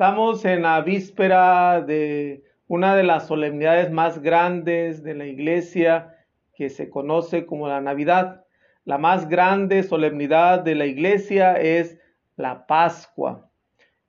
Estamos 0.00 0.46
en 0.46 0.62
la 0.62 0.80
víspera 0.80 1.82
de 1.82 2.42
una 2.68 2.96
de 2.96 3.02
las 3.02 3.26
solemnidades 3.26 3.90
más 3.90 4.22
grandes 4.22 5.02
de 5.02 5.12
la 5.12 5.26
iglesia 5.26 6.16
que 6.54 6.70
se 6.70 6.88
conoce 6.88 7.44
como 7.44 7.68
la 7.68 7.82
Navidad. 7.82 8.46
La 8.86 8.96
más 8.96 9.28
grande 9.28 9.82
solemnidad 9.82 10.60
de 10.60 10.74
la 10.74 10.86
iglesia 10.86 11.52
es 11.52 11.98
la 12.36 12.66
Pascua. 12.66 13.50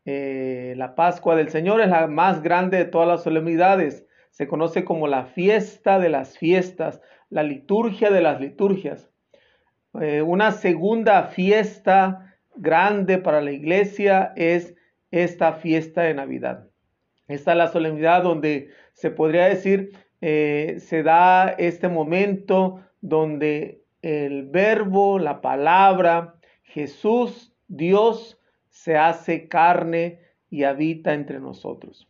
Eh, 0.05 0.75
la 0.77 0.95
Pascua 0.95 1.35
del 1.35 1.49
Señor 1.49 1.81
es 1.81 1.89
la 1.89 2.07
más 2.07 2.41
grande 2.41 2.77
de 2.77 2.85
todas 2.85 3.09
las 3.09 3.23
solemnidades. 3.23 4.07
Se 4.29 4.47
conoce 4.47 4.85
como 4.85 5.07
la 5.07 5.25
fiesta 5.25 5.99
de 5.99 6.07
las 6.07 6.37
fiestas, 6.37 7.01
la 7.29 7.43
liturgia 7.43 8.11
de 8.11 8.21
las 8.21 8.39
liturgias. 8.39 9.11
Eh, 9.99 10.21
una 10.21 10.53
segunda 10.53 11.23
fiesta 11.23 12.37
grande 12.55 13.17
para 13.17 13.41
la 13.41 13.51
iglesia 13.51 14.31
es 14.37 14.73
esta 15.11 15.53
fiesta 15.53 16.03
de 16.03 16.13
Navidad. 16.13 16.67
Esta 17.27 17.51
es 17.51 17.57
la 17.57 17.67
solemnidad 17.67 18.23
donde 18.23 18.69
se 18.93 19.11
podría 19.11 19.45
decir, 19.45 19.91
eh, 20.21 20.77
se 20.79 21.03
da 21.03 21.49
este 21.49 21.87
momento 21.87 22.81
donde 23.01 23.83
el 24.01 24.47
verbo, 24.47 25.19
la 25.19 25.41
palabra, 25.41 26.35
Jesús, 26.63 27.53
Dios, 27.67 28.39
se 28.69 28.97
hace 28.97 29.47
carne 29.47 30.19
y 30.49 30.63
habita 30.63 31.13
entre 31.13 31.39
nosotros. 31.39 32.07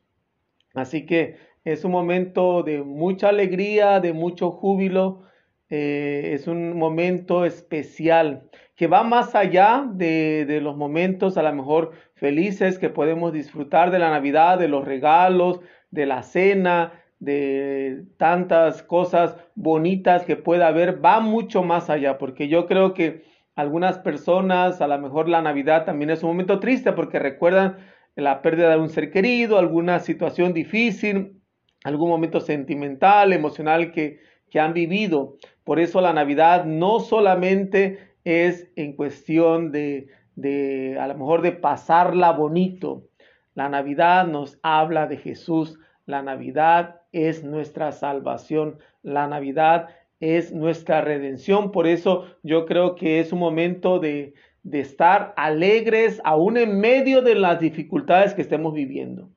Así 0.74 1.06
que 1.06 1.38
es 1.64 1.84
un 1.84 1.92
momento 1.92 2.64
de 2.64 2.82
mucha 2.82 3.30
alegría, 3.30 4.00
de 4.00 4.14
mucho 4.14 4.52
júbilo, 4.52 5.24
eh, 5.70 6.32
es 6.34 6.48
un 6.48 6.78
momento 6.78 7.46
especial 7.46 8.50
que 8.82 8.88
va 8.88 9.04
más 9.04 9.36
allá 9.36 9.86
de, 9.94 10.44
de, 10.48 10.60
los 10.60 10.76
momentos 10.76 11.38
a 11.38 11.44
lo 11.44 11.54
mejor 11.54 11.92
felices 12.16 12.80
que 12.80 12.90
podemos 12.90 13.32
disfrutar 13.32 13.92
de 13.92 14.00
la 14.00 14.10
Navidad, 14.10 14.58
de 14.58 14.68
los 14.68 14.86
regalos, 14.86 15.60
de 15.92 16.08
la 16.08 16.24
cena, 16.24 16.92
de 17.20 18.06
tantas 18.18 18.82
cosas 18.82 19.38
bonitas 19.54 20.26
que 20.26 20.36
pueda 20.36 20.68
haber, 20.68 21.06
va 21.06 21.20
mucho 21.20 21.62
más 21.62 21.92
allá, 21.92 22.18
porque 22.18 22.48
yo 22.48 22.66
creo 22.66 22.96
que 22.96 23.22
algunas 23.54 24.00
personas, 24.00 24.82
a 24.82 24.88
lo 24.88 24.98
mejor 24.98 25.30
la 25.30 25.44
Navidad 25.44 25.86
también 25.86 26.10
es 26.10 26.24
un 26.24 26.30
momento 26.30 26.60
triste 26.60 26.92
porque 26.92 27.20
recuerdan 27.20 27.78
la 28.16 28.42
pérdida 28.42 28.72
de 28.72 28.80
un 28.80 28.90
ser 28.90 29.12
querido, 29.12 29.60
alguna 29.60 30.00
situación 30.00 30.54
difícil, 30.54 31.40
algún 31.84 32.10
momento 32.10 32.40
sentimental, 32.40 33.32
emocional 33.32 33.92
que, 33.92 34.22
que 34.50 34.60
han 34.60 34.74
vivido. 34.74 35.38
Por 35.64 35.80
eso 35.80 36.02
la 36.02 36.14
Navidad 36.14 36.66
no 36.66 37.00
solamente 37.00 38.11
es 38.24 38.70
en 38.76 38.94
cuestión 38.94 39.72
de, 39.72 40.08
de, 40.36 40.98
a 41.00 41.08
lo 41.08 41.16
mejor 41.16 41.42
de 41.42 41.52
pasarla 41.52 42.32
bonito. 42.32 43.08
La 43.54 43.70
Navidad 43.70 44.28
nos 44.28 44.60
habla 44.64 45.08
de 45.08 45.18
Jesús. 45.18 45.80
La 46.06 46.22
Navidad 46.22 47.02
es 47.12 47.44
nuestra 47.44 47.92
salvación. 47.92 48.78
La 49.04 49.28
Navidad 49.28 49.90
es 50.20 50.54
nuestra 50.54 51.02
redención. 51.02 51.72
Por 51.72 51.88
eso 51.88 52.26
yo 52.44 52.66
creo 52.66 52.96
que 52.96 53.20
es 53.20 53.34
un 53.34 53.40
momento 53.40 54.00
de, 54.00 54.34
de 54.64 54.80
estar 54.80 55.34
alegres 55.36 56.22
aún 56.24 56.58
en 56.58 56.80
medio 56.80 57.22
de 57.22 57.36
las 57.36 57.60
dificultades 57.60 58.34
que 58.34 58.42
estemos 58.42 58.74
viviendo. 58.74 59.30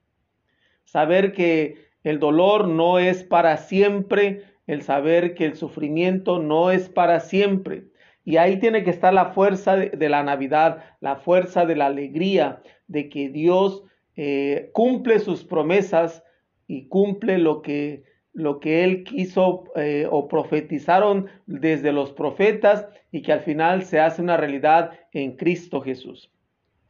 Saber 0.85 1.33
que 1.33 1.77
el 2.03 2.19
dolor 2.19 2.69
no 2.69 2.99
es 2.99 3.25
para 3.25 3.57
siempre, 3.57 4.45
el 4.67 4.83
saber 4.83 5.35
que 5.35 5.47
el 5.47 5.57
sufrimiento 5.57 6.39
no 6.39 6.71
es 6.71 6.89
para 6.89 7.21
siempre. 7.21 7.85
Y 8.25 8.39
ahí 8.39 8.59
tiene 8.59 8.85
que 8.85 8.91
estar 8.91 9.13
la 9.13 9.33
fuerza 9.33 9.77
de, 9.77 10.09
la 10.09 10.23
Navidad, 10.23 10.83
la 11.01 11.17
fuerza 11.17 11.67
de 11.67 11.77
la 11.77 11.87
alegría, 11.87 12.63
de 12.87 13.09
que 13.11 13.29
Dios 13.29 13.85
eh, 14.17 14.71
cumple 14.73 15.19
sus 15.19 15.45
promesas 15.45 16.25
y 16.67 16.89
cumple 16.89 17.39
lo 17.39 17.61
que, 17.61 18.05
lo 18.33 18.61
que 18.61 18.83
Él 18.85 19.05
quiso 19.05 19.65
eh, 19.77 20.09
o 20.11 20.27
profetizaron 20.27 21.29
desde 21.47 21.93
los 21.93 22.13
profetas 22.13 22.89
y 23.13 23.21
que 23.21 23.33
al 23.33 23.41
final 23.41 23.85
se 23.85 24.01
hace 24.01 24.23
una 24.23 24.39
realidad 24.39 24.93
en 25.13 25.37
Cristo 25.37 25.83
Jesús. 25.83 26.33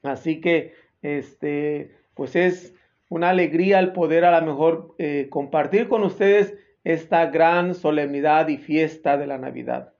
Así 0.04 0.40
que, 0.40 0.74
este, 1.02 1.96
pues 2.14 2.36
es 2.36 2.74
una 3.08 3.30
alegría 3.30 3.80
el 3.80 3.92
poder 3.92 4.24
a 4.24 4.40
lo 4.40 4.46
mejor 4.46 4.94
eh, 4.98 5.26
compartir 5.30 5.88
con 5.88 6.04
ustedes 6.04 6.54
esta 6.84 7.26
gran 7.26 7.74
solemnidad 7.74 8.48
y 8.48 8.58
fiesta 8.58 9.16
de 9.16 9.26
la 9.26 9.38
Navidad. 9.38 9.93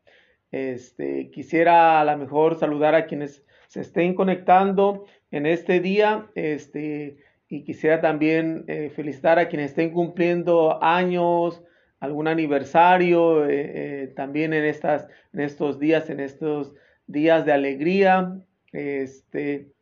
Este, 0.54 1.30
quisiera 1.32 2.00
a 2.00 2.04
lo 2.04 2.16
mejor 2.16 2.56
saludar 2.56 2.94
a 2.94 3.06
quienes 3.06 3.44
se 3.66 3.80
estén 3.80 4.14
conectando 4.14 5.04
en 5.32 5.46
este 5.46 5.80
día, 5.80 6.30
este, 6.36 7.16
y 7.48 7.64
quisiera 7.64 8.00
también 8.00 8.64
eh, 8.68 8.88
felicitar 8.94 9.40
a 9.40 9.48
quienes 9.48 9.70
estén 9.70 9.90
cumpliendo 9.90 10.80
años, 10.80 11.60
algún 11.98 12.28
aniversario, 12.28 13.46
eh, 13.46 13.72
eh, 14.04 14.12
también 14.14 14.52
en, 14.52 14.64
estas, 14.64 15.08
en 15.32 15.40
estos 15.40 15.80
días, 15.80 16.08
en 16.08 16.20
estos 16.20 16.72
días 17.08 17.44
de 17.44 17.52
alegría. 17.52 18.40
Este, 18.70 19.72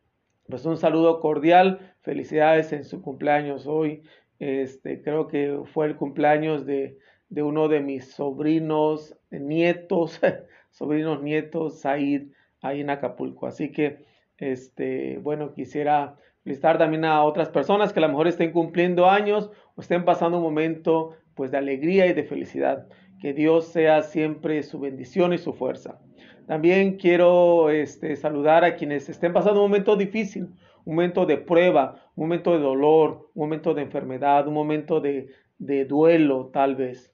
pues 0.47 0.65
un 0.65 0.77
saludo 0.77 1.19
cordial, 1.19 1.93
felicidades 2.01 2.73
en 2.73 2.83
su 2.83 3.03
cumpleaños 3.03 3.67
hoy. 3.67 4.01
Este, 4.39 5.03
creo 5.03 5.27
que 5.27 5.61
fue 5.71 5.85
el 5.85 5.97
cumpleaños 5.97 6.65
de, 6.65 6.97
uno 7.29 7.67
de 7.67 7.79
mis 7.79 8.11
sobrinos, 8.11 9.15
nietos, 9.29 10.19
sobrinos 10.73 11.23
nietos, 11.23 11.79
Said, 11.79 12.27
ahí 12.61 12.81
en 12.81 12.89
Acapulco. 12.89 13.47
Así 13.47 13.71
que, 13.71 14.05
este, 14.37 15.19
bueno, 15.19 15.53
quisiera 15.53 16.17
felicitar 16.43 16.77
también 16.77 17.05
a 17.05 17.23
otras 17.23 17.49
personas 17.49 17.93
que 17.93 17.99
a 17.99 18.01
lo 18.01 18.09
mejor 18.09 18.27
estén 18.27 18.51
cumpliendo 18.51 19.09
años 19.09 19.49
o 19.75 19.81
estén 19.81 20.03
pasando 20.03 20.37
un 20.37 20.43
momento 20.43 21.15
pues 21.35 21.51
de 21.51 21.57
alegría 21.57 22.05
y 22.07 22.13
de 22.13 22.23
felicidad. 22.23 22.87
Que 23.21 23.33
Dios 23.33 23.67
sea 23.67 24.01
siempre 24.01 24.61
su 24.63 24.79
bendición 24.79 25.33
y 25.33 25.37
su 25.37 25.53
fuerza. 25.53 25.99
También 26.47 26.97
quiero 26.97 27.69
este, 27.69 28.15
saludar 28.17 28.65
a 28.65 28.75
quienes 28.75 29.07
estén 29.07 29.31
pasando 29.31 29.63
un 29.63 29.69
momento 29.69 29.95
difícil, 29.95 30.49
un 30.83 30.95
momento 30.95 31.25
de 31.25 31.37
prueba, 31.37 32.03
un 32.15 32.25
momento 32.25 32.51
de 32.51 32.59
dolor, 32.59 33.29
un 33.33 33.43
momento 33.43 33.73
de 33.73 33.83
enfermedad, 33.83 34.47
un 34.47 34.53
momento 34.53 34.99
de, 34.99 35.29
duelo 35.57 36.47
tal 36.47 36.75
vez. 36.75 37.13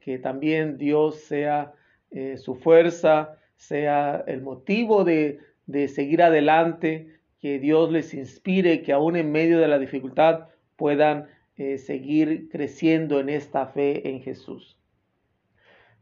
Que 0.00 0.18
también 0.18 0.76
Dios 0.76 1.20
sea 1.20 1.72
eh, 2.14 2.38
su 2.38 2.54
fuerza, 2.54 3.36
sea 3.56 4.22
el 4.28 4.40
motivo 4.40 5.02
de, 5.02 5.40
seguir 5.88 6.22
adelante, 6.22 7.18
que 7.40 7.58
Dios 7.58 7.90
les 7.90 8.14
inspire, 8.14 8.82
que 8.82 8.92
aún 8.92 9.16
en 9.16 9.32
medio 9.32 9.58
de 9.58 9.66
la 9.66 9.80
dificultad 9.80 10.46
puedan 10.76 11.26
eh, 11.56 11.76
seguir 11.76 12.48
creciendo 12.50 13.18
en 13.18 13.28
esta 13.28 13.66
fe 13.66 14.08
en 14.08 14.22
Jesús. 14.22 14.78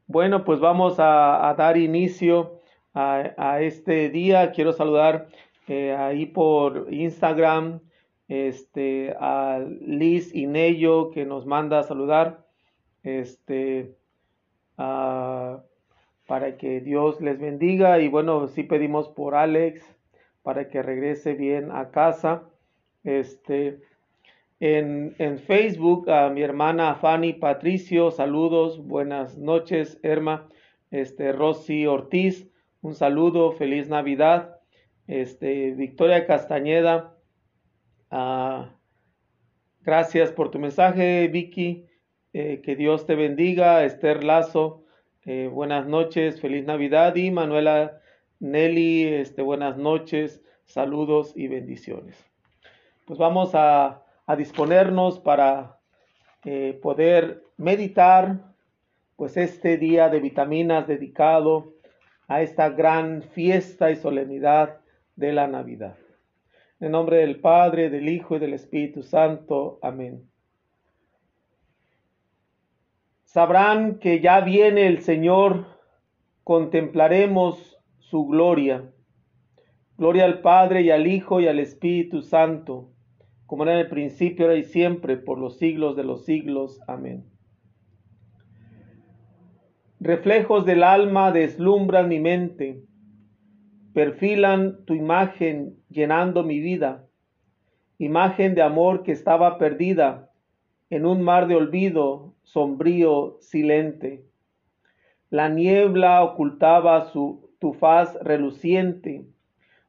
Bueno, 0.07 0.45
pues 0.45 0.61
vamos 0.61 0.97
a, 0.99 1.55
dar 1.57 1.79
inicio 1.79 2.61
a, 2.93 3.33
a, 3.39 3.63
este 3.63 4.11
día. 4.11 4.53
Quiero 4.53 4.75
saludar 4.75 5.29
eh, 5.67 5.95
ahí 5.95 6.27
por 6.27 6.93
Instagram, 6.93 7.81
este, 8.29 9.15
a 9.19 9.65
Liz 9.81 10.35
Inello 10.35 11.11
que 11.11 11.25
nos 11.25 11.47
manda 11.47 11.79
a 11.79 11.85
saludar, 11.85 12.47
este, 13.03 13.95
para 16.33 16.57
que 16.57 16.81
Dios 16.81 17.21
les 17.21 17.39
bendiga 17.39 18.01
y 18.01 18.09
bueno, 18.09 18.49
sí 18.49 18.63
pedimos 18.63 19.11
por 19.11 19.35
Alex 19.35 19.85
para 20.43 20.71
que 20.71 20.81
regrese 20.81 21.35
bien 21.35 21.71
a 21.71 21.91
casa, 21.91 22.45
este, 23.05 23.83
en, 24.59 25.15
en 25.19 25.39
Facebook 25.39 26.09
a 26.09 26.31
mi 26.31 26.41
hermana 26.41 26.95
Fanny 26.95 27.35
Patricio, 27.35 28.11
saludos, 28.11 28.83
buenas 28.83 29.37
noches, 29.37 30.01
Herma, 30.03 30.49
este, 30.91 31.33
Rosy 31.33 31.87
Ortiz, 31.87 32.49
un 32.81 32.95
saludo, 32.95 33.53
feliz 33.53 33.91
Navidad. 33.91 34.57
Este, 35.07 35.73
Victoria 35.73 36.27
Castañeda, 36.27 37.15
ah, 38.11 38.71
gracias 39.83 40.33
por 40.33 40.51
tu 40.51 40.59
mensaje, 40.59 41.29
Vicky. 41.29 41.85
Eh, 42.33 42.63
que 42.65 42.75
Dios 42.75 43.05
te 43.05 43.17
bendiga. 43.17 43.85
Esther 43.85 44.25
Lazo, 44.25 44.82
eh, 45.25 45.49
buenas 45.53 45.87
noches, 45.87 46.41
feliz 46.41 46.65
Navidad. 46.65 47.15
Y 47.15 47.31
Manuela 47.31 48.01
Nelly, 48.41 49.07
este, 49.07 49.43
buenas 49.43 49.77
noches, 49.77 50.43
saludos 50.65 51.33
y 51.37 51.47
bendiciones. 51.47 52.17
Pues 53.07 53.19
vamos 53.19 53.53
a, 53.55 53.99
disponernos 54.39 55.21
para 55.21 55.79
eh, 56.47 56.79
poder 56.81 57.45
meditar, 57.59 58.41
pues 59.17 59.37
este 59.37 59.77
día 59.77 60.09
de 60.09 60.21
vitaminas 60.21 60.87
dedicado 60.87 61.75
a 62.29 62.41
esta 62.41 62.71
gran 62.71 63.23
fiesta 63.23 63.91
y 63.91 63.97
solemnidad 63.97 64.81
de 65.17 65.35
la 65.35 65.49
Navidad. 65.49 65.97
En 66.81 66.93
nombre 66.93 67.19
del 67.19 67.41
Padre, 67.41 67.91
del 67.91 68.09
Hijo 68.09 68.37
y 68.37 68.39
del 68.39 68.55
Espíritu 68.55 69.03
Santo. 69.03 69.79
Amén. 69.83 70.32
Sabrán 73.33 73.99
que 73.99 74.21
ya 74.21 74.43
viene 74.43 74.87
el 74.87 74.99
Señor, 74.99 75.65
contemplaremos 76.45 77.79
su 77.97 78.27
gloria. 78.27 78.93
Gloria 79.97 80.27
al 80.27 80.43
Padre 80.43 80.83
y 80.83 80.91
al 80.91 81.07
Hijo 81.07 81.41
y 81.41 81.49
al 81.49 81.59
Espíritu 81.59 82.21
Santo, 82.21 82.91
como 83.47 83.63
era 83.63 83.73
en 83.73 83.79
el 83.79 83.89
principio, 83.89 84.45
ahora 84.45 84.59
y 84.59 84.65
siempre, 84.65 85.17
por 85.17 85.39
los 85.39 85.57
siglos 85.57 85.97
de 85.97 86.05
los 86.05 86.27
siglos. 86.27 86.79
Amén. 86.87 87.25
Reflejos 89.99 90.67
del 90.67 90.83
alma 90.83 91.33
deslumbran 91.33 92.11
mi 92.11 92.21
mente, 92.21 92.83
perfilan 93.95 94.85
tu 94.85 94.93
imagen 94.93 95.79
llenando 95.89 96.45
mi 96.45 96.61
vida, 96.61 97.07
imagen 97.97 98.55
de 98.55 98.61
amor 98.61 99.05
que 99.05 99.13
estaba 99.13 99.57
perdida 99.57 100.32
en 100.93 101.07
un 101.07 101.23
mar 101.23 101.47
de 101.47 101.55
olvido 101.55 102.35
sombrío, 102.43 103.39
silente. 103.41 104.27
La 105.31 105.49
niebla 105.49 106.23
ocultaba 106.23 107.07
su, 107.07 107.49
tu 107.59 107.73
faz 107.73 108.15
reluciente 108.23 109.25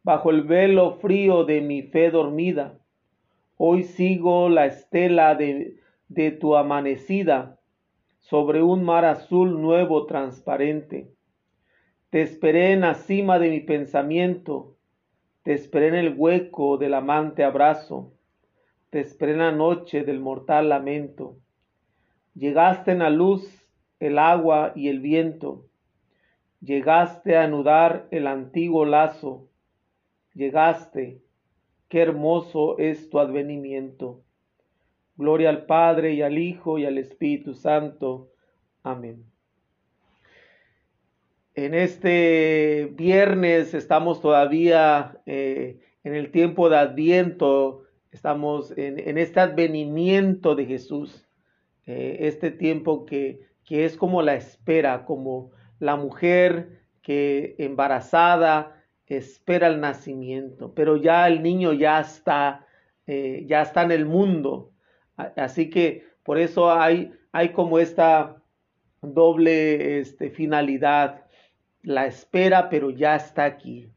bajo 0.02 0.30
el 0.30 0.44
velo 0.44 0.94
frío 1.02 1.44
de 1.44 1.60
mi 1.60 1.82
fe 1.82 2.10
dormida. 2.10 2.80
Hoy 3.58 3.84
sigo 3.84 4.48
la 4.48 4.66
estela 4.66 5.36
de, 5.36 5.76
de 6.08 6.32
tu 6.32 6.56
amanecida 6.56 7.60
sobre 8.20 8.64
un 8.64 8.86
mar 8.86 9.04
azul 9.04 9.62
nuevo 9.62 10.06
transparente. 10.06 11.12
Te 12.12 12.22
esperé 12.22 12.72
en 12.72 12.80
la 12.80 12.94
cima 12.94 13.40
de 13.40 13.50
mi 13.50 13.60
pensamiento, 13.60 14.78
te 15.42 15.52
esperé 15.52 15.90
en 15.90 15.96
el 15.96 16.14
hueco 16.16 16.78
del 16.78 16.94
amante 16.94 17.44
abrazo, 17.44 18.14
te 18.94 19.52
noche 19.52 20.04
del 20.04 20.20
mortal 20.20 20.70
lamento. 20.70 21.40
Llegaste 22.36 22.92
en 22.92 23.00
la 23.00 23.10
luz, 23.10 23.68
el 24.00 24.20
agua 24.20 24.72
y 24.76 24.90
el 24.90 25.00
viento. 25.00 25.66
Llegaste 26.62 27.36
a 27.36 27.46
anudar 27.46 28.08
el 28.12 28.28
antiguo 28.28 28.86
lazo. 28.86 29.50
Llegaste. 30.36 31.24
Qué 31.90 32.02
hermoso 32.02 32.78
es 32.78 33.10
tu 33.10 33.18
advenimiento. 33.18 34.22
Gloria 35.16 35.50
al 35.50 35.66
Padre 35.66 36.14
y 36.14 36.22
al 36.22 36.38
Hijo 36.38 36.78
y 36.78 36.86
al 36.86 37.00
Espíritu 37.00 37.56
Santo. 37.56 38.30
Amén. 38.84 39.26
En 41.56 41.74
este 41.74 42.92
viernes 42.94 43.74
estamos 43.74 44.22
todavía 44.22 45.20
eh, 45.26 45.80
en 46.04 46.14
el 46.14 46.30
tiempo 46.30 46.70
de 46.70 46.78
Adviento, 46.78 47.84
estamos 48.14 48.72
en, 48.78 49.00
en 49.00 49.18
este 49.18 49.40
advenimiento 49.40 50.56
de 50.56 50.66
Jesús. 50.66 51.28
Eh, 51.86 52.18
este 52.22 52.52
tiempo 52.52 53.06
que, 53.06 53.42
que 53.66 53.84
es 53.84 53.98
como 53.98 54.22
la 54.22 54.36
espera, 54.36 55.04
como 55.04 55.52
la 55.80 55.98
mujer 55.98 56.80
que 57.02 57.56
embarazada 57.58 58.84
espera 59.16 59.68
el 59.68 59.80
nacimiento, 59.80 60.74
pero 60.74 60.98
ya 60.98 61.28
el 61.28 61.42
niño 61.44 61.74
ya 61.74 62.00
está, 62.00 62.66
eh, 63.08 63.44
ya 63.48 63.62
está 63.62 63.84
en 63.84 63.92
el 63.92 64.06
mundo. 64.06 64.72
Así 65.16 65.70
que 65.70 66.06
por 66.24 66.38
eso 66.38 66.72
hay, 66.72 67.12
hay 67.32 67.50
como 67.50 67.80
esta 67.80 68.42
doble 69.02 70.00
este, 70.00 70.30
finalidad, 70.30 71.26
la 71.82 72.06
espera, 72.06 72.70
pero 72.70 72.90
ya 72.90 73.16
está 73.16 73.46
aquí. 73.46 73.90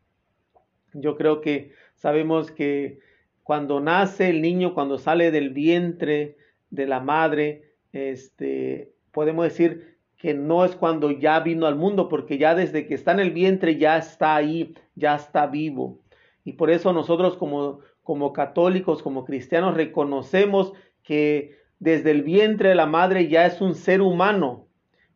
Yo 0.93 1.17
creo 1.17 1.41
que 1.41 1.73
sabemos 1.95 2.51
que 2.51 2.99
cuando 3.47 3.79
nace 3.79 4.29
el 4.29 4.43
niño, 4.43 4.75
cuando 4.75 4.99
sale 4.99 5.31
del 5.31 5.51
vientre 5.51 6.37
de 6.71 6.85
la 6.85 6.99
madre, 6.99 7.75
este, 7.93 8.93
podemos 9.13 9.45
decir 9.45 9.99
que 10.17 10.35
no 10.35 10.65
es 10.65 10.75
cuando 10.75 11.13
ya 11.13 11.39
vino 11.39 11.69
al 11.69 11.77
mundo, 11.77 12.09
porque 12.09 12.39
ya 12.39 12.57
desde 12.57 12.89
que 12.89 12.95
está 12.95 13.13
en 13.13 13.21
el 13.21 13.31
vientre 13.31 13.79
ya 13.79 13.99
está 13.99 14.35
ahí, 14.35 14.75
ya 14.97 15.15
está 15.15 15.47
vivo. 15.47 16.01
Y 16.43 16.55
por 16.55 16.71
eso 16.71 16.93
nosotros 16.93 17.37
como, 17.37 17.79
como 18.03 18.33
católicos, 18.33 19.01
como 19.01 19.25
cristianos, 19.25 19.77
reconocemos 19.77 20.73
que 21.05 21.57
desde 21.79 22.11
el 22.11 22.23
vientre 22.23 22.71
de 22.71 22.75
la 22.75 22.87
madre 22.87 23.29
ya 23.29 23.47
es 23.47 23.61
un 23.61 23.77
ser 23.77 24.03
humano 24.03 24.67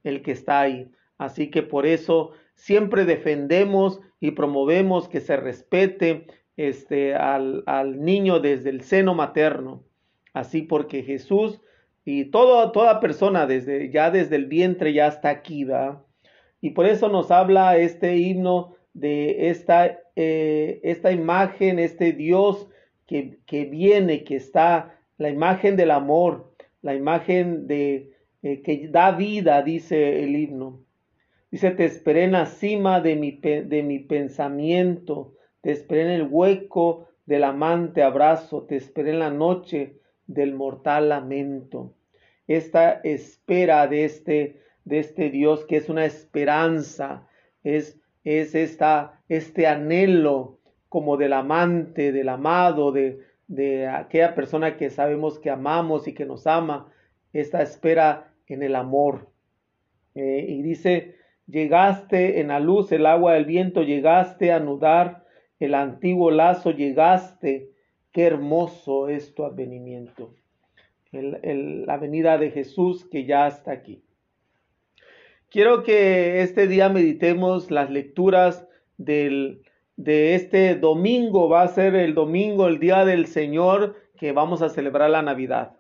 el 0.05 0.23
que 0.23 0.31
está 0.31 0.61
ahí. 0.61 0.89
Así 1.19 1.51
que 1.51 1.65
por 1.65 1.85
eso 1.85 2.31
siempre 2.55 3.05
defendemos 3.07 4.01
y 4.21 4.31
promovemos 4.31 5.09
que 5.09 5.21
se 5.21 5.37
respete 5.37 6.29
este, 6.57 7.15
al, 7.15 7.63
al 7.67 8.03
niño 8.03 8.41
desde 8.41 8.71
el 8.71 8.83
seno 8.83 9.15
materno. 9.15 9.85
Así 10.33 10.63
porque 10.63 11.03
Jesús 11.03 11.61
y 12.05 12.27
todo, 12.27 12.73
toda 12.73 13.01
persona, 13.01 13.47
desde, 13.47 13.91
ya 13.91 14.11
desde 14.11 14.37
el 14.37 14.47
vientre, 14.47 14.93
ya 14.93 15.09
está 15.09 15.29
aquí, 15.29 15.65
¿va? 15.65 16.05
Y 16.61 16.71
por 16.71 16.87
eso 16.87 17.09
nos 17.09 17.31
habla 17.31 17.77
este 17.79 18.17
himno 18.17 18.75
de 18.95 19.49
esta, 19.49 19.99
eh, 20.17 20.81
esta 20.83 21.13
imagen, 21.13 21.79
este 21.79 22.13
Dios 22.13 22.69
que, 23.07 23.39
que, 23.47 23.65
viene, 23.65 24.25
que 24.25 24.37
está, 24.37 24.99
la 25.19 25.31
imagen 25.31 25.77
del 25.77 25.91
amor, 25.91 26.53
la 26.83 26.95
imagen 26.95 27.67
de 27.67 28.13
eh, 28.43 28.63
que 28.63 28.89
da 28.89 29.13
vida, 29.13 29.63
dice 29.63 30.25
el 30.25 30.37
himno. 30.37 30.81
Dice, 31.51 31.73
te 31.73 31.85
esperé 31.85 32.25
en 32.25 32.33
la 32.33 32.47
cima 32.47 33.01
de 33.01 33.17
mi, 33.17 33.33
de 33.33 33.83
mi 33.83 33.99
pensamiento, 33.99 35.35
te 35.61 35.73
esperé 35.73 36.03
en 36.03 36.11
el 36.11 36.29
hueco 36.31 37.09
del 37.27 37.45
amante 37.45 38.03
abrazo, 38.03 38.63
te 38.63 38.77
esperé 38.77 39.11
en 39.11 39.19
la 39.19 39.31
noche 39.31 39.97
del 40.27 40.55
mortal 40.55 41.11
lamento. 41.11 41.95
Esta 42.47 42.93
espera 43.05 43.87
de 43.87 44.05
este, 44.05 44.61
de 44.85 44.99
este 44.99 45.31
Dios 45.31 45.65
que 45.65 45.77
es 45.77 45.89
una 45.89 46.05
esperanza, 46.05 47.27
es, 47.63 47.99
es 48.25 48.55
esta, 48.55 49.21
este 49.29 49.67
anhelo 49.67 50.59
como 50.89 51.17
del 51.17 51.33
amante, 51.33 52.11
del 52.11 52.29
amado, 52.29 52.91
de, 52.91 53.21
de 53.47 53.87
aquella 53.87 54.35
persona 54.35 54.77
que 54.77 54.91
sabemos 54.91 55.39
que 55.39 55.51
amamos 55.51 56.09
y 56.09 56.15
que 56.15 56.27
nos 56.27 56.47
ama, 56.47 56.93
esta 57.33 57.63
espera 57.63 58.33
en 58.47 58.63
el 58.63 58.75
amor. 58.75 59.29
Eh, 60.15 60.45
y 60.49 60.63
dice, 60.63 61.17
llegaste 61.47 62.41
en 62.41 62.49
la 62.49 62.61
luz, 62.61 62.91
el 62.93 63.07
agua 63.07 63.35
del 63.35 63.45
viento, 63.45 63.83
llegaste 63.83 64.53
a 64.53 64.57
anudar 64.57 65.25
el 65.61 65.75
antiguo 65.75 66.33
lazo, 66.33 66.73
llegaste, 66.73 67.71
qué 68.11 68.25
hermoso 68.25 69.09
es 69.09 69.35
tu 69.35 69.45
advenimiento 69.45 70.35
la 71.13 71.97
venida 71.97 72.39
de 72.39 72.51
Jesús 72.51 73.05
que 73.05 73.25
ya 73.25 73.49
está 73.49 73.73
aquí. 73.73 74.03
Quiero 75.49 75.83
que 75.83 76.43
este 76.43 76.69
día 76.69 76.89
meditemos 76.89 77.71
las 77.71 77.91
lecturas 77.91 78.67
de 78.97 79.61
este 79.97 80.77
domingo. 80.77 81.49
Va 81.49 81.63
a 81.63 81.69
ser 81.69 81.97
el 81.97 82.15
domingo, 82.15 82.69
el 82.69 82.79
día 82.79 83.05
del 83.05 83.27
Señor, 83.27 83.97
que 84.17 84.33
vamos 84.33 84.63
a 84.63 84.69
celebrar 84.69 85.11
la 85.11 85.23
Navidad. 85.23 85.77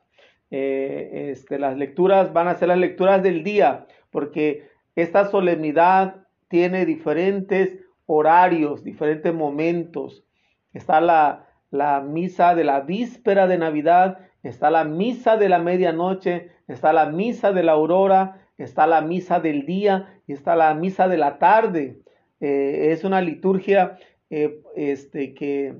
Eh, 0.50 1.28
este, 1.30 1.60
las 1.60 1.76
lecturas 1.76 2.32
van 2.32 2.48
a 2.48 2.56
ser 2.56 2.68
las 2.68 2.78
lecturas 2.78 3.22
del 3.22 3.44
día, 3.44 3.86
porque 4.10 4.68
esta 4.96 5.30
solemnidad 5.30 6.26
tiene 6.48 6.84
diferentes 6.84 7.78
horarios, 8.10 8.82
diferentes 8.82 9.32
momentos. 9.32 10.24
Está 10.72 11.00
la, 11.00 11.46
la 11.70 12.00
misa 12.00 12.54
de 12.54 12.64
la 12.64 12.80
víspera 12.80 13.46
de 13.46 13.58
Navidad 13.58 14.18
está 14.42 14.70
la 14.70 14.84
misa 14.84 15.36
de 15.36 15.48
la 15.48 15.58
medianoche, 15.58 16.50
está 16.68 16.92
la 16.92 17.06
misa 17.06 17.52
de 17.52 17.62
la 17.62 17.72
aurora, 17.72 18.46
está 18.58 18.86
la 18.86 19.00
misa 19.00 19.40
del 19.40 19.66
día 19.66 20.20
y 20.26 20.32
está 20.32 20.56
la 20.56 20.74
misa 20.74 21.08
de 21.08 21.18
la 21.18 21.38
tarde. 21.38 22.00
Eh, 22.40 22.88
es 22.92 23.04
una 23.04 23.20
liturgia 23.20 23.98
eh, 24.30 24.62
este, 24.76 25.34
que, 25.34 25.74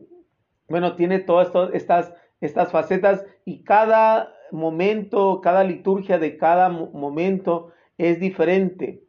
bueno, 0.68 0.96
tiene 0.96 1.20
todas 1.20 1.50
estas, 1.72 2.12
estas 2.40 2.70
facetas 2.70 3.24
y 3.44 3.62
cada 3.62 4.32
momento, 4.50 5.40
cada 5.40 5.64
liturgia 5.64 6.18
de 6.18 6.36
cada 6.36 6.68
momento 6.68 7.72
es 7.96 8.18
diferente. 8.20 9.02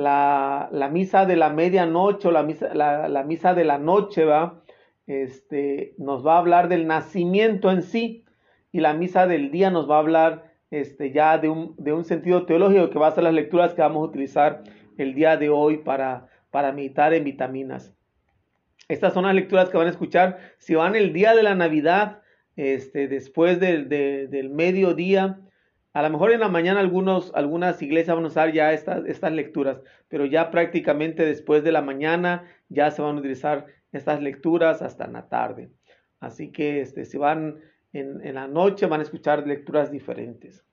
La, 0.00 0.68
la, 0.72 0.88
misa 0.88 1.26
de 1.26 1.36
la 1.36 1.50
medianoche 1.50 2.28
o 2.28 2.30
la 2.30 2.42
misa, 2.42 2.74
la, 2.74 3.08
la 3.08 3.22
misa 3.22 3.54
de 3.54 3.64
la 3.64 3.78
noche 3.78 4.24
va, 4.24 4.62
este, 5.06 5.94
nos 5.98 6.26
va 6.26 6.36
a 6.36 6.38
hablar 6.38 6.68
del 6.68 6.86
nacimiento 6.86 7.70
en 7.70 7.82
sí 7.82 8.24
y 8.72 8.80
la 8.80 8.94
misa 8.94 9.26
del 9.26 9.50
día 9.50 9.70
nos 9.70 9.90
va 9.90 9.96
a 9.96 10.00
hablar 10.00 10.54
este, 10.70 11.12
ya 11.12 11.38
de 11.38 11.48
un, 11.48 11.74
de 11.78 11.92
un 11.92 12.04
sentido 12.04 12.46
teológico 12.46 12.90
que 12.90 12.98
va 12.98 13.08
a 13.08 13.12
ser 13.12 13.24
las 13.24 13.34
lecturas 13.34 13.74
que 13.74 13.82
vamos 13.82 14.02
a 14.02 14.08
utilizar 14.08 14.62
el 14.98 15.14
día 15.14 15.36
de 15.36 15.48
hoy 15.48 15.78
para, 15.78 16.28
para 16.50 16.72
meditar 16.72 17.12
en 17.12 17.24
vitaminas. 17.24 17.92
Estas 18.88 19.12
son 19.14 19.24
las 19.24 19.34
lecturas 19.34 19.68
que 19.68 19.76
van 19.76 19.86
a 19.86 19.90
escuchar. 19.90 20.38
Si 20.58 20.74
van 20.74 20.96
el 20.96 21.12
día 21.12 21.34
de 21.34 21.42
la 21.42 21.54
Navidad, 21.54 22.22
este, 22.56 23.08
después 23.08 23.60
del, 23.60 23.88
del 23.88 24.50
mediodía, 24.50 25.40
a 25.92 26.02
lo 26.02 26.10
mejor 26.10 26.30
en 26.30 26.40
la 26.40 26.48
mañana 26.48 26.80
algunos, 26.80 27.32
algunas 27.34 27.82
iglesias 27.82 28.14
van 28.14 28.24
a 28.24 28.28
usar 28.28 28.52
ya 28.52 28.72
estas, 28.72 29.04
estas 29.06 29.32
lecturas, 29.32 29.80
pero 30.08 30.24
ya 30.24 30.50
prácticamente 30.50 31.24
después 31.24 31.64
de 31.64 31.72
la 31.72 31.82
mañana 31.82 32.44
ya 32.68 32.90
se 32.90 33.02
van 33.02 33.16
a 33.16 33.18
utilizar 33.18 33.66
estas 33.92 34.22
lecturas 34.22 34.82
hasta 34.82 35.08
la 35.08 35.28
tarde. 35.28 35.70
Así 36.20 36.52
que 36.52 36.80
este, 36.80 37.04
si 37.04 37.18
van 37.18 37.60
en, 37.92 38.34
la 38.34 38.46
noche 38.46 38.86
van 38.86 39.00
a 39.00 39.02
escuchar 39.02 39.46
lecturas 39.46 39.90
diferentes. 39.90 40.64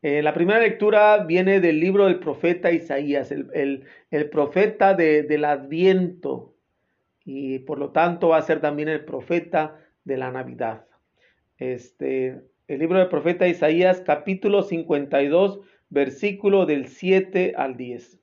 Eh, 0.00 0.22
la 0.22 0.34
primera 0.34 0.60
lectura 0.60 1.24
viene 1.24 1.60
del 1.60 1.80
libro 1.80 2.06
del 2.06 2.18
profeta 2.18 2.70
Isaías, 2.70 3.30
el, 3.32 3.86
profeta 4.30 4.94
del 4.94 5.44
Adviento, 5.44 6.54
y 7.24 7.60
por 7.60 7.78
lo 7.78 7.90
tanto 7.90 8.28
va 8.28 8.36
a 8.38 8.42
ser 8.42 8.60
también 8.60 8.88
el 8.88 9.04
profeta 9.04 9.78
de 10.04 10.18
la 10.18 10.30
Navidad. 10.30 10.86
Este, 11.56 12.42
el 12.66 12.78
libro 12.78 12.98
del 12.98 13.08
profeta 13.08 13.46
Isaías, 13.46 14.00
capítulo 14.00 14.62
52, 14.62 15.60
versículo 15.90 16.64
del 16.64 16.88
7 16.88 17.54
al 17.58 17.76
10. 17.76 18.18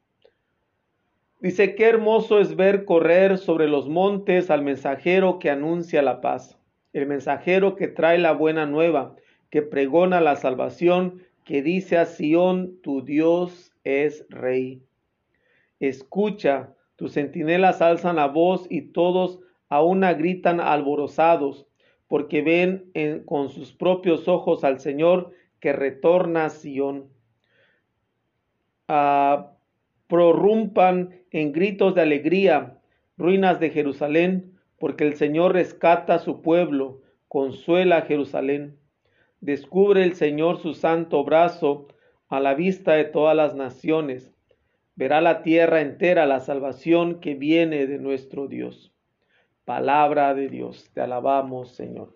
Dice, 1.42 1.76
qué 1.76 1.86
hermoso 1.86 2.40
es 2.40 2.56
ver 2.56 2.86
correr 2.86 3.38
sobre 3.38 3.68
los 3.68 3.88
montes 3.88 4.50
al 4.50 4.64
mensajero 4.64 5.38
que 5.38 5.52
anuncia 5.52 6.02
la 6.02 6.22
paz, 6.22 6.58
el 6.94 7.06
mensajero 7.06 7.76
que 7.76 7.88
trae 7.88 8.18
la 8.18 8.32
buena 8.32 8.66
nueva, 8.66 9.16
que 9.52 9.62
pregona 9.62 10.22
la 10.22 10.36
salvación, 10.36 11.22
que 11.46 11.62
dice 11.62 11.98
a 11.98 12.06
Sión, 12.06 12.80
tu 12.82 13.04
Dios 13.04 13.74
es 13.84 14.26
rey. 14.30 14.82
Escucha, 15.80 16.74
tus 16.96 17.14
centinelas 17.14 17.82
alzan 17.82 18.16
la 18.16 18.28
voz 18.28 18.66
y 18.70 18.82
todos 18.82 19.40
a 19.70 19.84
una 19.84 20.14
gritan 20.14 20.60
alborozados, 20.60 21.68
porque 22.12 22.42
ven 22.42 23.24
con 23.26 23.48
sus 23.48 23.72
propios 23.72 24.28
ojos 24.28 24.66
al 24.66 24.82
Señor 24.82 25.32
que 25.62 25.72
retorna 25.72 26.44
a 26.44 26.50
Sión. 26.50 27.06
Ah, 28.90 29.54
prorrumpan 30.08 31.22
en 31.32 31.54
gritos 31.54 31.96
de 31.96 32.02
alegría, 32.02 32.82
ruinas 33.16 33.62
de 33.62 33.70
Jerusalén, 33.70 34.60
porque 34.78 35.06
el 35.06 35.16
Señor 35.16 35.54
rescata 35.54 36.16
a 36.16 36.20
su 36.20 36.42
pueblo, 36.42 37.00
consuela 37.30 38.00
a 38.00 38.02
Jerusalén. 38.02 38.78
Descubre 39.40 40.04
el 40.04 40.16
Señor 40.16 40.58
su 40.58 40.74
santo 40.74 41.24
brazo 41.24 41.88
a 42.28 42.42
la 42.42 42.56
vista 42.56 42.92
de 42.92 43.06
todas 43.06 43.38
las 43.38 43.56
naciones. 43.56 44.34
Verá 44.96 45.22
la 45.22 45.44
tierra 45.44 45.80
entera 45.80 46.26
la 46.26 46.42
salvación 46.42 47.22
que 47.22 47.36
viene 47.36 47.88
de 47.88 48.00
nuestro 48.00 48.50
Dios. 48.50 48.91
Palabra 49.72 50.34
de 50.34 50.50
Dios, 50.50 50.92
te 50.94 51.00
alabamos, 51.00 51.76
Señor. 51.76 52.14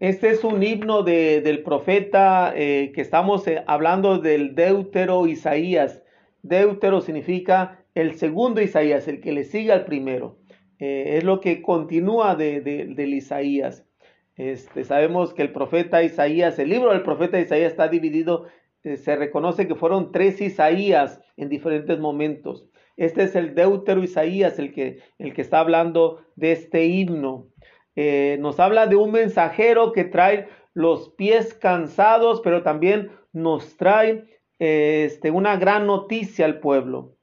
Este 0.00 0.30
es 0.30 0.42
un 0.42 0.64
himno 0.64 1.04
del 1.04 1.62
profeta 1.62 2.52
eh, 2.56 2.90
que 2.92 3.00
estamos 3.00 3.46
eh, 3.46 3.62
hablando 3.68 4.18
del 4.18 4.56
Deutero 4.56 5.28
Isaías. 5.28 6.02
Deutero 6.42 7.00
significa 7.00 7.84
el 7.94 8.16
segundo 8.16 8.60
Isaías, 8.60 9.06
el 9.06 9.20
que 9.20 9.30
le 9.30 9.44
sigue 9.44 9.70
al 9.70 9.84
primero. 9.84 10.40
Eh, 10.80 11.18
es 11.18 11.22
lo 11.22 11.38
que 11.38 11.62
continúa 11.62 12.34
de, 12.34 12.62
del 12.62 13.14
Isaías. 13.14 13.86
Este, 14.34 14.82
sabemos 14.82 15.32
que 15.32 15.42
el 15.42 15.52
profeta 15.52 16.02
Isaías, 16.02 16.58
el 16.58 16.70
libro 16.70 16.90
del 16.90 17.04
profeta 17.04 17.38
Isaías 17.38 17.70
está 17.70 17.86
dividido, 17.86 18.46
se 18.84 19.16
reconoce 19.16 19.66
que 19.66 19.74
fueron 19.74 20.12
tres 20.12 20.40
Isaías 20.40 21.20
en 21.36 21.48
diferentes 21.48 21.98
momentos. 21.98 22.66
Este 22.96 23.24
es 23.24 23.34
el 23.34 23.54
Deutero 23.54 24.02
Isaías, 24.02 24.58
el 24.58 24.72
que, 24.72 25.00
el 25.18 25.34
que 25.34 25.42
está 25.42 25.60
hablando 25.60 26.24
de 26.36 26.52
este 26.52 26.84
himno. 26.84 27.48
Eh, 27.96 28.36
nos 28.40 28.60
habla 28.60 28.86
de 28.86 28.96
un 28.96 29.12
mensajero 29.12 29.92
que 29.92 30.04
trae 30.04 30.48
los 30.74 31.10
pies 31.10 31.54
cansados, 31.54 32.40
pero 32.42 32.62
también 32.62 33.10
nos 33.32 33.76
trae 33.76 34.24
este, 34.58 35.30
una 35.30 35.56
gran 35.56 35.86
noticia 35.86 36.44
al 36.44 36.60
pueblo, 36.60 37.16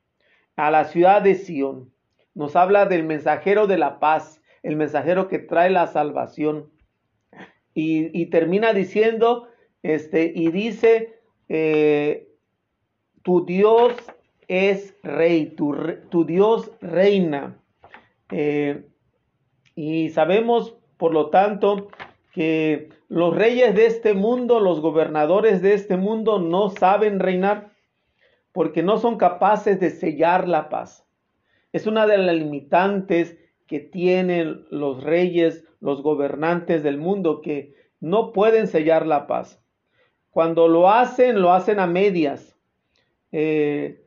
a 0.55 0.71
la 0.71 0.85
ciudad 0.85 1.21
de 1.21 1.35
Sión. 1.35 1.93
Nos 2.33 2.55
habla 2.55 2.85
del 2.85 3.03
mensajero 3.03 3.67
de 3.67 3.77
la 3.77 3.99
paz, 3.99 4.41
el 4.63 4.75
mensajero 4.75 5.27
que 5.27 5.39
trae 5.39 5.69
la 5.69 5.87
salvación. 5.87 6.71
Y, 7.73 8.25
termina 8.25 8.73
diciendo, 8.73 9.47
este, 9.81 10.33
y 10.35 10.51
dice, 10.51 11.20
eh, 11.53 12.29
tu 13.23 13.43
Dios 13.45 13.93
es 14.47 14.95
rey, 15.03 15.47
tu, 15.47 16.25
Dios 16.25 16.71
reina. 16.79 17.61
Eh, 18.31 18.85
y 19.75 20.09
sabemos, 20.11 20.77
por 20.95 21.13
lo 21.13 21.29
tanto, 21.29 21.89
que 22.31 22.87
los 23.09 23.35
reyes 23.35 23.75
de 23.75 23.85
este 23.87 24.13
mundo, 24.13 24.61
los 24.61 24.79
gobernadores 24.79 25.61
de 25.61 25.73
este 25.73 25.97
mundo 25.97 26.39
no 26.39 26.69
saben 26.69 27.19
reinar 27.19 27.73
porque 28.53 28.81
no 28.81 28.97
son 28.97 29.17
capaces 29.17 29.77
de 29.81 29.89
sellar 29.89 30.47
la 30.47 30.69
paz. 30.69 31.05
Es 31.73 31.85
una 31.85 32.07
de 32.07 32.17
las 32.17 32.33
limitantes 32.33 33.37
que 33.67 33.81
tienen 33.81 34.65
los 34.69 35.03
reyes, 35.03 35.65
los 35.81 36.01
gobernantes 36.01 36.81
del 36.81 36.97
mundo, 36.97 37.41
que 37.41 37.75
no 37.99 38.31
pueden 38.31 38.67
sellar 38.67 39.05
la 39.05 39.27
paz. 39.27 39.60
Cuando 40.31 40.67
lo 40.67 40.89
hacen, 40.89 41.41
lo 41.41 41.53
hacen 41.53 41.79
a 41.79 41.87
medias. 41.87 42.57
Eh, 43.31 44.03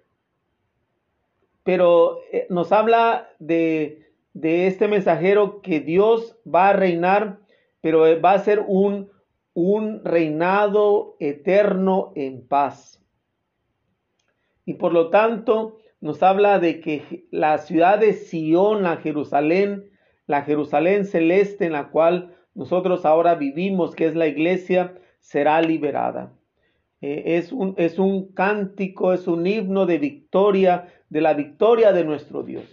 pero 1.62 2.18
eh, 2.32 2.46
nos 2.50 2.72
habla 2.72 3.30
de 3.38 4.04
de 4.34 4.66
este 4.66 4.88
mensajero 4.88 5.62
que 5.62 5.80
Dios 5.80 6.36
va 6.44 6.68
a 6.68 6.72
reinar, 6.72 7.38
pero 7.80 8.20
va 8.20 8.32
a 8.32 8.38
ser 8.40 8.64
un, 8.66 9.10
un 9.54 10.04
reinado 10.04 11.16
eterno 11.20 12.12
en 12.16 12.46
paz. 12.46 13.00
Y 14.66 14.74
por 14.74 14.92
lo 14.92 15.10
tanto 15.10 15.78
nos 16.00 16.22
habla 16.22 16.58
de 16.58 16.80
que 16.80 17.26
la 17.30 17.58
ciudad 17.58 17.98
de 17.98 18.12
Sión, 18.12 18.82
la 18.82 18.96
Jerusalén, 18.96 19.90
la 20.26 20.42
Jerusalén 20.42 21.06
celeste 21.06 21.66
en 21.66 21.72
la 21.72 21.90
cual 21.90 22.34
nosotros 22.54 23.04
ahora 23.04 23.36
vivimos, 23.36 23.94
que 23.94 24.06
es 24.06 24.16
la 24.16 24.26
iglesia, 24.26 24.94
será 25.24 25.60
liberada. 25.60 26.32
Eh, 27.00 27.36
es, 27.36 27.52
un, 27.52 27.74
es 27.76 27.98
un 27.98 28.28
cántico, 28.32 29.12
es 29.12 29.26
un 29.26 29.46
himno 29.46 29.86
de 29.86 29.98
victoria, 29.98 30.88
de 31.10 31.20
la 31.20 31.34
victoria 31.34 31.92
de 31.92 32.04
nuestro 32.04 32.42
Dios 32.42 32.64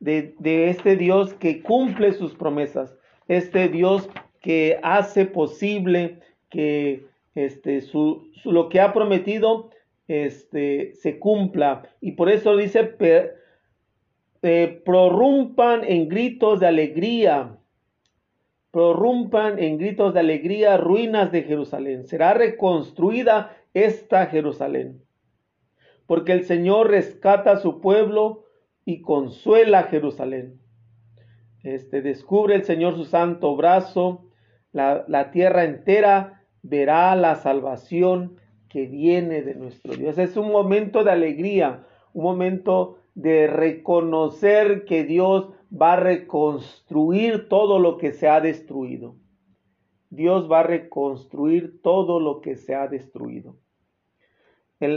de, 0.00 0.70
este 0.70 0.96
Dios 0.96 1.34
que 1.34 1.62
cumple 1.62 2.12
sus 2.12 2.34
promesas, 2.34 2.96
este 3.28 3.68
Dios 3.68 4.08
que 4.40 4.80
hace 4.82 5.26
posible 5.26 6.18
que 6.48 7.04
este, 7.34 7.82
su, 7.82 8.30
lo 8.44 8.68
que 8.68 8.80
ha 8.80 8.92
prometido 8.92 9.70
este, 10.08 10.94
se 10.94 11.18
cumpla. 11.18 11.82
Y 12.00 12.12
por 12.12 12.30
eso 12.30 12.56
dice, 12.56 12.96
eh, 14.42 14.82
prorrumpan 14.84 15.84
en 15.84 16.08
gritos 16.08 16.60
de 16.60 16.66
alegría, 16.66 17.56
prorrumpan 18.70 19.58
en 19.58 19.78
gritos 19.78 20.14
de 20.14 20.20
alegría 20.20 20.76
ruinas 20.76 21.32
de 21.32 21.42
Jerusalén. 21.42 22.06
Será 22.06 22.34
reconstruida 22.34 23.56
esta 23.74 24.26
Jerusalén. 24.26 25.02
Porque 26.06 26.32
el 26.32 26.44
Señor 26.44 26.90
rescata 26.90 27.52
a 27.52 27.56
su 27.56 27.80
pueblo 27.80 28.44
y 28.84 29.00
consuela 29.02 29.80
a 29.80 29.84
Jerusalén. 29.84 30.60
Este, 31.62 32.00
descubre 32.02 32.54
el 32.54 32.64
Señor 32.64 32.96
su 32.96 33.04
santo 33.04 33.54
brazo, 33.56 34.26
la, 34.72 35.04
la 35.08 35.30
tierra 35.30 35.64
entera 35.64 36.42
verá 36.62 37.14
la 37.16 37.36
salvación 37.36 38.36
que 38.68 38.86
viene 38.86 39.42
de 39.42 39.54
nuestro 39.54 39.94
Dios. 39.94 40.16
Es 40.18 40.36
un 40.36 40.50
momento 40.50 41.04
de 41.04 41.10
alegría, 41.10 41.86
un 42.12 42.24
momento 42.24 42.98
de 43.14 43.46
reconocer 43.46 44.84
que 44.84 45.04
Dios 45.04 45.50
va 45.70 45.94
a 45.94 45.96
reconstruir 45.96 47.48
todo 47.48 47.78
lo 47.78 47.98
que 47.98 48.12
se 48.12 48.28
ha 48.28 48.40
destruido. 48.40 49.14
Dios 50.10 50.50
va 50.50 50.60
a 50.60 50.64
reconstruir 50.64 51.80
todo 51.82 52.18
lo 52.18 52.40
que 52.40 52.56
se 52.56 52.74
ha 52.74 52.88
destruido. 52.88 53.56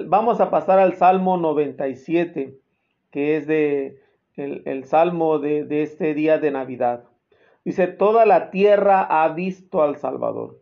Vamos 0.08 0.40
a 0.40 0.50
pasar 0.50 0.80
al 0.80 0.96
Salmo 0.96 1.38
97 1.38 2.60
que 3.14 3.38
es 3.38 3.46
de 3.46 4.02
el, 4.36 4.86
salmo 4.86 5.38
de, 5.38 5.66
de 5.66 5.84
este 5.84 6.16
día 6.16 6.40
de 6.40 6.50
Navidad. 6.50 7.04
Dice, 7.64 7.86
toda 7.86 8.26
la 8.26 8.50
tierra 8.50 9.02
ha 9.04 9.30
visto 9.30 9.84
al 9.84 9.98
Salvador. 9.98 10.60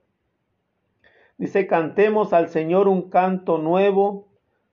Dice, 1.38 1.66
cantemos 1.66 2.34
al 2.34 2.50
Señor 2.50 2.90
un 2.90 3.10
canto 3.10 3.58
nuevo, 3.58 4.28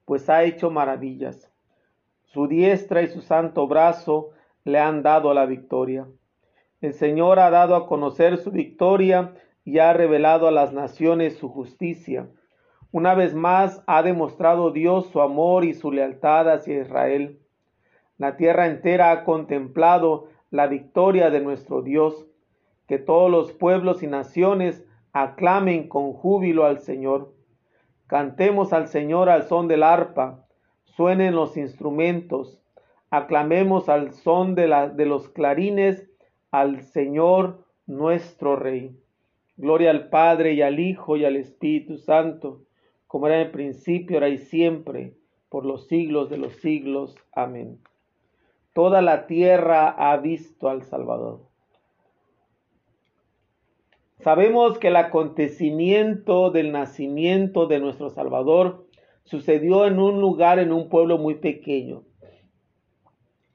pues 0.05 0.29
ha 0.29 0.43
hecho 0.43 0.73
maravillas. 0.73 1.49
Su 2.25 2.49
diestra 2.49 3.03
y 3.03 3.07
su 3.07 3.23
santo 3.23 3.69
brazo 3.69 4.31
le 4.69 4.79
han 4.79 5.03
dado 5.03 5.33
la 5.33 5.47
victoria. 5.47 6.07
El 6.83 6.93
Señor 6.93 7.39
ha 7.39 7.49
dado 7.49 7.75
a 7.75 7.87
conocer 7.87 8.37
su 8.37 8.51
victoria 8.51 9.33
y 9.65 9.79
ha 9.79 9.95
revelado 9.95 10.47
a 10.47 10.51
las 10.51 10.75
naciones 10.75 11.39
su 11.39 11.49
justicia. 11.49 12.29
Una 12.93 13.15
vez 13.15 13.35
más 13.35 13.83
ha 13.87 14.03
demostrado 14.03 14.71
Dios 14.71 15.07
su 15.07 15.23
amor 15.23 15.65
y 15.65 15.73
su 15.73 15.91
lealtad 15.91 16.51
hacia 16.51 16.83
Israel. 16.83 17.41
La 18.19 18.37
tierra 18.37 18.67
entera 18.67 19.11
ha 19.11 19.25
contemplado 19.25 20.29
la 20.51 20.67
victoria 20.67 21.31
de 21.31 21.41
nuestro 21.41 21.81
Dios. 21.81 22.27
Que 22.87 22.99
todos 22.99 23.31
los 23.31 23.53
pueblos 23.53 24.03
y 24.03 24.07
naciones 24.07 24.85
aclamen 25.15 25.89
con 25.89 26.13
júbilo 26.13 26.67
al 26.67 26.81
Señor. 26.81 27.33
Cantemos 28.07 28.75
al 28.75 28.89
Señor 28.89 29.31
al 29.31 29.45
son 29.45 29.67
del 29.67 29.83
arpa, 29.83 30.47
suenen 30.85 31.35
los 31.35 31.57
instrumentos, 31.57 32.61
aclamemos 33.11 33.89
al 33.89 34.13
son 34.13 34.55
de, 34.55 34.69
la, 34.69 34.89
de 34.89 35.07
los 35.07 35.29
clarines 35.29 36.09
al 36.51 36.83
Señor 36.83 37.65
nuestro 37.87 38.57
Rey. 38.57 38.97
Gloria 39.57 39.91
al 39.91 40.09
Padre 40.09 40.53
y 40.53 40.63
al 40.63 40.79
Hijo 40.79 41.17
y 41.17 41.25
al 41.25 41.37
Espíritu 41.37 41.99
Santo, 41.99 42.63
como 43.07 43.27
era 43.27 43.37
en 43.37 43.47
el 43.47 43.51
principio, 43.51 44.17
ahora 44.17 44.29
y 44.29 44.39
siempre, 44.39 45.15
por 45.49 45.65
los 45.65 45.89
siglos 45.89 46.31
de 46.31 46.39
los 46.39 46.55
siglos. 46.57 47.17
Amén. 47.33 47.79
toda 48.73 49.03
la 49.03 49.27
tierra 49.27 49.89
ha 49.89 50.17
visto 50.19 50.69
al 50.69 50.85
Salvador. 50.85 51.41
Sabemos 54.21 54.79
que 54.79 54.89
el 54.89 54.97
acontecimiento 54.97 56.51
del 56.51 56.71
nacimiento 56.71 57.67
de 57.67 57.81
nuestro 57.81 58.11
Salvador 58.11 58.87
sucedió 59.25 59.87
en 59.87 59.99
un 59.99 60.21
lugar, 60.21 60.59
en 60.59 60.73
un 60.73 60.89
pueblo 60.89 61.19
muy 61.19 61.35
pequeño. 61.37 62.03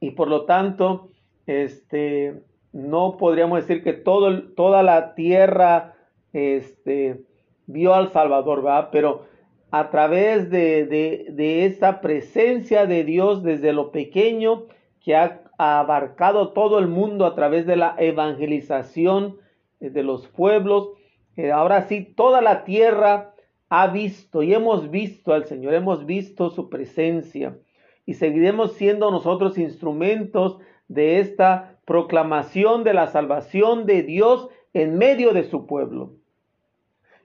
Y 0.03 0.11
por 0.11 0.27
lo 0.27 0.43
tanto, 0.43 1.11
este, 1.47 2.43
no 2.73 3.15
podríamos 3.15 3.61
decir 3.61 3.85
que 3.85 3.93
todo, 3.93 4.49
toda 4.49 4.83
la 4.83 5.15
tierra 5.15 5.93
este, 6.33 7.21
vio 7.67 7.93
al 7.93 8.11
Salvador, 8.11 8.63
¿verdad? 8.63 8.89
Pero 8.91 9.23
a 9.71 9.89
través 9.91 10.49
de, 10.49 10.85
de, 10.85 11.65
esa 11.65 12.01
presencia 12.01 12.85
de 12.85 13.05
Dios 13.05 13.43
desde 13.43 13.71
lo 13.71 13.91
pequeño 13.91 14.65
que 15.01 15.15
ha 15.15 15.39
abarcado 15.57 16.49
todo 16.49 16.79
el 16.79 16.89
mundo 16.89 17.25
a 17.25 17.33
través 17.33 17.65
de 17.65 17.77
la 17.77 17.95
evangelización 17.97 19.37
de 19.79 20.03
los 20.03 20.27
pueblos, 20.27 20.89
eh, 21.37 21.53
ahora 21.53 21.83
sí, 21.83 22.03
toda 22.03 22.41
la 22.41 22.65
tierra 22.65 23.35
ha 23.69 23.87
visto 23.87 24.43
y 24.43 24.53
hemos 24.53 24.91
visto 24.91 25.33
al 25.33 25.45
Señor, 25.45 25.73
hemos 25.73 26.05
visto 26.05 26.49
su 26.49 26.69
presencia 26.69 27.55
y 28.05 28.15
seguiremos 28.15 28.73
siendo 28.73 29.11
nosotros 29.11 29.57
instrumentos 29.57 30.59
de 30.87 31.19
esta 31.19 31.77
proclamación 31.85 32.83
de 32.83 32.93
la 32.93 33.07
salvación 33.07 33.85
de 33.85 34.03
Dios 34.03 34.49
en 34.73 34.97
medio 34.97 35.33
de 35.33 35.43
su 35.43 35.65
pueblo. 35.65 36.13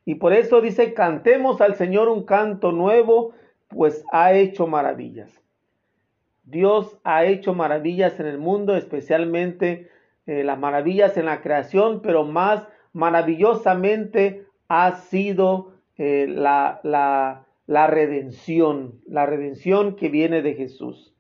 Y 0.05 0.17
por 0.17 0.33
eso 0.33 0.61
dice, 0.61 0.95
cantemos 0.95 1.61
al 1.61 1.75
Señor 1.75 2.09
un 2.09 2.25
canto 2.25 2.73
nuevo, 2.73 3.33
pues 3.69 4.05
ha 4.11 4.33
hecho 4.33 4.67
maravillas. 4.67 5.43
Dios 6.45 6.99
ha 7.05 7.27
hecho 7.27 7.53
maravillas 7.53 8.19
en 8.19 8.27
el 8.27 8.39
mundo, 8.39 8.75
especialmente 8.75 9.91
eh, 10.27 10.45
las 10.45 10.59
maravillas 10.59 11.17
en 11.19 11.27
la 11.27 11.43
creación, 11.43 12.01
pero 12.01 12.25
más 12.25 12.67
maravillosamente 12.95 14.47
ha 14.69 14.97
sido 14.97 15.73
eh, 15.99 16.27
la, 16.27 16.81
la, 16.85 17.45
la 17.69 17.87
redención, 17.87 18.99
la 19.07 19.27
redención 19.27 19.95
que 19.95 20.09
viene 20.09 20.41
de 20.41 20.55
Jesús. 20.55 21.15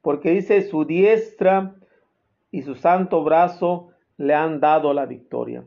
Porque 0.00 0.30
dice, 0.30 0.62
su 0.62 0.86
diestra 0.86 1.74
y 2.50 2.62
su 2.62 2.74
santo 2.74 3.22
brazo 3.22 3.90
le 4.16 4.32
han 4.32 4.60
dado 4.60 4.94
la 4.94 5.04
victoria. 5.04 5.62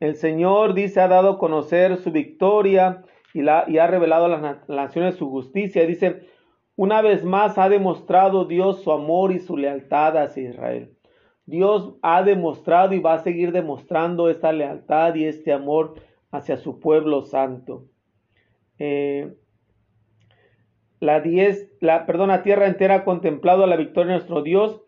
El 0.00 0.16
Señor 0.16 0.74
dice, 0.74 1.00
ha 1.00 1.06
dado 1.06 1.30
a 1.30 1.38
conocer 1.38 1.98
su 1.98 2.10
victoria 2.10 3.04
y, 3.32 3.42
y 3.42 3.78
ha 3.78 3.86
revelado 3.86 4.24
a 4.24 4.28
las 4.28 4.68
naciones 4.68 5.14
su 5.14 5.30
justicia. 5.30 5.86
Dice, 5.86 6.26
una 6.74 7.00
vez 7.00 7.24
más 7.24 7.58
ha 7.58 7.68
demostrado 7.68 8.44
Dios 8.44 8.82
su 8.82 8.90
amor 8.90 9.30
y 9.30 9.38
su 9.38 9.56
lealtad 9.56 10.16
hacia 10.16 10.50
Israel. 10.50 10.96
Dios 11.46 11.94
ha 12.02 12.24
demostrado 12.24 12.92
y 12.92 12.98
va 12.98 13.14
a 13.14 13.22
seguir 13.22 13.52
demostrando 13.52 14.28
esta 14.28 14.50
lealtad 14.50 15.14
y 15.14 15.26
este 15.26 15.52
amor 15.52 15.94
hacia 16.32 16.56
su 16.56 16.80
pueblo 16.80 17.22
santo. 17.22 17.84
Eh, 18.80 19.34
la, 21.00 21.20
diez, 21.20 21.70
la, 21.80 22.06
perdón, 22.06 22.30
tierra 22.42 22.66
entera 22.66 22.96
ha 22.96 23.04
contemplado 23.04 23.66
la 23.66 23.76
victoria 23.76 24.12
de 24.12 24.18
nuestro 24.18 24.42
Dios, 24.42 24.82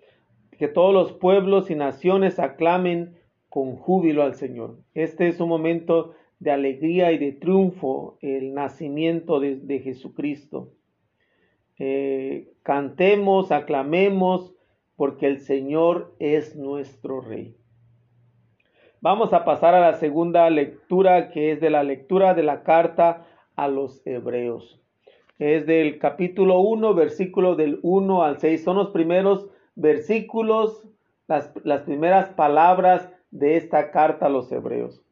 que 0.58 0.66
todos 0.66 0.92
los 0.92 1.12
pueblos 1.12 1.70
y 1.70 1.74
naciones 1.74 2.38
aclamen 2.38 3.18
con 3.48 3.76
júbilo 3.76 4.22
al 4.22 4.34
Señor. 4.34 4.78
Este 4.94 5.28
es 5.28 5.40
un 5.40 5.48
momento 5.50 6.14
de 6.38 6.50
alegría 6.50 7.12
y 7.12 7.18
de 7.18 7.32
triunfo, 7.32 8.16
el 8.22 8.54
nacimiento 8.54 9.40
de, 9.40 9.80
Jesucristo. 9.80 10.72
Eh, 11.78 12.48
cantemos, 12.62 13.52
aclamemos, 13.52 14.54
porque 14.96 15.26
el 15.26 15.40
Señor 15.40 16.14
es 16.18 16.56
nuestro 16.56 17.20
Rey. 17.20 17.56
Vamos 19.00 19.32
a 19.32 19.44
pasar 19.44 19.74
a 19.74 19.80
la 19.80 19.94
segunda 19.94 20.48
lectura, 20.48 21.28
que 21.30 21.52
es 21.52 21.60
de 21.60 21.70
la 21.70 21.82
lectura 21.82 22.34
de 22.34 22.44
la 22.44 22.62
carta 22.62 23.26
a 23.56 23.68
los 23.68 24.06
hebreos. 24.06 24.80
Es 25.38 25.66
del 25.66 25.98
capítulo 25.98 26.60
1, 26.60 26.94
versículo 26.94 27.56
del 27.56 27.80
1 27.82 28.22
al 28.22 28.38
6. 28.38 28.62
Son 28.62 28.76
los 28.76 28.90
primeros 28.90 29.48
versículos, 29.74 30.86
las, 31.26 31.52
las 31.64 31.82
primeras 31.82 32.30
palabras 32.30 33.08
de 33.30 33.56
esta 33.56 33.90
carta 33.90 34.26
a 34.26 34.28
los 34.30 34.50
hebreos. 34.52 35.02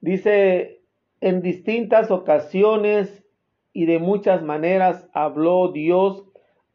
Dice, 0.00 0.80
en 1.20 1.42
distintas 1.42 2.10
ocasiones 2.10 3.24
y 3.72 3.86
de 3.86 3.98
muchas 3.98 4.42
maneras 4.42 5.08
habló 5.12 5.70
Dios 5.72 6.24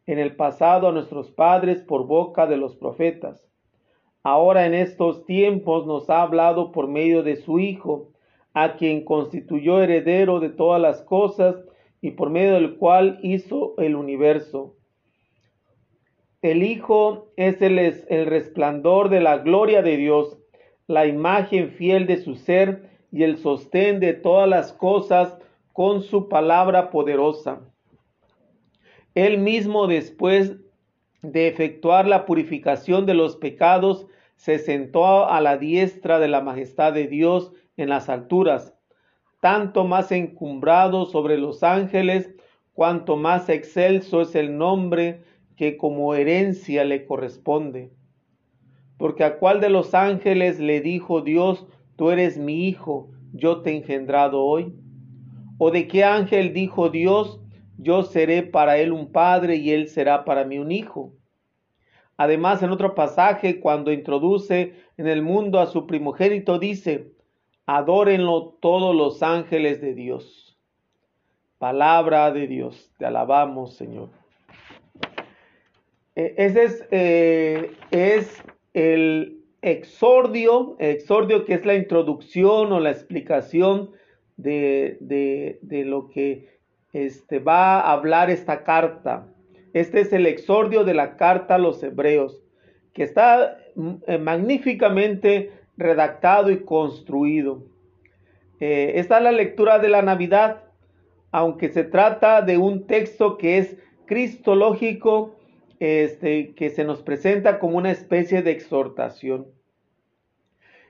en 0.06 0.18
el 0.18 0.36
pasado 0.36 0.88
a 0.88 0.92
nuestros 0.92 1.30
padres 1.30 1.82
por 1.82 2.06
boca 2.06 2.46
de 2.46 2.56
los 2.56 2.76
profetas. 2.76 3.46
Ahora 4.22 4.66
en 4.66 4.74
estos 4.74 5.24
tiempos 5.26 5.86
nos 5.86 6.08
ha 6.10 6.22
hablado 6.22 6.72
por 6.72 6.88
medio 6.88 7.22
de 7.22 7.36
su 7.36 7.58
Hijo, 7.60 8.08
a 8.62 8.76
quien 8.76 9.04
constituyó 9.04 9.82
heredero 9.82 10.40
de 10.40 10.48
todas 10.48 10.80
las 10.80 11.02
cosas 11.02 11.56
y 12.00 12.12
por 12.12 12.30
medio 12.30 12.54
del 12.54 12.76
cual 12.76 13.18
hizo 13.22 13.74
el 13.78 13.96
universo 13.96 14.78
el 16.40 16.62
Hijo 16.62 17.32
es 17.36 17.60
el, 17.62 18.26
resplandor 18.26 19.08
de 19.08 19.20
la 19.20 19.38
gloria 19.38 19.82
de 19.82 19.96
Dios, 19.96 20.38
la 20.86 21.06
imagen 21.06 21.70
fiel 21.70 22.06
de 22.06 22.18
su 22.18 22.36
ser 22.36 22.90
y 23.10 23.24
el 23.24 23.38
sostén 23.38 23.98
de 23.98 24.14
todas 24.14 24.48
las 24.48 24.72
cosas 24.72 25.36
con 25.72 26.02
su 26.02 26.28
palabra 26.28 26.90
poderosa. 26.90 27.60
Él 29.16 29.38
mismo 29.38 29.88
después 29.88 30.56
de 31.22 31.48
efectuar 31.48 32.06
la 32.06 32.24
purificación 32.24 33.04
de 33.04 33.14
los 33.14 33.34
pecados, 33.34 34.06
se 34.36 34.60
sentó 34.60 35.28
a 35.28 35.40
la 35.40 35.56
diestra 35.56 36.20
de 36.20 36.28
la 36.28 36.40
majestad 36.40 36.92
de 36.92 37.08
Dios 37.08 37.52
en 37.78 37.88
las 37.88 38.10
alturas, 38.10 38.74
tanto 39.40 39.84
más 39.86 40.12
encumbrado 40.12 41.06
sobre 41.06 41.38
los 41.38 41.62
ángeles, 41.62 42.34
cuanto 42.74 43.16
más 43.16 43.48
excelso 43.48 44.20
es 44.20 44.34
el 44.34 44.58
nombre 44.58 45.22
que 45.56 45.76
como 45.76 46.14
herencia 46.14 46.84
le 46.84 47.06
corresponde. 47.06 47.90
Porque 48.98 49.24
a 49.24 49.38
cuál 49.38 49.60
de 49.60 49.70
los 49.70 49.94
ángeles 49.94 50.60
le 50.60 50.80
dijo 50.80 51.22
Dios, 51.22 51.66
tú 51.96 52.10
eres 52.10 52.36
mi 52.36 52.68
hijo, 52.68 53.10
yo 53.32 53.62
te 53.62 53.70
he 53.70 53.76
engendrado 53.76 54.44
hoy? 54.44 54.74
¿O 55.58 55.70
de 55.70 55.88
qué 55.88 56.04
ángel 56.04 56.52
dijo 56.52 56.90
Dios, 56.90 57.40
yo 57.76 58.02
seré 58.02 58.42
para 58.42 58.78
él 58.78 58.92
un 58.92 59.12
padre 59.12 59.56
y 59.56 59.70
él 59.70 59.88
será 59.88 60.24
para 60.24 60.44
mí 60.44 60.58
un 60.58 60.72
hijo? 60.72 61.12
Además, 62.16 62.62
en 62.62 62.70
otro 62.70 62.96
pasaje, 62.96 63.60
cuando 63.60 63.92
introduce 63.92 64.74
en 64.96 65.06
el 65.06 65.22
mundo 65.22 65.60
a 65.60 65.66
su 65.66 65.86
primogénito, 65.86 66.58
dice, 66.58 67.12
adórenlo 67.68 68.56
todos 68.62 68.96
los 68.96 69.22
ángeles 69.22 69.82
de 69.82 69.92
Dios. 69.92 70.58
Palabra 71.58 72.32
de 72.32 72.46
Dios, 72.46 72.90
te 72.96 73.04
alabamos, 73.04 73.76
Señor. 73.76 74.08
E, 76.16 76.34
ese 76.38 76.64
es, 76.64 76.88
eh, 76.90 77.72
es 77.90 78.42
el 78.72 79.44
exordio, 79.60 80.76
exordio 80.78 81.44
que 81.44 81.54
es 81.54 81.66
la 81.66 81.74
introducción 81.74 82.72
o 82.72 82.80
la 82.80 82.90
explicación 82.90 83.90
de, 84.38 85.58
lo 85.84 86.08
que 86.08 86.48
este, 86.94 87.38
va 87.38 87.80
a 87.80 87.92
hablar 87.92 88.30
esta 88.30 88.64
carta. 88.64 89.26
Este 89.74 90.00
es 90.00 90.12
el 90.14 90.24
exordio 90.24 90.84
de 90.84 90.94
la 90.94 91.16
carta 91.16 91.56
a 91.56 91.58
los 91.58 91.82
hebreos, 91.82 92.42
que 92.94 93.02
está 93.02 93.58
mm, 93.74 93.90
eh, 94.06 94.16
magníficamente 94.16 95.52
redactado 95.78 96.50
y 96.50 96.64
construido. 96.64 97.62
Eh, 98.60 98.92
esta 98.96 99.18
es 99.18 99.24
la 99.24 99.32
lectura 99.32 99.78
de 99.78 99.88
la 99.88 100.02
Navidad, 100.02 100.64
aunque 101.30 101.70
se 101.70 101.84
trata 101.84 102.42
de 102.42 102.58
un 102.58 102.86
texto 102.86 103.38
que 103.38 103.58
es 103.58 103.76
cristológico 104.06 105.36
este, 105.80 106.54
que 106.54 106.70
se 106.70 106.84
nos 106.84 107.02
presenta 107.02 107.60
como 107.60 107.78
una 107.78 107.92
especie 107.92 108.42
de 108.42 108.50
exhortación. 108.50 109.46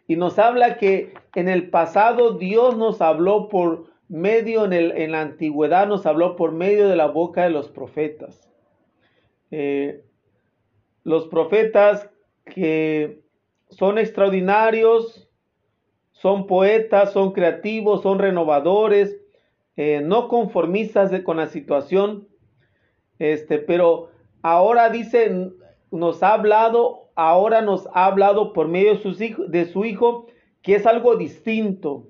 Y 0.07 0.17
nos 0.17 0.39
habla 0.39 0.79
que 0.79 1.13
en 1.35 1.49
el 1.49 1.69
pasado 1.69 2.39
Dios 2.39 2.79
nos 2.79 3.03
habló 3.03 3.51
por 3.51 3.91
medio, 4.09 4.65
en, 4.65 4.73
el, 4.73 4.93
en 4.93 5.13
la 5.13 5.21
antigüedad 5.21 5.87
nos 5.87 6.07
habló 6.07 6.37
por 6.37 6.53
medio 6.53 6.89
de 6.89 6.97
la 6.97 7.07
boca 7.07 7.45
de 7.45 7.51
los 7.51 7.69
profetas. 7.69 8.49
Eh, 9.51 10.03
los 11.05 11.29
profetas 11.29 12.09
que 12.47 13.21
son 13.71 13.99
extraordinarios, 13.99 15.29
son 16.13 16.47
poetas, 16.47 17.13
son 17.13 17.33
creativos, 17.33 18.03
son 18.03 18.19
renovadores, 18.19 19.21
eh, 19.77 20.01
no 20.03 20.29
conformistas 20.29 21.13
con 21.23 21.37
la 21.37 21.47
situación, 21.47 22.27
este, 23.19 23.59
pero 23.59 24.11
ahora 24.43 24.91
dice, 24.91 25.53
nos 25.91 26.23
ha 26.23 26.35
hablado, 26.35 27.11
ahora 27.15 27.63
nos 27.63 27.87
ha 27.95 28.07
hablado 28.07 28.53
por 28.53 28.69
medio 28.69 28.95
de, 28.95 29.01
sus 29.01 29.19
de 29.19 29.65
su 29.67 29.85
Hijo, 29.85 30.27
que 30.63 30.75
es 30.75 30.87
algo 30.87 31.17
distinto. 31.17 32.09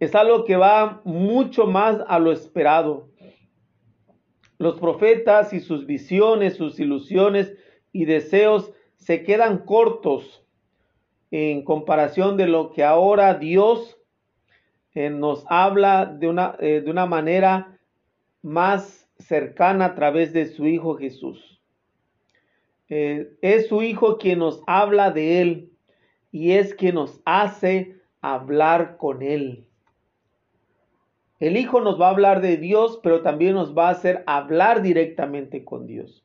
Es 0.00 0.14
algo 0.14 0.44
que 0.44 0.56
va 0.56 1.02
mucho 1.04 1.66
más 1.66 1.98
a 2.08 2.18
lo 2.18 2.32
esperado. 2.32 3.08
Los 4.58 4.78
profetas 4.80 5.52
y 5.52 5.60
sus 5.60 5.86
visiones, 5.86 6.56
sus 6.56 6.80
ilusiones 6.80 7.54
y 7.92 8.06
deseos 8.06 8.72
se 9.00 9.24
quedan 9.24 9.58
cortos 9.64 10.44
en 11.30 11.64
comparación 11.64 12.36
de 12.36 12.46
lo 12.46 12.70
que 12.70 12.84
ahora 12.84 13.34
Dios 13.34 13.98
eh, 14.94 15.10
nos 15.10 15.44
habla 15.48 16.06
de 16.06 16.28
una, 16.28 16.56
eh, 16.60 16.82
de 16.84 16.90
una 16.90 17.06
manera 17.06 17.78
más 18.42 19.08
cercana 19.18 19.86
a 19.86 19.94
través 19.94 20.32
de 20.32 20.46
su 20.46 20.66
Hijo 20.66 20.96
Jesús. 20.96 21.60
Eh, 22.88 23.36
es 23.40 23.68
su 23.68 23.82
Hijo 23.82 24.18
quien 24.18 24.40
nos 24.40 24.62
habla 24.66 25.10
de 25.10 25.40
Él 25.40 25.72
y 26.32 26.52
es 26.52 26.74
quien 26.74 26.96
nos 26.96 27.20
hace 27.24 27.96
hablar 28.20 28.96
con 28.96 29.22
Él. 29.22 29.66
El 31.38 31.56
Hijo 31.56 31.80
nos 31.80 31.98
va 31.98 32.08
a 32.08 32.10
hablar 32.10 32.42
de 32.42 32.58
Dios, 32.58 33.00
pero 33.02 33.22
también 33.22 33.54
nos 33.54 33.76
va 33.76 33.88
a 33.88 33.92
hacer 33.92 34.24
hablar 34.26 34.82
directamente 34.82 35.64
con 35.64 35.86
Dios. 35.86 36.22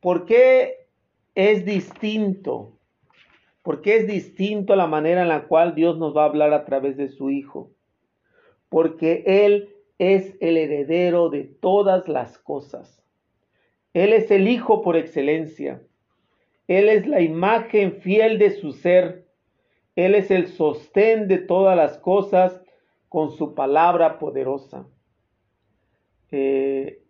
¿Por 0.00 0.26
qué 0.26 0.86
es 1.34 1.64
distinto? 1.64 2.78
¿Por 3.62 3.82
qué 3.82 3.96
es 3.96 4.06
distinto 4.06 4.76
la 4.76 4.86
manera 4.86 5.22
en 5.22 5.28
la 5.28 5.46
cual 5.46 5.74
Dios 5.74 5.98
nos 5.98 6.16
va 6.16 6.22
a 6.22 6.26
hablar 6.26 6.52
a 6.52 6.64
través 6.64 6.96
de 6.96 7.08
su 7.08 7.30
Hijo? 7.30 7.70
Porque 8.68 9.24
Él 9.26 9.74
es 9.98 10.36
el 10.40 10.56
heredero 10.56 11.28
de 11.28 11.44
todas 11.44 12.08
las 12.08 12.38
cosas. 12.38 13.02
Él 13.92 14.12
es 14.12 14.30
el 14.30 14.48
Hijo 14.48 14.82
por 14.82 14.96
excelencia. 14.96 15.82
Él 16.68 16.88
es 16.88 17.06
la 17.06 17.20
imagen 17.20 17.94
fiel 18.00 18.38
de 18.38 18.50
su 18.52 18.72
ser. 18.72 19.26
Él 19.96 20.14
es 20.14 20.30
el 20.30 20.46
sostén 20.46 21.26
de 21.26 21.38
todas 21.38 21.76
las 21.76 21.98
cosas 21.98 22.62
con 23.08 23.32
su 23.32 23.54
palabra 23.54 24.18
poderosa. 24.18 24.86
Eh, 26.30 27.02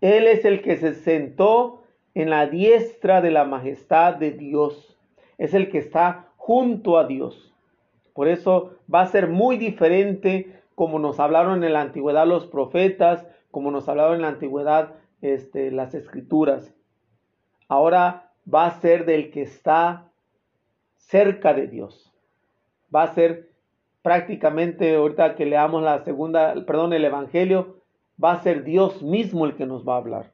él 0.00 0.26
es 0.26 0.44
el 0.44 0.62
que 0.62 0.76
se 0.76 0.94
sentó 0.94 1.82
en 2.14 2.30
la 2.30 2.46
diestra 2.46 3.20
de 3.20 3.30
la 3.30 3.44
majestad 3.44 4.14
de 4.14 4.32
Dios. 4.32 4.96
Es 5.38 5.54
el 5.54 5.70
que 5.70 5.78
está 5.78 6.28
junto 6.36 6.98
a 6.98 7.06
Dios. 7.06 7.54
Por 8.14 8.28
eso 8.28 8.72
va 8.92 9.02
a 9.02 9.06
ser 9.06 9.28
muy 9.28 9.56
diferente 9.56 10.60
como 10.74 10.98
nos 10.98 11.20
hablaron 11.20 11.62
en 11.62 11.72
la 11.74 11.82
antigüedad 11.82 12.26
los 12.26 12.46
profetas, 12.46 13.26
como 13.50 13.70
nos 13.70 13.88
hablaron 13.88 14.16
en 14.16 14.22
la 14.22 14.28
antigüedad 14.28 14.94
este, 15.20 15.70
las 15.70 15.94
escrituras. 15.94 16.74
Ahora 17.68 18.32
va 18.52 18.66
a 18.66 18.80
ser 18.80 19.04
del 19.04 19.30
que 19.30 19.42
está 19.42 20.08
cerca 20.96 21.52
de 21.52 21.66
Dios. 21.66 22.12
Va 22.94 23.02
a 23.02 23.14
ser 23.14 23.50
prácticamente, 24.02 24.94
ahorita 24.94 25.34
que 25.34 25.46
leamos 25.46 25.82
la 25.82 26.02
segunda, 26.04 26.54
perdón, 26.66 26.94
el 26.94 27.04
Evangelio, 27.04 27.79
va 28.22 28.32
a 28.32 28.42
ser 28.42 28.64
Dios 28.64 29.02
mismo 29.02 29.46
el 29.46 29.56
que 29.56 29.66
nos 29.66 29.86
va 29.86 29.94
a 29.94 29.98
hablar. 29.98 30.32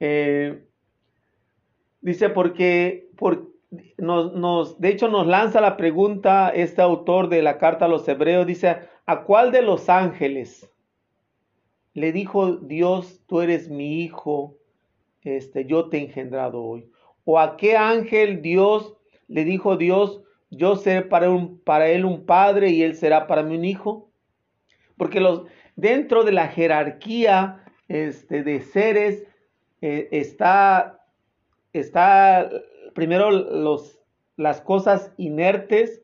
Eh, 0.00 0.64
dice, 2.00 2.28
porque, 2.28 3.08
por, 3.16 3.48
nos, 3.96 4.34
nos, 4.34 4.80
de 4.80 4.88
hecho 4.88 5.08
nos 5.08 5.26
lanza 5.26 5.60
la 5.60 5.76
pregunta 5.76 6.50
este 6.50 6.82
autor 6.82 7.28
de 7.28 7.42
la 7.42 7.58
carta 7.58 7.86
a 7.86 7.88
los 7.88 8.06
hebreos, 8.08 8.46
dice, 8.46 8.78
¿a 9.06 9.24
cuál 9.24 9.52
de 9.52 9.62
los 9.62 9.88
ángeles 9.88 10.70
le 11.94 12.12
dijo 12.12 12.56
Dios, 12.56 13.22
tú 13.26 13.40
eres 13.40 13.68
mi 13.68 14.02
hijo, 14.02 14.56
este, 15.22 15.64
yo 15.66 15.88
te 15.88 15.98
he 15.98 16.04
engendrado 16.04 16.62
hoy? 16.62 16.90
¿O 17.24 17.38
a 17.38 17.56
qué 17.56 17.76
ángel 17.76 18.40
Dios 18.40 18.94
le 19.26 19.44
dijo 19.44 19.76
Dios, 19.76 20.22
yo 20.50 20.76
seré 20.76 21.02
para, 21.02 21.28
un, 21.28 21.58
para 21.58 21.88
él 21.88 22.06
un 22.06 22.24
padre 22.24 22.70
y 22.70 22.82
él 22.82 22.94
será 22.94 23.26
para 23.26 23.42
mí 23.42 23.56
un 23.56 23.64
hijo? 23.64 24.10
Porque 24.96 25.20
los, 25.20 25.44
dentro 25.78 26.24
de 26.24 26.32
la 26.32 26.48
jerarquía 26.48 27.64
este, 27.86 28.42
de 28.42 28.60
seres 28.60 29.22
eh, 29.80 30.08
está, 30.10 31.06
está 31.72 32.50
primero 32.94 33.30
los, 33.30 34.00
las 34.36 34.60
cosas 34.60 35.12
inertes, 35.18 36.02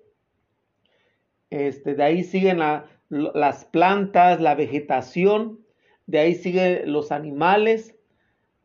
este, 1.51 1.97
de 1.97 2.03
ahí 2.05 2.23
siguen 2.23 2.61
las 3.09 3.65
plantas, 3.65 4.41
la 4.41 4.55
vegetación, 4.55 5.59
de 6.07 6.21
ahí 6.21 6.35
siguen 6.37 6.93
los 6.93 7.11
animales, 7.11 7.97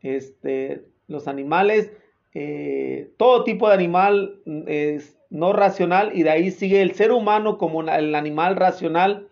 este, 0.02 0.84
los 1.08 1.26
animales, 1.26 1.92
eh, 2.34 3.10
todo 3.16 3.42
tipo 3.42 3.66
de 3.66 3.74
animal 3.74 4.40
es 4.68 5.18
no 5.28 5.52
racional 5.52 6.12
y 6.14 6.22
de 6.22 6.30
ahí 6.30 6.52
sigue 6.52 6.82
el 6.82 6.92
ser 6.92 7.10
humano 7.10 7.58
como 7.58 7.82
el 7.82 8.14
animal 8.14 8.54
racional 8.54 9.29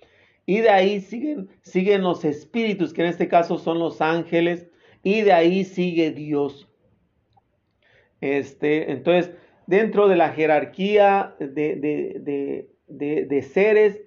y 0.48 0.62
de 0.62 0.70
ahí 0.70 1.02
siguen, 1.02 1.50
siguen 1.60 2.00
los 2.00 2.24
espíritus, 2.24 2.94
que 2.94 3.02
en 3.02 3.08
este 3.08 3.28
caso 3.28 3.58
son 3.58 3.78
los 3.78 4.00
ángeles, 4.00 4.66
y 5.02 5.20
de 5.20 5.32
ahí 5.32 5.62
sigue 5.62 6.10
Dios. 6.10 6.72
Este, 8.22 8.90
entonces, 8.90 9.34
dentro 9.66 10.08
de 10.08 10.16
la 10.16 10.30
jerarquía 10.30 11.36
de, 11.38 12.66
de, 12.86 13.42
seres, 13.42 14.00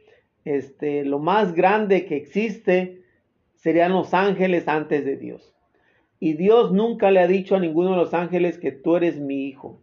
este, 0.43 1.05
lo 1.05 1.19
más 1.19 1.53
grande 1.53 2.07
que 2.07 2.15
existe 2.15 3.03
serían 3.53 3.91
los 3.91 4.15
ángeles 4.15 4.67
antes 4.67 5.05
de 5.05 5.17
Dios. 5.17 5.55
Y 6.19 6.33
Dios 6.33 6.71
nunca 6.71 7.11
le 7.11 7.19
ha 7.19 7.27
dicho 7.27 7.55
a 7.55 7.59
ninguno 7.59 7.91
de 7.91 7.97
los 7.97 8.15
ángeles 8.15 8.57
que 8.57 8.71
tú 8.71 8.95
eres 8.95 9.19
mi 9.19 9.45
hijo. 9.45 9.79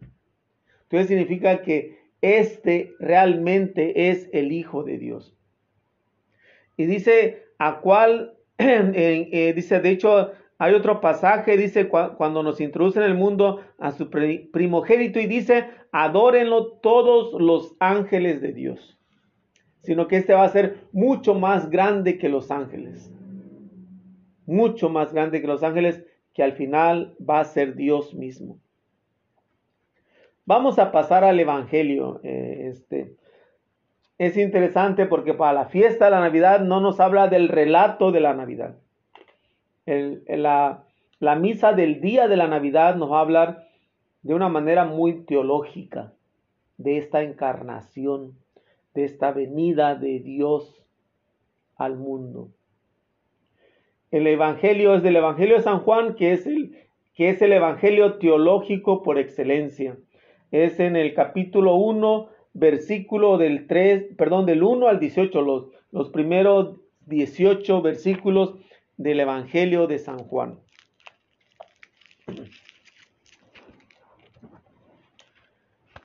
Entonces 0.83 1.07
significa 1.07 1.61
que 1.61 1.99
este 2.19 2.91
realmente 2.99 4.09
es 4.09 4.29
el 4.33 4.51
hijo 4.51 4.83
de 4.83 4.97
Dios. 4.97 5.38
Y 6.79 6.85
dice, 6.85 7.43
¿a 7.59 7.81
cuál? 7.81 8.37
Eh, 8.57 9.53
dice, 9.53 9.81
de 9.81 9.89
hecho, 9.89 10.31
hay 10.57 10.73
otro 10.73 11.01
pasaje, 11.01 11.57
dice, 11.57 11.89
cuando 11.89 12.41
nos 12.41 12.61
introduce 12.61 12.99
en 12.99 13.05
el 13.05 13.15
mundo 13.15 13.59
a 13.77 13.91
su 13.91 14.09
primogénito 14.09 15.19
y 15.19 15.27
dice, 15.27 15.65
adórenlo 15.91 16.73
todos 16.81 17.33
los 17.41 17.75
ángeles 17.81 18.39
de 18.41 18.53
Dios. 18.53 18.97
Sino 19.81 20.07
que 20.07 20.17
este 20.17 20.33
va 20.33 20.45
a 20.45 20.49
ser 20.49 20.87
mucho 20.93 21.35
más 21.35 21.69
grande 21.69 22.17
que 22.17 22.29
los 22.29 22.49
ángeles. 22.49 23.11
Mucho 24.45 24.89
más 24.89 25.11
grande 25.11 25.41
que 25.41 25.47
los 25.47 25.63
ángeles, 25.63 26.05
que 26.33 26.43
al 26.43 26.53
final 26.53 27.13
va 27.17 27.41
a 27.41 27.45
ser 27.45 27.75
Dios 27.75 28.13
mismo. 28.13 28.57
Vamos 30.45 30.79
a 30.79 30.93
pasar 30.93 31.25
al 31.25 31.39
Evangelio. 31.41 32.21
Eh, 32.23 32.69
este, 32.71 33.15
es 34.19 34.35
interesante 34.35 35.05
porque 35.05 35.33
para 35.33 35.53
la 35.53 35.65
fiesta 35.65 36.05
de 36.05 36.11
la 36.11 36.19
Navidad 36.19 36.59
no 36.59 36.81
nos 36.81 36.99
habla 36.99 37.29
del 37.29 37.47
relato 37.47 38.11
de 38.11 38.19
la 38.19 38.33
Navidad. 38.33 38.75
la, 39.85 40.83
misa 41.37 41.71
del 41.71 42.01
día 42.01 42.27
de 42.27 42.35
la 42.35 42.47
Navidad 42.47 42.97
nos 42.97 43.11
va 43.11 43.19
a 43.19 43.21
hablar 43.21 43.69
de 44.21 44.33
una 44.33 44.49
manera 44.49 44.83
muy 44.83 45.23
teológica 45.23 46.13
de 46.77 46.97
esta 46.97 47.23
encarnación, 47.23 48.37
de 48.93 49.05
esta 49.05 49.31
venida 49.31 49.95
de 49.95 50.19
Dios 50.19 50.85
al 51.77 51.95
mundo. 51.95 52.49
El 54.11 54.27
Evangelio 54.27 54.95
es 54.95 55.03
del 55.03 55.15
Evangelio 55.15 55.55
de 55.55 55.63
San 55.63 55.79
Juan, 55.79 56.15
que 56.15 56.33
es 56.33 56.45
el, 56.45 56.75
que 57.13 57.29
es 57.29 57.41
el 57.41 57.53
Evangelio 57.53 58.15
teológico 58.15 59.01
por 59.01 59.17
excelencia. 59.17 59.95
Es 60.51 60.81
en 60.81 60.97
el 60.97 61.13
capítulo 61.13 61.75
1, 61.75 62.29
versículo 62.59 63.37
del 63.37 63.67
3, 63.67 64.15
perdón, 64.17 64.45
del 64.45 64.63
1 64.63 64.87
al 64.87 64.99
18, 64.99 65.41
los, 65.41 65.67
los 65.91 66.09
primeros 66.09 66.75
18 67.05 67.81
versículos 67.81 68.55
del 68.97 69.21
Evangelio 69.21 69.87
de 69.87 69.99
San 69.99 70.19
Juan. 70.19 70.59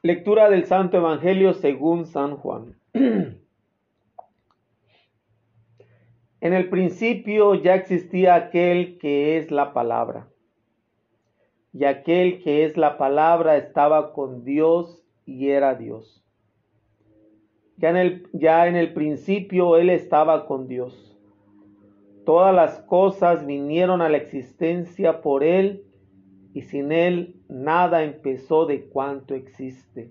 Lectura 0.02 0.50
del 0.50 0.66
Santo 0.66 0.98
Evangelio 0.98 1.54
según 1.54 2.06
San 2.06 2.36
Juan. 2.36 2.76
En 6.40 6.52
el 6.52 6.68
principio 6.68 7.54
ya 7.54 7.74
existía 7.74 8.34
aquel 8.34 8.98
que 8.98 9.38
es 9.38 9.50
la 9.50 9.72
palabra. 9.72 10.28
Y 11.72 11.86
aquel 11.86 12.42
que 12.42 12.66
es 12.66 12.76
la 12.76 12.98
palabra 12.98 13.56
estaba 13.56 14.12
con 14.12 14.44
Dios 14.44 15.02
y 15.24 15.48
era 15.48 15.74
Dios. 15.74 16.23
Ya 17.76 17.90
en, 17.90 17.96
el, 17.96 18.28
ya 18.32 18.66
en 18.68 18.76
el 18.76 18.92
principio 18.92 19.76
Él 19.76 19.90
estaba 19.90 20.46
con 20.46 20.68
Dios. 20.68 21.16
Todas 22.24 22.54
las 22.54 22.80
cosas 22.80 23.44
vinieron 23.44 24.00
a 24.00 24.08
la 24.08 24.16
existencia 24.16 25.20
por 25.20 25.44
Él 25.44 25.84
y 26.54 26.62
sin 26.62 26.92
Él 26.92 27.36
nada 27.48 28.04
empezó 28.04 28.64
de 28.66 28.84
cuanto 28.86 29.34
existe. 29.34 30.10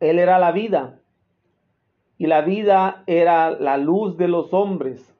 Él 0.00 0.18
era 0.18 0.38
la 0.38 0.52
vida 0.52 1.00
y 2.18 2.26
la 2.26 2.42
vida 2.42 3.04
era 3.06 3.50
la 3.50 3.78
luz 3.78 4.16
de 4.16 4.28
los 4.28 4.52
hombres. 4.52 5.14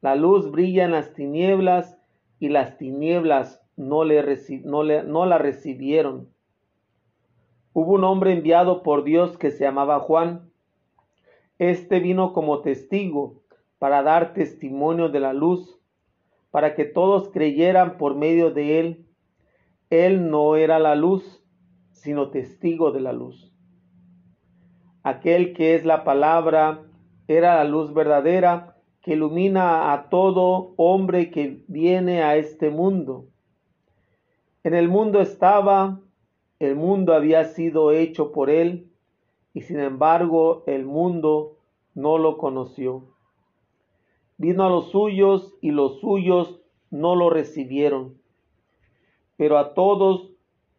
La 0.00 0.16
luz 0.16 0.50
brilla 0.50 0.84
en 0.84 0.92
las 0.92 1.14
tinieblas 1.14 1.98
y 2.38 2.48
las 2.48 2.76
tinieblas 2.78 3.62
no, 3.76 4.04
le 4.04 4.22
no, 4.64 4.82
le, 4.82 5.02
no 5.02 5.26
la 5.26 5.38
recibieron. 5.38 6.33
Hubo 7.74 7.94
un 7.94 8.04
hombre 8.04 8.32
enviado 8.32 8.84
por 8.84 9.02
Dios 9.02 9.36
que 9.36 9.50
se 9.50 9.64
llamaba 9.64 9.98
Juan. 9.98 10.48
Este 11.58 11.98
vino 11.98 12.32
como 12.32 12.60
testigo 12.60 13.42
para 13.80 14.04
dar 14.04 14.32
testimonio 14.32 15.08
de 15.08 15.18
la 15.18 15.32
luz, 15.32 15.80
para 16.52 16.76
que 16.76 16.84
todos 16.84 17.30
creyeran 17.30 17.98
por 17.98 18.14
medio 18.14 18.52
de 18.52 18.78
él. 18.78 19.06
Él 19.90 20.30
no 20.30 20.54
era 20.54 20.78
la 20.78 20.94
luz, 20.94 21.44
sino 21.90 22.30
testigo 22.30 22.92
de 22.92 23.00
la 23.00 23.12
luz. 23.12 23.52
Aquel 25.02 25.52
que 25.52 25.74
es 25.74 25.84
la 25.84 26.04
palabra 26.04 26.80
era 27.26 27.56
la 27.56 27.64
luz 27.64 27.92
verdadera 27.92 28.76
que 29.00 29.14
ilumina 29.14 29.92
a 29.92 30.08
todo 30.10 30.74
hombre 30.76 31.32
que 31.32 31.64
viene 31.66 32.22
a 32.22 32.36
este 32.36 32.70
mundo. 32.70 33.26
En 34.62 34.74
el 34.74 34.88
mundo 34.88 35.20
estaba, 35.20 36.00
el 36.64 36.76
mundo 36.76 37.14
había 37.14 37.44
sido 37.44 37.92
hecho 37.92 38.32
por 38.32 38.50
él, 38.50 38.90
y 39.52 39.62
sin 39.62 39.80
embargo 39.80 40.64
el 40.66 40.84
mundo 40.84 41.56
no 41.94 42.18
lo 42.18 42.38
conoció. 42.38 43.04
Vino 44.36 44.64
a 44.64 44.68
los 44.68 44.90
suyos 44.90 45.54
y 45.60 45.70
los 45.70 46.00
suyos 46.00 46.60
no 46.90 47.14
lo 47.14 47.30
recibieron. 47.30 48.18
Pero 49.36 49.58
a 49.58 49.74
todos 49.74 50.32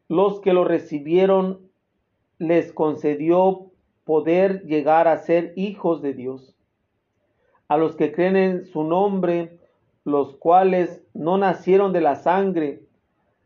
los 0.07 0.39
que 0.41 0.53
lo 0.53 0.65
recibieron 0.65 1.69
les 2.37 2.73
concedió 2.73 3.71
poder 4.03 4.63
llegar 4.63 5.07
a 5.07 5.17
ser 5.17 5.53
hijos 5.55 6.01
de 6.01 6.13
Dios. 6.13 6.55
A 7.67 7.77
los 7.77 7.95
que 7.95 8.11
creen 8.11 8.35
en 8.35 8.65
su 8.65 8.83
nombre, 8.83 9.57
los 10.03 10.35
cuales 10.35 11.03
no 11.13 11.37
nacieron 11.37 11.93
de 11.93 12.01
la 12.01 12.15
sangre, 12.15 12.83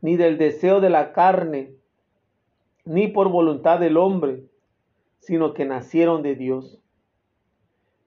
ni 0.02 0.18
del 0.18 0.38
deseo 0.38 0.82
de 0.82 0.90
la 0.90 1.14
carne, 1.14 1.74
ni 2.90 3.08
por 3.08 3.30
voluntad 3.30 3.80
del 3.80 3.98
hombre, 3.98 4.44
sino 5.20 5.54
que 5.54 5.66
nacieron 5.66 6.22
de 6.24 6.36
Dios 6.36 6.80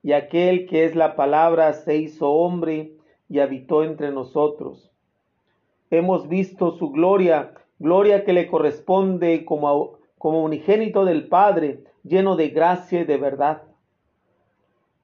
y 0.03 0.12
aquel 0.12 0.66
que 0.66 0.85
es 0.85 0.97
la 0.97 1.14
palabra 1.14 1.73
se 1.73 1.97
hizo 1.97 2.31
hombre 2.31 2.97
y 3.29 3.38
habitó 3.38 3.85
entre 3.85 4.11
nosotros. 4.11 4.90
Hemos 5.90 6.29
visto 6.29 6.73
su 6.73 6.90
gloria, 6.90 7.55
gloria 7.79 8.25
que 8.25 8.33
le 8.33 8.49
corresponde 8.49 9.45
como, 9.45 9.99
como 10.18 10.42
unigénito 10.42 11.05
del 11.05 11.29
Padre, 11.29 11.85
lleno 12.03 12.37
de 12.37 12.49
gracia 12.49 13.03
y 13.03 13.05
de 13.05 13.16
verdad. 13.16 13.62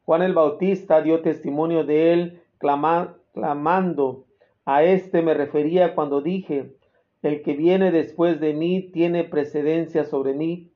Juan 0.05 0.23
el 0.23 0.35
Bautista 0.35 1.01
dio 1.03 1.21
testimonio 1.21 1.85
de 1.85 2.12
él, 2.12 2.43
clamando, 2.59 4.25
a 4.64 4.83
este 4.83 5.23
me 5.23 5.35
refería 5.35 5.95
cuando 5.95 6.21
dije, 6.21 6.75
el 7.22 7.42
que 7.42 7.54
viene 7.54 7.90
después 7.90 8.40
de 8.40 8.54
mí 8.54 8.90
tiene 8.92 9.24
precedencia 9.24 10.04
sobre 10.04 10.35
mí, 10.35 10.70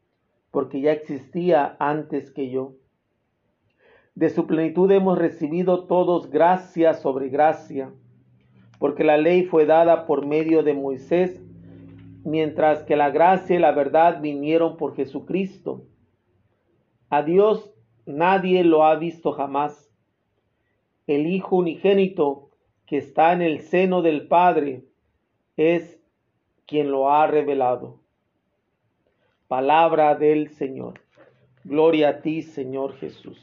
porque 0.51 0.81
ya 0.81 0.93
existía 0.93 1.77
antes 1.79 2.31
que 2.31 2.51
yo. 2.51 2.75
De 4.15 4.29
su 4.29 4.47
plenitud 4.47 4.91
hemos 4.91 5.19
recibido 5.19 5.85
todos 5.85 6.31
gracia 6.31 6.95
sobre 6.95 7.29
gracia, 7.29 7.91
porque 8.79 9.05
la 9.05 9.17
ley 9.17 9.45
fue 9.45 9.65
dada 9.65 10.07
por 10.07 10.27
medio 10.27 10.63
de 10.63 10.75
Moisés, 10.75 11.41
mientras 12.25 12.83
que 12.83 12.97
la 12.97 13.11
gracia 13.11 13.57
y 13.57 13.59
la 13.59 13.73
verdad 13.73 14.21
vinieron 14.21 14.77
por 14.77 14.95
Jesucristo. 14.95 15.85
A 17.09 17.23
Dios 17.23 17.73
nadie 18.05 18.65
lo 18.65 18.85
ha 18.85 18.97
visto 18.97 19.33
jamás. 19.33 19.91
El 21.07 21.27
Hijo 21.27 21.57
unigénito 21.57 22.51
que 22.87 22.99
está 22.99 23.33
en 23.33 23.43
el 23.43 23.61
seno 23.61 24.03
del 24.03 24.29
Padre 24.29 24.85
es 25.57 26.02
quien 26.73 26.91
lo 26.91 27.13
ha 27.13 27.27
revelado. 27.27 28.01
Palabra 29.47 30.15
del 30.15 30.49
Señor. 30.49 31.03
Gloria 31.65 32.09
a 32.09 32.21
ti, 32.23 32.41
Señor 32.41 32.97
Jesús. 32.97 33.39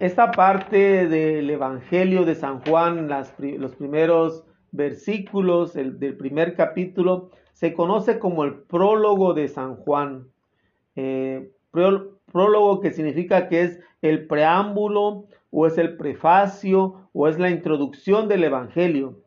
Esta 0.00 0.30
parte 0.30 1.06
del 1.08 1.50
Evangelio 1.50 2.24
de 2.24 2.34
San 2.36 2.60
Juan, 2.64 3.06
los 3.06 3.74
primeros 3.74 4.44
versículos 4.72 5.74
del 5.74 6.16
primer 6.16 6.56
capítulo, 6.56 7.32
se 7.52 7.74
conoce 7.74 8.18
como 8.18 8.44
el 8.44 8.54
prólogo 8.62 9.34
de 9.34 9.48
San 9.48 9.76
Juan. 9.76 10.28
Eh, 10.94 11.50
prólogo 11.70 12.80
que 12.80 12.92
significa 12.92 13.48
que 13.48 13.60
es 13.60 13.80
el 14.00 14.26
preámbulo 14.26 15.26
o 15.50 15.66
es 15.66 15.76
el 15.76 15.98
prefacio 15.98 17.05
o 17.18 17.28
es 17.28 17.38
la 17.38 17.48
introducción 17.48 18.28
del 18.28 18.44
Evangelio. 18.44 19.22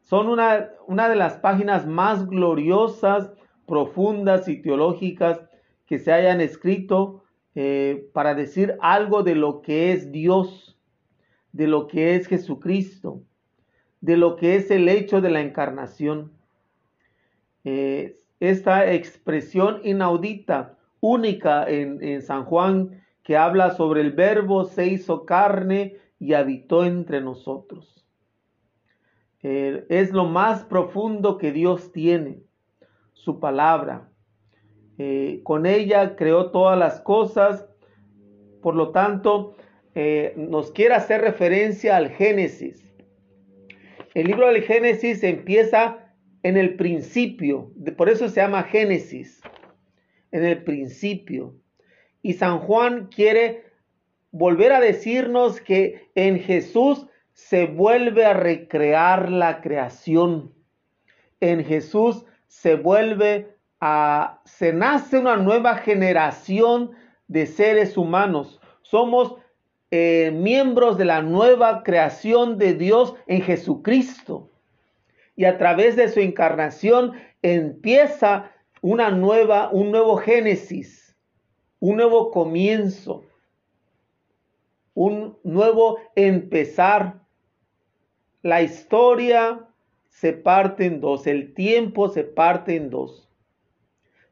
Son 0.00 0.28
una, 0.28 0.70
una 0.86 1.10
de 1.10 1.16
las 1.16 1.36
páginas 1.36 1.86
más 1.86 2.26
gloriosas, 2.26 3.30
profundas 3.66 4.48
y 4.48 4.62
teológicas 4.62 5.42
que 5.84 5.98
se 5.98 6.10
hayan 6.10 6.40
escrito 6.40 7.22
eh, 7.54 8.08
para 8.14 8.34
decir 8.34 8.78
algo 8.80 9.22
de 9.22 9.34
lo 9.34 9.60
que 9.60 9.92
es 9.92 10.10
Dios, 10.10 10.78
de 11.52 11.66
lo 11.66 11.86
que 11.86 12.14
es 12.14 12.28
Jesucristo, 12.28 13.20
de 14.00 14.16
lo 14.16 14.36
que 14.36 14.56
es 14.56 14.70
el 14.70 14.88
hecho 14.88 15.20
de 15.20 15.28
la 15.28 15.42
encarnación. 15.42 16.32
Eh, 17.64 18.18
esta 18.40 18.90
expresión 18.90 19.80
inaudita, 19.84 20.78
única 21.00 21.68
en, 21.68 22.22
San 22.22 22.46
Juan, 22.46 23.04
que 23.22 23.36
habla 23.36 23.72
sobre 23.72 24.00
el 24.00 24.12
verbo 24.12 24.64
se 24.64 24.86
hizo 24.86 25.26
carne 25.26 26.05
y 26.18 26.34
habitó 26.34 26.84
entre 26.84 27.20
nosotros. 27.20 28.06
Eh, 29.42 29.84
es 29.88 30.12
lo 30.12 30.24
más 30.24 30.64
profundo 30.64 31.38
que 31.38 31.52
Dios 31.52 31.92
tiene, 31.92 32.42
su 33.12 33.38
palabra. 33.38 34.10
Eh, 34.98 35.40
con 35.44 35.66
ella 35.66 36.16
creó 36.16 36.50
todas 36.50 36.78
las 36.78 37.00
cosas, 37.00 37.68
por 38.62 38.74
lo 38.74 38.90
tanto, 38.90 39.54
eh, 39.94 40.34
nos 40.36 40.72
quiere 40.72 40.94
hacer 40.94 41.20
referencia 41.20 41.96
al 41.96 42.10
Génesis. 42.10 42.82
El 44.14 44.26
libro 44.28 44.48
del 44.48 44.62
Génesis 44.62 45.22
empieza 45.22 46.12
en 46.42 46.56
el 46.56 46.76
principio, 46.76 47.70
por 47.96 48.08
eso 48.08 48.28
se 48.28 48.40
llama 48.40 48.62
Génesis, 48.62 49.42
en 50.32 50.44
el 50.44 50.64
principio. 50.64 51.54
Y 52.22 52.32
San 52.32 52.58
Juan 52.58 53.08
quiere 53.14 53.65
volver 54.36 54.72
a 54.72 54.80
decirnos 54.80 55.60
que 55.60 56.10
en 56.14 56.38
Jesús 56.40 57.06
se 57.32 57.66
vuelve 57.66 58.26
a 58.26 58.34
recrear 58.34 59.30
la 59.30 59.62
creación. 59.62 60.52
En 61.40 61.64
Jesús 61.64 62.24
se 62.46 62.76
vuelve 62.76 63.56
se 64.44 64.72
nace 64.72 65.18
una 65.18 65.36
nueva 65.36 65.76
generación 65.76 66.92
de 67.28 67.46
seres 67.46 67.96
humanos. 67.96 68.60
Somos 68.82 69.36
eh, 69.90 70.32
miembros 70.34 70.96
de 70.96 71.04
la 71.04 71.22
nueva 71.22 71.82
creación 71.82 72.58
de 72.58 72.74
Dios 72.74 73.14
en 73.26 73.42
Jesucristo. 73.42 74.50
Y 75.36 75.44
a 75.44 75.58
través 75.58 75.96
de 75.96 76.08
su 76.08 76.20
encarnación 76.20 77.12
empieza 77.42 78.50
una 78.80 79.10
nueva, 79.10 79.68
un 79.70 79.90
nuevo 79.90 80.16
génesis, 80.16 81.14
un 81.78 81.96
nuevo 81.96 82.30
comienzo, 82.30 83.25
un 84.96 85.36
nuevo 85.44 85.98
empezar. 86.16 87.20
La 88.42 88.62
historia 88.62 89.68
se 90.08 90.32
parte 90.32 90.86
en 90.86 91.00
dos, 91.00 91.26
el 91.26 91.52
tiempo 91.54 92.08
se 92.08 92.24
parte 92.24 92.74
en 92.76 92.88
dos. 92.90 93.28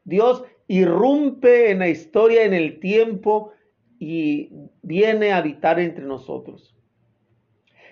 Dios 0.03 0.43
irrumpe 0.67 1.69
en 1.69 1.79
la 1.79 1.87
historia, 1.87 2.43
en 2.43 2.55
el 2.55 2.79
tiempo 2.79 3.53
y 3.99 4.49
viene 4.81 5.31
a 5.31 5.37
habitar 5.37 5.79
entre 5.79 6.03
nosotros. 6.03 6.75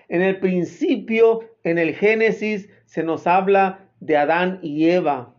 En 0.08 0.20
el 0.20 0.40
principio, 0.40 1.48
en 1.62 1.78
el 1.78 1.94
Génesis, 1.94 2.68
se 2.86 3.04
nos 3.04 3.28
habla 3.28 3.88
de 4.00 4.16
Adán 4.16 4.58
y 4.62 4.90
Eva, 4.90 5.34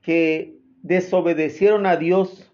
que 0.00 0.58
desobedecieron 0.82 1.84
a 1.84 1.96
Dios 1.96 2.50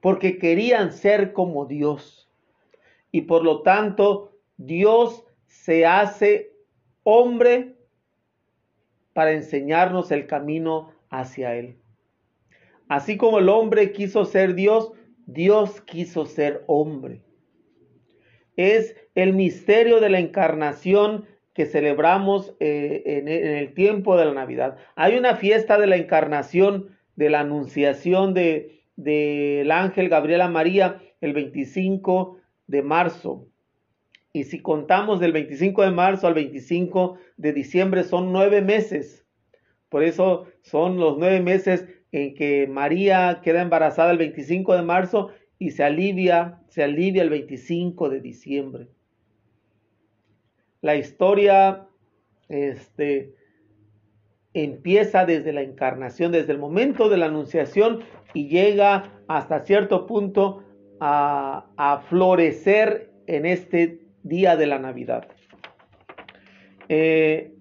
porque 0.00 0.38
querían 0.38 0.92
ser 0.92 1.32
como 1.32 1.64
Dios. 1.64 2.23
Y 3.14 3.20
por 3.20 3.44
lo 3.44 3.62
tanto, 3.62 4.32
Dios 4.56 5.24
se 5.46 5.86
hace 5.86 6.50
hombre 7.04 7.76
para 9.12 9.30
enseñarnos 9.30 10.10
el 10.10 10.26
camino 10.26 10.90
hacia 11.10 11.54
Él. 11.54 11.76
Así 12.88 13.16
como 13.16 13.38
el 13.38 13.48
hombre 13.48 13.92
quiso 13.92 14.24
ser 14.24 14.56
Dios, 14.56 14.90
Dios 15.26 15.80
quiso 15.82 16.26
ser 16.26 16.64
hombre. 16.66 17.22
Es 18.56 18.96
el 19.14 19.32
misterio 19.32 20.00
de 20.00 20.10
la 20.10 20.18
encarnación 20.18 21.26
que 21.52 21.66
celebramos 21.66 22.56
eh, 22.58 23.04
en, 23.06 23.28
el 23.28 23.74
tiempo 23.74 24.16
de 24.16 24.24
la 24.24 24.34
Navidad. 24.34 24.76
Hay 24.96 25.16
una 25.16 25.36
fiesta 25.36 25.78
de 25.78 25.86
la 25.86 25.94
encarnación, 25.94 26.88
de 27.14 27.30
la 27.30 27.38
anunciación 27.42 28.34
del 28.34 28.82
de, 28.96 29.68
ángel 29.70 30.08
Gabriela 30.08 30.48
María 30.48 31.00
el 31.20 31.32
25 31.32 32.40
de 32.66 32.82
marzo. 32.82 33.48
Y 34.32 34.44
si 34.44 34.60
contamos 34.60 35.20
del 35.20 35.32
25 35.32 35.82
de 35.82 35.90
marzo 35.90 36.26
al 36.26 36.34
25 36.34 37.18
de 37.36 37.52
diciembre, 37.52 38.04
son 38.04 38.32
nueve 38.32 38.62
meses. 38.62 39.24
Por 39.88 40.02
eso 40.02 40.46
son 40.62 40.98
los 40.98 41.18
nueve 41.18 41.40
meses 41.40 41.86
en 42.10 42.34
que 42.34 42.66
María 42.66 43.40
queda 43.42 43.62
embarazada 43.62 44.10
el 44.10 44.18
25 44.18 44.74
de 44.74 44.82
marzo 44.82 45.30
y 45.58 45.70
se 45.70 45.84
alivia, 45.84 46.60
se 46.68 46.82
alivia 46.82 47.22
el 47.22 47.30
25 47.30 48.08
de 48.08 48.20
diciembre. 48.20 48.88
La 50.80 50.96
historia 50.96 51.86
este, 52.48 53.34
empieza 54.52 55.24
desde 55.24 55.52
la 55.52 55.62
encarnación, 55.62 56.32
desde 56.32 56.52
el 56.52 56.58
momento 56.58 57.08
de 57.08 57.16
la 57.16 57.26
anunciación 57.26 58.00
y 58.32 58.48
llega 58.48 59.12
hasta 59.28 59.64
cierto 59.64 60.06
punto 60.06 60.62
a, 61.06 62.02
florecer 62.08 63.10
en 63.26 63.44
este 63.44 64.00
día 64.22 64.56
de 64.56 64.66
la 64.66 64.78
Navidad. 64.78 65.28
Eh, 66.88 67.52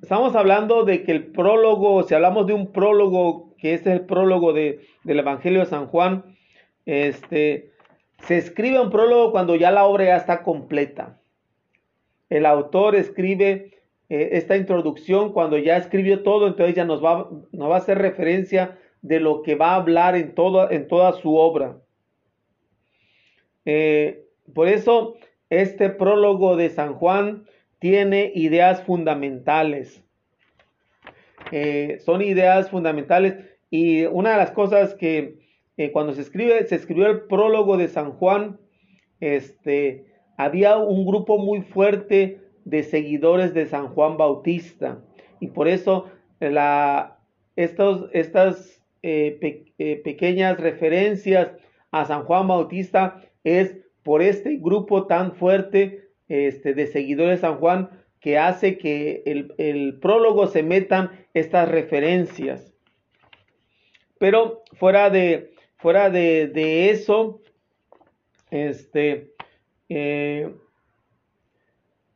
estamos 0.00 0.36
hablando 0.36 0.84
de 0.84 1.02
que 1.02 1.12
el 1.12 1.26
prólogo, 1.26 2.04
si 2.04 2.14
hablamos 2.14 2.46
de 2.46 2.54
un 2.54 2.72
prólogo, 2.72 3.54
que 3.58 3.74
es 3.74 3.86
el 3.86 4.02
prólogo 4.02 4.52
de, 4.52 4.80
del 5.02 5.18
Evangelio 5.18 5.60
de 5.60 5.66
San 5.66 5.86
Juan, 5.86 6.36
este, 6.86 7.72
se 8.20 8.38
escribe 8.38 8.80
un 8.80 8.90
prólogo 8.90 9.32
cuando 9.32 9.56
ya 9.56 9.72
la 9.72 9.86
obra 9.86 10.04
ya 10.04 10.16
está 10.16 10.42
completa. 10.42 11.20
El 12.30 12.46
autor 12.46 12.94
escribe 12.94 13.72
eh, 14.08 14.30
esta 14.32 14.56
introducción 14.56 15.32
cuando 15.32 15.58
ya 15.58 15.76
escribió 15.76 16.22
todo, 16.22 16.46
entonces 16.46 16.76
ya 16.76 16.84
nos 16.84 17.04
va, 17.04 17.28
nos 17.50 17.70
va 17.70 17.74
a 17.74 17.78
hacer 17.78 17.98
referencia 17.98 18.78
de 19.02 19.18
lo 19.18 19.42
que 19.42 19.56
va 19.56 19.72
a 19.72 19.76
hablar 19.76 20.14
en, 20.14 20.32
en 20.70 20.88
toda 20.88 21.12
su 21.14 21.36
obra. 21.36 21.78
Eh, 23.64 24.26
por 24.52 24.68
eso 24.68 25.16
este 25.50 25.90
prólogo 25.90 26.56
de 26.56 26.70
San 26.70 26.94
Juan 26.94 27.44
tiene 27.78 28.32
ideas 28.34 28.82
fundamentales. 28.82 30.02
Eh, 31.52 31.98
son 32.04 32.22
ideas 32.22 32.70
fundamentales 32.70 33.36
y 33.70 34.04
una 34.06 34.32
de 34.32 34.36
las 34.38 34.50
cosas 34.50 34.94
que 34.94 35.42
cuando 35.92 36.12
se 36.12 36.20
escribe, 36.20 36.64
se 36.66 36.76
escribió 36.76 37.08
el 37.08 37.22
prólogo 37.22 37.76
de 37.76 37.88
San 37.88 38.12
Juan, 38.12 38.60
este, 39.18 40.06
había 40.36 40.76
un 40.76 41.04
grupo 41.06 41.38
muy 41.38 41.62
fuerte 41.62 42.40
de 42.64 42.82
seguidores 42.82 43.54
de 43.54 43.66
San 43.66 43.88
Juan 43.88 44.16
Bautista. 44.16 44.98
Y 45.40 45.48
por 45.48 45.68
eso 45.68 46.06
estas 47.56 48.82
eh, 49.02 49.64
eh, 49.78 50.00
pequeñas 50.02 50.58
referencias 50.58 51.52
a 51.90 52.04
San 52.04 52.24
Juan 52.24 52.48
Bautista 52.48 53.22
es 53.44 53.76
por 54.02 54.22
este 54.22 54.56
grupo 54.56 55.06
tan 55.06 55.34
fuerte 55.34 56.08
este, 56.28 56.74
de 56.74 56.86
seguidores 56.86 57.40
de 57.40 57.46
San 57.46 57.58
Juan 57.58 57.90
que 58.20 58.38
hace 58.38 58.78
que 58.78 59.22
el, 59.26 59.54
el 59.58 59.98
prólogo 60.00 60.46
se 60.46 60.62
metan 60.62 61.10
estas 61.34 61.68
referencias. 61.68 62.74
Pero 64.18 64.62
fuera 64.72 65.10
de, 65.10 65.54
fuera 65.76 66.08
de, 66.08 66.46
de 66.48 66.90
eso, 66.90 67.42
este, 68.50 69.34
eh, 69.90 70.50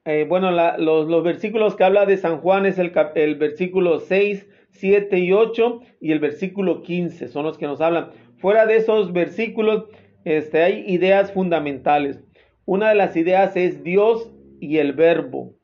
eh, 0.05 0.25
bueno, 0.27 0.51
los, 0.79 1.23
versículos 1.23 1.77
que 1.77 1.85
habla 1.85 2.07
de 2.07 2.17
San 2.17 2.41
Juan 2.41 2.64
es 2.64 2.79
el, 2.79 2.93
el, 3.14 3.35
versículo 3.35 4.01
6, 4.01 4.49
7 4.71 5.19
y 5.19 5.33
8 5.33 5.81
y 6.01 6.12
el 6.12 6.21
versículo 6.21 6.83
15, 6.83 7.29
son 7.29 7.45
los 7.45 7.59
que 7.59 7.67
nos 7.67 7.83
hablan. 7.83 8.12
Fuera 8.38 8.64
de 8.64 8.77
esos 8.77 9.12
versículos 9.12 9.85
este, 10.29 10.62
hay 10.62 10.85
ideas 10.87 11.33
fundamentales. 11.33 12.21
Una 12.67 12.91
de 12.91 12.95
las 12.95 13.17
ideas 13.17 13.57
es 13.57 13.83
Dios 13.83 14.31
y 14.61 14.79
el 14.79 14.93
verbo, 14.93 15.55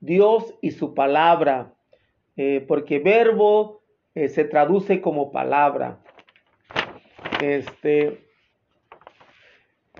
Dios 0.00 0.54
y 0.60 0.72
su 0.72 0.94
palabra, 0.94 1.74
eh, 2.36 2.64
porque 2.66 2.98
verbo 2.98 3.82
eh, 4.14 4.28
se 4.28 4.44
traduce 4.44 5.00
como 5.00 5.30
palabra. 5.30 6.00
Este, 7.40 8.26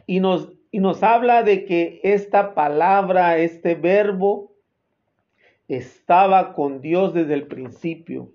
y 0.06 0.20
nos, 0.20 1.02
habla 1.02 1.42
de 1.42 1.64
que 1.64 2.00
esta 2.02 2.54
palabra, 2.54 3.38
este 3.38 3.74
verbo, 3.74 4.56
estaba 5.68 6.52
con 6.52 6.80
Dios 6.80 7.14
desde 7.14 7.34
el 7.34 7.46
principio. 7.46 8.32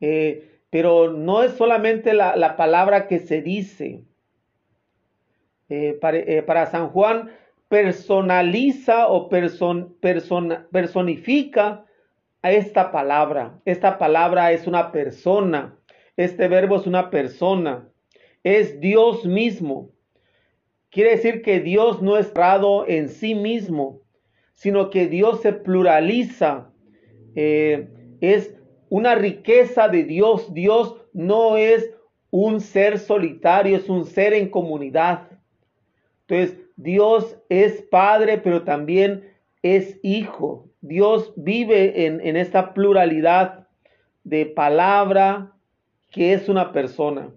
Eh, 0.00 0.60
pero 0.70 1.12
no 1.12 1.42
es 1.42 1.52
solamente 1.52 2.14
la, 2.14 2.56
palabra 2.56 3.08
que 3.08 3.18
se 3.18 3.42
dice. 3.42 4.04
Eh, 5.70 5.98
eh, 6.02 6.42
para, 6.42 6.66
San 6.66 6.88
Juan 6.88 7.30
personaliza 7.68 9.06
o 9.06 9.28
personifica 9.28 11.84
a 12.42 12.50
esta 12.50 12.90
palabra. 12.90 13.60
Esta 13.64 13.96
palabra 13.96 14.50
es 14.50 14.66
una 14.66 14.90
persona. 14.90 15.78
Este 16.16 16.48
verbo 16.48 16.76
es 16.76 16.88
una 16.88 17.10
persona. 17.10 17.88
Es 18.42 18.80
Dios 18.80 19.24
mismo. 19.24 19.90
Quiere 20.90 21.10
decir 21.10 21.42
que 21.42 21.60
Dios 21.60 22.02
no 22.02 22.18
es 22.18 22.26
cerrado 22.26 22.88
en 22.88 23.08
sí 23.08 23.36
mismo, 23.36 24.00
sino 24.54 24.90
que 24.90 25.06
Dios 25.06 25.40
se 25.40 25.52
pluraliza. 25.52 26.72
Eh, 27.36 27.88
es 28.20 28.56
una 28.88 29.14
riqueza 29.14 29.86
de 29.86 30.02
Dios. 30.02 30.52
Dios 30.52 30.96
no 31.12 31.56
es 31.56 31.92
un 32.30 32.60
ser 32.60 32.98
solitario, 32.98 33.76
es 33.76 33.88
un 33.88 34.04
ser 34.04 34.34
en 34.34 34.48
comunidad. 34.48 35.28
Entonces, 36.30 36.60
Dios 36.76 37.36
es 37.48 37.82
Padre, 37.82 38.38
pero 38.38 38.62
también 38.62 39.28
es 39.62 39.98
Hijo. 40.02 40.68
Dios 40.80 41.32
vive 41.36 42.06
en, 42.06 42.20
en 42.20 42.36
esta 42.36 42.72
pluralidad 42.72 43.66
de 44.22 44.46
palabra 44.46 45.52
que 46.10 46.32
es 46.32 46.48
una 46.48 46.70
persona. 46.72 47.30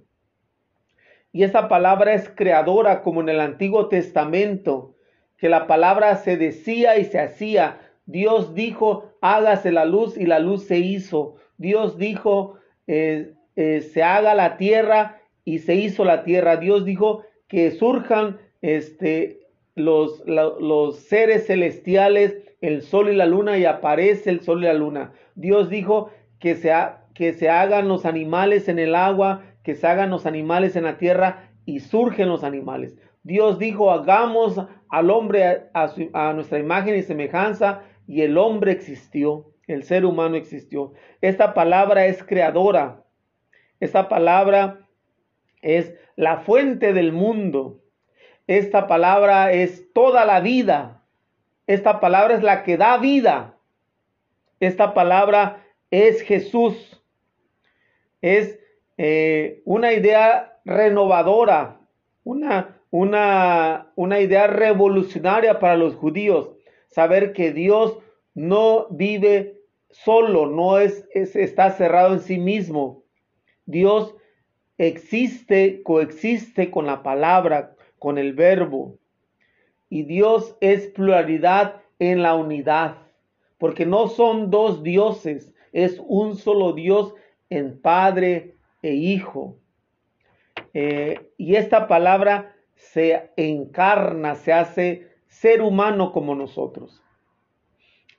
Y 1.32 1.44
esa 1.44 1.68
palabra 1.68 2.14
es 2.14 2.30
creadora 2.30 3.02
como 3.02 3.22
en 3.22 3.30
el 3.30 3.40
Antiguo 3.40 3.88
Testamento, 3.88 4.96
que 5.38 5.50
la 5.50 5.66
palabra 5.66 6.16
se 6.18 6.38
decía 6.38 6.98
y 6.98 7.06
se 7.06 7.20
hacía. 7.20 7.80
Dios 8.06 8.54
dijo, 8.54 9.12
hágase 9.22 9.72
la 9.72 9.86
luz 9.86 10.18
y 10.18 10.28
la 10.28 10.38
luz 10.38 10.66
se 10.66 10.78
hizo. 10.78 11.38
Dios 11.58 11.98
dijo, 11.98 12.60
eh, 12.86 13.34
eh, 13.56 13.82
se 13.82 14.04
haga 14.04 14.36
la 14.36 14.58
tierra 14.58 15.20
y 15.44 15.60
se 15.60 15.74
hizo 15.74 16.06
la 16.06 16.24
tierra. 16.24 16.58
Dios 16.58 16.86
dijo 16.86 17.24
que 17.48 17.72
surjan 17.72 18.38
este, 18.64 19.42
los, 19.76 20.24
los 20.26 20.98
seres 20.98 21.46
celestiales, 21.46 22.38
el 22.62 22.82
sol 22.82 23.10
y 23.10 23.16
la 23.16 23.28
luna, 23.28 23.60
y 23.60 23.66
aparece 23.66 24.32
el 24.32 24.42
sol 24.42 24.64
y 24.64 24.66
la 24.66 24.74
luna. 24.74 25.14
Dios 25.36 25.70
dijo 25.70 26.10
que 26.40 26.56
se, 26.56 26.74
que 27.14 27.34
se 27.34 27.50
hagan 27.50 27.88
los 27.88 28.06
animales 28.06 28.68
en 28.68 28.80
el 28.80 28.96
agua 28.96 29.44
que 29.64 29.76
se 29.76 29.88
hagan 29.88 30.12
los 30.12 30.26
animales 30.26 30.76
en 30.76 30.84
la 30.84 30.98
tierra 30.98 31.50
y 31.66 31.80
surgen 31.80 32.30
los 32.30 32.44
animales. 32.44 32.96
Dios 33.24 33.58
dijo, 33.58 33.92
hagamos 33.92 34.62
al 34.90 35.10
hombre 35.10 35.70
a, 35.74 36.34
nuestra 36.34 36.60
imagen 36.60 36.96
y 36.96 37.02
semejanza 37.02 37.84
y 38.06 38.22
el 38.22 38.38
hombre 38.38 38.74
existió, 38.74 39.54
el 39.68 39.84
ser 39.84 40.06
humano 40.06 40.36
existió. 40.36 40.94
Esta 41.22 41.54
palabra 41.54 42.06
es 42.06 42.22
creadora. 42.24 43.04
Esta 43.80 44.10
palabra 44.10 44.86
es 45.62 45.96
la 46.18 46.38
fuente 46.38 46.92
del 46.92 47.14
mundo. 47.14 47.80
Esta 48.48 48.88
palabra 48.88 49.52
es 49.52 49.92
toda 49.94 50.26
la 50.26 50.40
vida. 50.40 51.04
Esta 51.68 52.00
palabra 52.00 52.36
es 52.36 52.44
la 52.44 52.64
que 52.64 52.78
da 52.78 52.98
vida. 52.98 53.58
Esta 54.60 54.94
palabra 54.94 55.66
es 55.92 56.22
Jesús. 56.22 57.02
Es 58.22 58.60
eh, 58.98 59.62
una 59.66 59.94
idea 59.94 60.60
renovadora, 60.66 61.80
una, 62.24 62.80
una, 62.90 63.92
una 63.96 64.20
idea 64.20 64.48
revolucionaria 64.48 65.60
para 65.60 65.76
los 65.76 65.96
judíos, 65.96 66.52
saber 66.88 67.34
que 67.34 67.52
Dios 67.52 67.98
no 68.34 68.88
vive 68.90 69.62
solo, 69.90 70.48
no 70.48 70.80
es, 70.80 71.06
está 71.14 71.72
cerrado 71.72 72.14
en 72.14 72.20
sí 72.20 72.38
mismo. 72.38 73.04
Dios 73.66 74.16
existe, 74.78 75.82
coexiste 75.84 76.72
con 76.72 76.86
la 76.86 77.04
palabra, 77.04 77.76
con 78.04 78.18
el 78.18 78.34
verbo. 78.34 79.00
Y 79.88 80.04
Dios 80.04 80.58
es 80.60 80.88
pluralidad 80.88 81.82
en 82.00 82.22
la 82.22 82.36
unidad, 82.36 82.98
porque 83.58 83.86
no 83.86 84.10
son 84.10 84.50
dos 84.50 84.84
dioses, 84.84 85.54
es 85.72 86.02
un 86.06 86.36
solo 86.36 86.74
Dios 86.74 87.14
en 87.50 87.80
Padre, 87.80 88.58
e 88.82 88.94
hijo. 88.94 89.58
Eh, 90.74 91.32
y 91.38 91.56
esta 91.56 91.88
palabra 91.88 92.54
se 92.76 93.32
encarna, 93.38 94.36
se 94.36 94.52
hace 94.52 95.08
ser 95.28 95.62
humano 95.62 96.12
como 96.12 96.36
nosotros. 96.36 97.02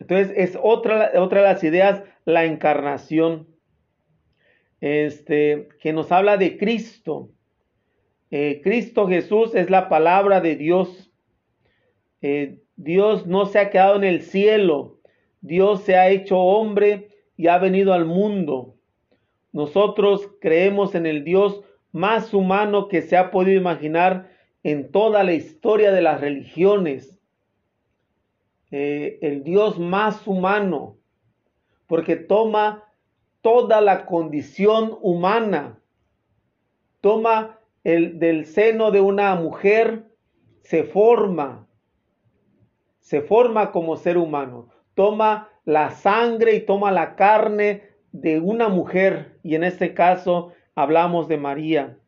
Entonces 0.01 0.33
es 0.35 0.59
otra, 0.63 1.13
otra 1.17 1.43
de 1.43 1.49
las 1.53 1.63
ideas, 1.63 2.03
la 2.25 2.47
encarnación, 2.47 3.47
este, 4.81 5.69
que 5.83 5.93
nos 5.93 6.11
habla 6.11 6.39
de 6.39 6.57
Cristo. 6.57 7.29
Eh, 8.37 8.63
Cristo 8.65 9.07
Jesús 9.07 9.55
es 9.55 9.71
la 9.71 9.89
palabra 9.89 10.41
de 10.41 10.57
Dios. 10.57 11.09
Eh, 12.21 12.59
Dios 12.75 13.29
no 13.29 13.47
se 13.47 13.61
ha 13.61 13.71
quedado 13.71 13.95
en 13.95 14.03
el 14.03 14.23
cielo. 14.23 14.99
Dios 15.41 15.83
se 15.83 15.95
ha 15.95 16.09
hecho 16.09 16.41
hombre 16.41 17.11
y 17.37 17.47
ha 17.47 17.59
venido 17.59 17.93
al 17.93 18.07
mundo 18.07 18.75
Nosotros 19.53 20.29
creemos 20.41 20.97
en 20.97 21.07
el 21.07 21.23
Dios 21.23 21.63
más 21.93 22.35
humano 22.35 22.89
que 22.89 23.03
se 23.03 23.17
ha 23.17 23.31
podido 23.31 23.57
imaginar 23.57 24.29
en 24.65 24.91
toda 24.91 25.23
la 25.23 25.35
historia 25.35 25.93
de 25.93 26.03
las 26.03 26.21
religiones. 26.21 27.21
Eh, 28.73 29.21
el 29.23 29.45
Dios 29.45 29.79
más 29.79 30.27
humano, 30.27 30.97
porque 31.87 32.17
toma 32.17 32.83
toda 33.43 33.81
la 33.81 34.07
condición 34.07 34.99
humana, 35.03 35.79
toma 37.01 37.61
el 37.85 38.19
del 38.19 38.47
seno 38.47 38.91
de 38.91 39.01
una 39.01 39.35
mujer, 39.35 40.05
se 40.63 40.83
forma, 40.83 41.69
se 43.01 43.21
forma 43.21 43.71
como 43.71 43.97
ser 43.97 44.17
humano, 44.17 44.71
toma 44.95 45.51
la 45.67 45.91
sangre 45.91 46.55
y 46.55 46.61
toma 46.61 46.91
la 46.91 47.15
carne 47.15 47.83
de 48.13 48.41
una 48.41 48.69
mujer, 48.69 49.39
y 49.43 49.55
en 49.55 49.65
este 49.65 49.93
caso 49.93 50.53
hablamos 50.75 51.29
de 51.29 51.37
María. 51.37 51.99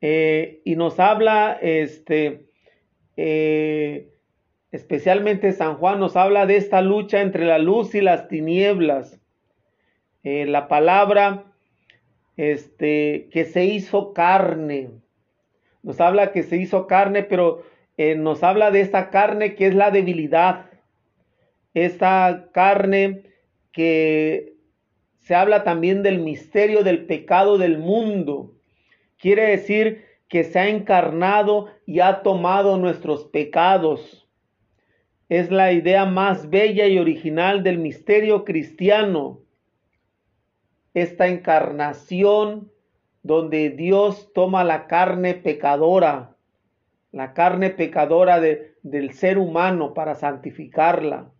Eh, 0.00 0.60
y 0.64 0.76
nos 0.76 1.00
habla, 1.00 1.58
este, 1.62 2.50
eh, 3.16 4.12
especialmente 4.70 5.52
San 5.52 5.76
Juan, 5.76 5.98
nos 5.98 6.16
habla 6.16 6.44
de 6.44 6.56
esta 6.56 6.82
lucha 6.82 7.22
entre 7.22 7.46
la 7.46 7.58
luz 7.58 7.94
y 7.94 8.02
las 8.02 8.28
tinieblas. 8.28 9.18
Eh, 10.22 10.44
la 10.44 10.68
palabra 10.68 11.53
este, 12.36 13.28
que 13.30 13.44
se 13.44 13.64
hizo 13.64 14.12
carne. 14.12 14.90
Nos 15.82 16.00
habla 16.00 16.32
que 16.32 16.42
se 16.42 16.56
hizo 16.56 16.86
carne, 16.86 17.22
pero 17.22 17.62
nos 18.16 18.42
habla 18.42 18.70
de 18.70 18.80
esta 18.80 19.10
carne 19.10 19.54
que 19.54 19.66
es 19.68 19.74
la 19.74 19.90
debilidad. 19.90 20.70
Esta 21.74 22.48
carne 22.52 23.22
que 23.72 24.54
se 25.18 25.34
habla 25.34 25.64
también 25.64 26.02
del 26.02 26.18
misterio 26.18 26.82
del 26.82 27.06
pecado 27.06 27.58
del 27.58 27.78
mundo. 27.78 28.54
Quiere 29.18 29.48
decir 29.48 30.04
que 30.28 30.44
se 30.44 30.58
ha 30.58 30.68
encarnado 30.68 31.68
y 31.86 32.00
ha 32.00 32.22
tomado 32.22 32.76
nuestros 32.76 33.24
pecados. 33.24 34.26
Es 35.28 35.50
la 35.50 35.72
idea 35.72 36.04
más 36.04 36.50
bella 36.50 36.86
y 36.86 36.98
original 36.98 37.62
del 37.62 37.78
misterio 37.78 38.44
cristiano. 38.44 39.40
Esta 40.94 41.26
encarnación 41.26 42.70
donde 43.22 43.70
Dios 43.70 44.32
toma 44.32 44.64
la 44.64 44.86
carne 44.86 45.34
pecadora, 45.34 46.36
la 47.12 47.32
carne 47.32 47.70
pecadora 47.70 48.40
del 48.40 49.12
ser 49.12 49.38
humano 49.38 49.94
para 49.94 50.14
santificarla. 50.14 51.30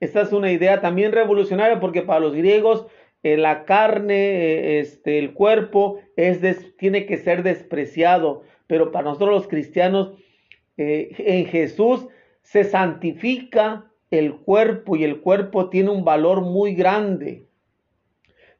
Esta 0.00 0.22
es 0.22 0.32
una 0.32 0.50
idea 0.50 0.80
también 0.80 1.12
revolucionaria 1.12 1.80
porque 1.80 2.02
para 2.02 2.20
los 2.20 2.34
griegos 2.34 2.86
eh, 3.22 3.36
la 3.36 3.64
carne, 3.64 4.14
eh, 4.14 4.80
este, 4.80 5.18
el 5.18 5.32
cuerpo 5.32 6.00
es 6.16 6.40
tiene 6.76 7.06
que 7.06 7.18
ser 7.18 7.44
despreciado, 7.44 8.42
pero 8.66 8.90
para 8.90 9.04
nosotros 9.04 9.30
los 9.30 9.48
cristianos 9.48 10.12
eh, 10.76 11.14
en 11.18 11.46
Jesús 11.46 12.08
se 12.42 12.64
santifica 12.64 13.90
el 14.10 14.34
cuerpo 14.34 14.96
y 14.96 15.04
el 15.04 15.20
cuerpo 15.20 15.70
tiene 15.70 15.90
un 15.90 16.04
valor 16.04 16.40
muy 16.42 16.74
grande. 16.74 17.46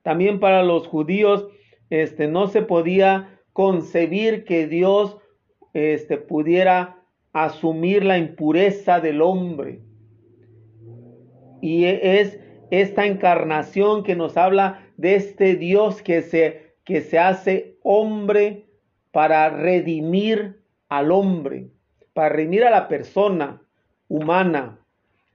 También 0.03 0.41
para 0.41 0.63
los 0.63 0.87
judíos 0.87 1.47
este, 1.91 2.27
no 2.27 2.49
se 2.49 2.63
podía 2.63 3.41
concebir 3.53 4.45
que 4.45 4.67
Dios 4.67 5.19
este, 5.75 6.17
pudiera 6.17 7.03
asumir 7.33 8.05
la 8.05 8.19
impureza 8.19 9.01
del 9.01 9.23
hombre. 9.23 9.81
Y 11.61 11.85
es 11.85 12.41
esta 12.71 13.07
encarnación 13.07 14.03
que 14.03 14.17
nos 14.17 14.37
habla 14.37 14.87
de 14.97 15.15
este 15.15 15.55
Dios 15.57 16.03
que 16.03 16.23
se, 16.23 16.75
que 16.85 17.01
se 17.01 17.19
hace 17.19 17.79
hombre 17.83 18.67
para 19.13 19.51
redimir 19.51 20.63
al 20.89 21.13
hombre, 21.13 21.69
para 22.15 22.31
redimir 22.31 22.65
a 22.65 22.71
la 22.71 22.89
persona 22.89 23.63
humana, 24.09 24.79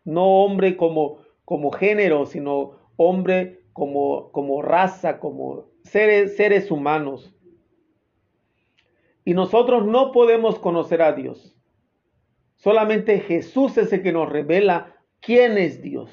no 0.03 0.43
hombre 0.43 0.75
como, 0.77 1.19
como 1.45 1.71
género, 1.71 2.25
sino 2.25 2.71
hombre 2.97 3.61
como, 3.77 4.31
como 4.31 4.63
raza, 4.63 5.19
como 5.19 5.67
seres, 5.83 6.35
seres 6.35 6.71
humanos. 6.71 7.31
Y 9.23 9.35
nosotros 9.35 9.85
no 9.85 10.11
podemos 10.11 10.57
conocer 10.57 11.03
a 11.03 11.13
Dios. 11.13 11.55
Solamente 12.55 13.19
Jesús 13.19 13.77
es 13.77 13.93
el 13.93 14.01
que 14.01 14.11
nos 14.11 14.29
revela 14.29 14.95
quién 15.19 15.59
es 15.59 15.83
Dios. 15.83 16.09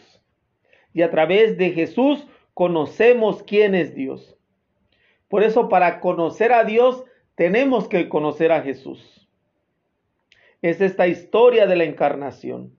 Y 0.92 1.00
a 1.00 1.10
través 1.10 1.56
de 1.56 1.70
Jesús 1.70 2.26
conocemos 2.52 3.42
quién 3.42 3.74
es 3.74 3.94
Dios. 3.94 4.36
Por 5.28 5.42
eso 5.42 5.70
para 5.70 6.00
conocer 6.00 6.52
a 6.52 6.64
Dios 6.64 7.02
tenemos 7.34 7.88
que 7.88 8.10
conocer 8.10 8.52
a 8.52 8.60
Jesús. 8.60 9.26
Es 10.60 10.82
esta 10.82 11.06
historia 11.06 11.66
de 11.66 11.76
la 11.76 11.84
encarnación. 11.84 12.76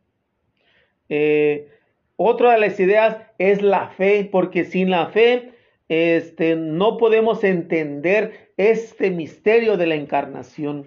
Eh, 1.10 1.75
otra 2.18 2.53
de 2.53 2.59
las 2.59 2.80
ideas 2.80 3.18
es 3.38 3.61
la 3.61 3.89
fe, 3.89 4.28
porque 4.32 4.66
sin 4.66 4.89
la 4.89 5.07
fe 5.07 5.53
este, 5.89 6.55
no 6.55 6.97
podemos 6.97 7.43
entender 7.43 8.51
este 8.57 9.11
misterio 9.11 9.78
de 9.78 9.88
la 9.88 9.95
encarnación. 9.95 10.86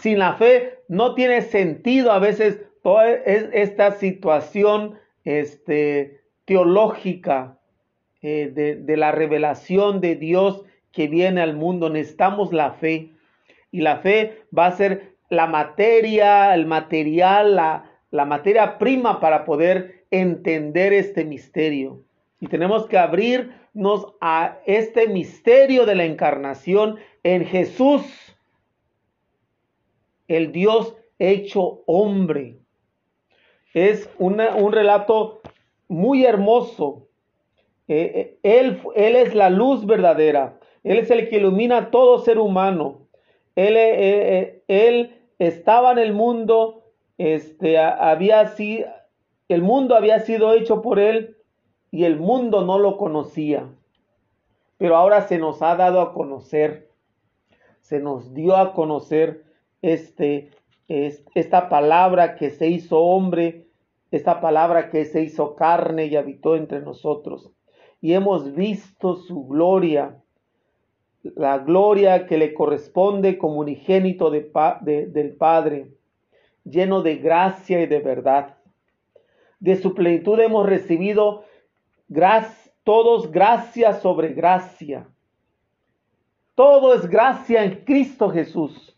Sin 0.00 0.18
la 0.18 0.34
fe 0.34 0.80
no 0.88 1.14
tiene 1.14 1.42
sentido 1.42 2.12
a 2.12 2.18
veces 2.18 2.60
toda 2.82 3.10
esta 3.10 3.92
situación 3.92 4.98
este, 5.24 6.20
teológica 6.44 7.58
eh, 8.22 8.50
de, 8.54 8.96
la 8.96 9.12
revelación 9.12 10.00
de 10.00 10.16
Dios 10.16 10.64
que 10.92 11.08
viene 11.08 11.40
al 11.40 11.54
mundo. 11.54 11.90
Necesitamos 11.90 12.52
la 12.52 12.72
fe. 12.72 13.12
Y 13.70 13.82
la 13.82 13.98
fe 13.98 14.44
va 14.56 14.66
a 14.66 14.72
ser 14.72 15.16
la 15.28 15.46
materia, 15.46 16.54
el 16.54 16.64
material, 16.64 17.56
la, 17.56 17.84
la 18.10 18.24
materia 18.24 18.78
prima 18.78 19.20
para 19.20 19.44
poder 19.44 19.97
entender 20.10 20.92
este 20.92 21.24
misterio. 21.24 22.02
Y 22.40 22.46
tenemos 22.46 22.86
que 22.86 22.98
abrirnos 22.98 24.14
a 24.20 24.58
este 24.66 25.08
misterio 25.08 25.86
de 25.86 25.94
la 25.94 26.04
encarnación 26.04 26.98
en 27.22 27.44
Jesús, 27.44 28.02
el 30.28 30.52
Dios 30.52 30.96
hecho 31.18 31.82
hombre. 31.86 32.56
Es 33.74 34.08
un 34.18 34.72
relato 34.72 35.40
muy 35.88 36.24
hermoso. 36.24 37.08
Eh, 37.88 38.12
eh, 38.14 38.38
él, 38.42 38.80
él, 38.94 39.16
es 39.16 39.34
la 39.34 39.50
luz 39.50 39.86
verdadera. 39.86 40.58
Él 40.84 40.98
es 40.98 41.10
el 41.10 41.28
que 41.28 41.36
ilumina 41.36 41.78
a 41.78 41.90
todo 41.90 42.18
ser 42.18 42.38
humano. 42.38 43.08
Él, 43.56 43.74
eh, 43.76 44.62
él 44.68 45.16
estaba 45.38 45.92
en 45.92 45.98
el 45.98 46.12
mundo, 46.12 46.84
este, 47.16 47.78
había 47.78 48.46
sido, 48.48 48.86
el 49.48 49.62
mundo 49.62 49.94
había 49.94 50.20
sido 50.20 50.52
hecho 50.52 50.82
por 50.82 50.98
él 50.98 51.36
y 51.90 52.04
el 52.04 52.18
mundo 52.18 52.64
no 52.64 52.78
lo 52.78 52.96
conocía. 52.96 53.68
Pero 54.76 54.96
ahora 54.96 55.22
se 55.22 55.38
nos 55.38 55.62
ha 55.62 55.74
dado 55.74 56.00
a 56.00 56.12
conocer, 56.12 56.90
se 57.80 57.98
nos 57.98 58.34
dio 58.34 58.56
a 58.56 58.74
conocer 58.74 59.44
este, 59.82 60.50
esta 60.88 61.68
palabra 61.68 62.36
que 62.36 62.50
se 62.50 62.68
hizo 62.68 63.00
hombre, 63.00 63.66
esta 64.10 64.40
palabra 64.40 64.90
que 64.90 65.04
se 65.04 65.22
hizo 65.22 65.54
carne 65.56 66.06
y 66.06 66.16
habitó 66.16 66.56
entre 66.56 66.80
nosotros. 66.80 67.50
Y 68.00 68.12
hemos 68.12 68.54
visto 68.54 69.16
su 69.16 69.46
gloria, 69.46 70.22
la 71.22 71.58
gloria 71.58 72.26
que 72.26 72.38
le 72.38 72.54
corresponde 72.54 73.36
como 73.36 73.56
unigénito 73.56 74.30
de, 74.30 75.08
del 75.10 75.34
Padre, 75.36 75.90
lleno 76.64 77.02
de 77.02 77.16
gracia 77.16 77.80
y 77.80 77.86
de 77.86 77.98
verdad. 77.98 78.57
De 79.60 79.76
su 79.76 79.94
plenitud 79.94 80.38
hemos 80.40 80.66
recibido 80.66 81.44
todos 82.84 83.30
gracia 83.30 83.94
sobre 83.94 84.32
gracia. 84.32 85.08
Todo 86.54 86.94
es 86.94 87.08
gracia 87.08 87.64
en 87.64 87.84
Cristo 87.84 88.30
Jesús. 88.30 88.96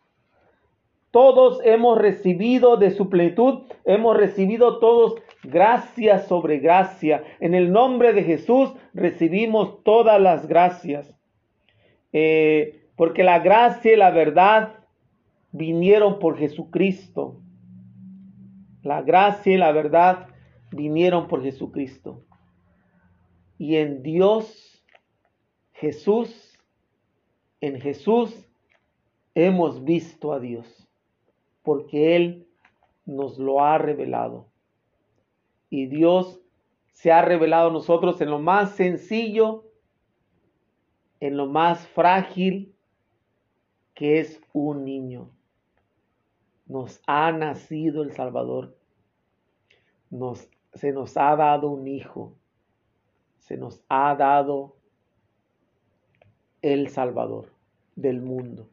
Todos 1.10 1.60
hemos 1.64 1.98
recibido 1.98 2.76
de 2.76 2.92
su 2.92 3.10
plenitud, 3.10 3.64
hemos 3.84 4.16
recibido 4.16 4.78
todos 4.78 5.16
gracia 5.42 6.20
sobre 6.20 6.58
gracia. 6.58 7.24
En 7.40 7.54
el 7.54 7.72
nombre 7.72 8.12
de 8.12 8.22
Jesús 8.22 8.72
recibimos 8.94 9.82
todas 9.82 10.20
las 10.20 10.46
gracias. 10.46 11.12
Eh, 12.12 12.86
porque 12.96 13.24
la 13.24 13.40
gracia 13.40 13.92
y 13.92 13.96
la 13.96 14.10
verdad 14.10 14.74
vinieron 15.50 16.18
por 16.18 16.38
Jesucristo. 16.38 17.40
La 18.82 19.02
gracia 19.02 19.52
y 19.52 19.56
la 19.56 19.72
verdad 19.72 20.29
vinieron 20.70 21.28
por 21.28 21.42
Jesucristo. 21.42 22.24
Y 23.58 23.76
en 23.76 24.02
Dios, 24.02 24.84
Jesús, 25.72 26.58
en 27.60 27.80
Jesús 27.80 28.48
hemos 29.34 29.84
visto 29.84 30.32
a 30.32 30.40
Dios 30.40 30.88
porque 31.62 32.16
Él 32.16 32.48
nos 33.04 33.38
lo 33.38 33.62
ha 33.62 33.78
revelado. 33.78 34.48
Y 35.68 35.86
Dios 35.86 36.40
se 36.92 37.12
ha 37.12 37.22
revelado 37.22 37.70
a 37.70 37.72
nosotros 37.72 38.20
en 38.20 38.30
lo 38.30 38.38
más 38.38 38.76
sencillo 38.76 39.70
en 41.20 41.36
lo 41.36 41.46
más 41.46 41.86
frágil 41.88 42.74
que 43.94 44.20
es 44.20 44.40
un 44.52 44.84
niño. 44.84 45.30
Nos 46.66 47.02
ha 47.06 47.30
nacido 47.32 48.02
el 48.02 48.12
Salvador. 48.12 48.76
Nos, 50.08 50.48
se 50.74 50.92
nos 50.92 51.16
ha 51.16 51.34
dado 51.36 51.70
un 51.70 51.86
hijo. 51.86 52.34
Se 53.38 53.56
nos 53.56 53.82
ha 53.88 54.14
dado 54.14 54.76
el 56.62 56.88
Salvador 56.88 57.52
del 57.96 58.20
mundo 58.20 58.68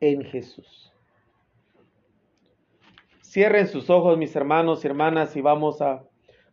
en 0.00 0.22
Jesús. 0.24 0.92
Cierren 3.22 3.66
sus 3.66 3.90
ojos, 3.90 4.16
mis 4.16 4.34
hermanos 4.36 4.84
y 4.84 4.88
hermanas, 4.88 5.36
y 5.36 5.40
vamos 5.40 5.82
a 5.82 6.04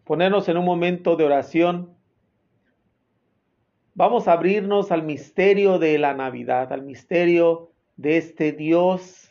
ponernos 0.03 0.49
en 0.49 0.57
un 0.57 0.65
momento 0.65 1.15
de 1.15 1.25
oración. 1.25 1.95
Vamos 3.93 4.27
a 4.27 4.33
abrirnos 4.33 4.91
al 4.91 5.03
misterio 5.03 5.77
de 5.77 5.97
la 5.99 6.13
Navidad, 6.13 6.73
al 6.73 6.81
misterio 6.81 7.71
de 7.95 8.17
este 8.17 8.51
Dios 8.51 9.29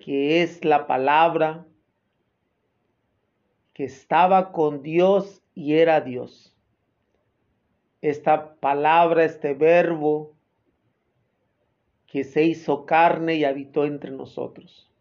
que 0.00 0.42
es 0.42 0.64
la 0.64 0.86
palabra, 0.86 1.66
que 3.80 3.86
estaba 3.86 4.52
con 4.52 4.82
Dios 4.82 5.42
y 5.54 5.76
era 5.76 6.02
Dios. 6.02 6.54
Esta 8.02 8.56
palabra, 8.56 9.24
este 9.24 9.54
verbo 9.54 10.34
que 12.06 12.24
se 12.24 12.44
hizo 12.44 12.84
carne 12.84 13.36
y 13.36 13.44
habitó 13.46 13.86
entre 13.86 14.10
nosotros. 14.10 14.92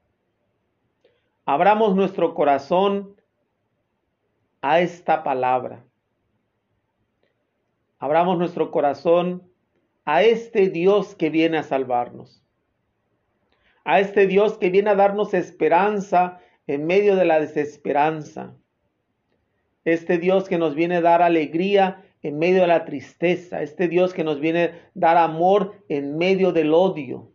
Abramos 1.44 1.94
nuestro 1.94 2.34
corazón 2.34 3.18
a 4.62 4.80
esta 4.80 5.24
palabra. 5.24 5.84
Abramos 7.98 8.38
nuestro 8.38 8.72
corazón 8.72 9.44
a 10.06 10.24
este 10.24 10.70
Dios 10.70 11.16
que 11.16 11.30
viene 11.30 11.58
a 11.58 11.64
salvarnos. 11.64 12.42
A 13.84 14.00
este 14.00 14.26
Dios 14.26 14.58
que 14.58 14.70
viene 14.70 14.92
a 14.92 14.96
darnos 14.96 15.34
esperanza 15.34 16.40
en 16.66 16.86
medio 16.86 17.18
de 17.18 17.26
la 17.26 17.42
desesperanza. 17.42 18.56
Este 19.94 20.18
Dios 20.18 20.48
que 20.48 20.58
nos 20.58 20.76
viene 20.76 20.98
a 20.98 21.02
dar 21.02 21.22
alegría 21.22 22.04
en 22.22 22.38
medio 22.38 22.62
de 22.62 22.68
la 22.68 22.86
tristeza. 22.86 23.62
Este 23.62 23.88
Dios 23.88 24.14
que 24.14 24.24
nos 24.24 24.40
viene 24.40 24.64
a 24.64 24.72
dar 24.94 25.18
amor 25.18 25.84
en 25.90 26.18
medio 26.18 26.52
del 26.52 26.74
odio. 26.74 27.32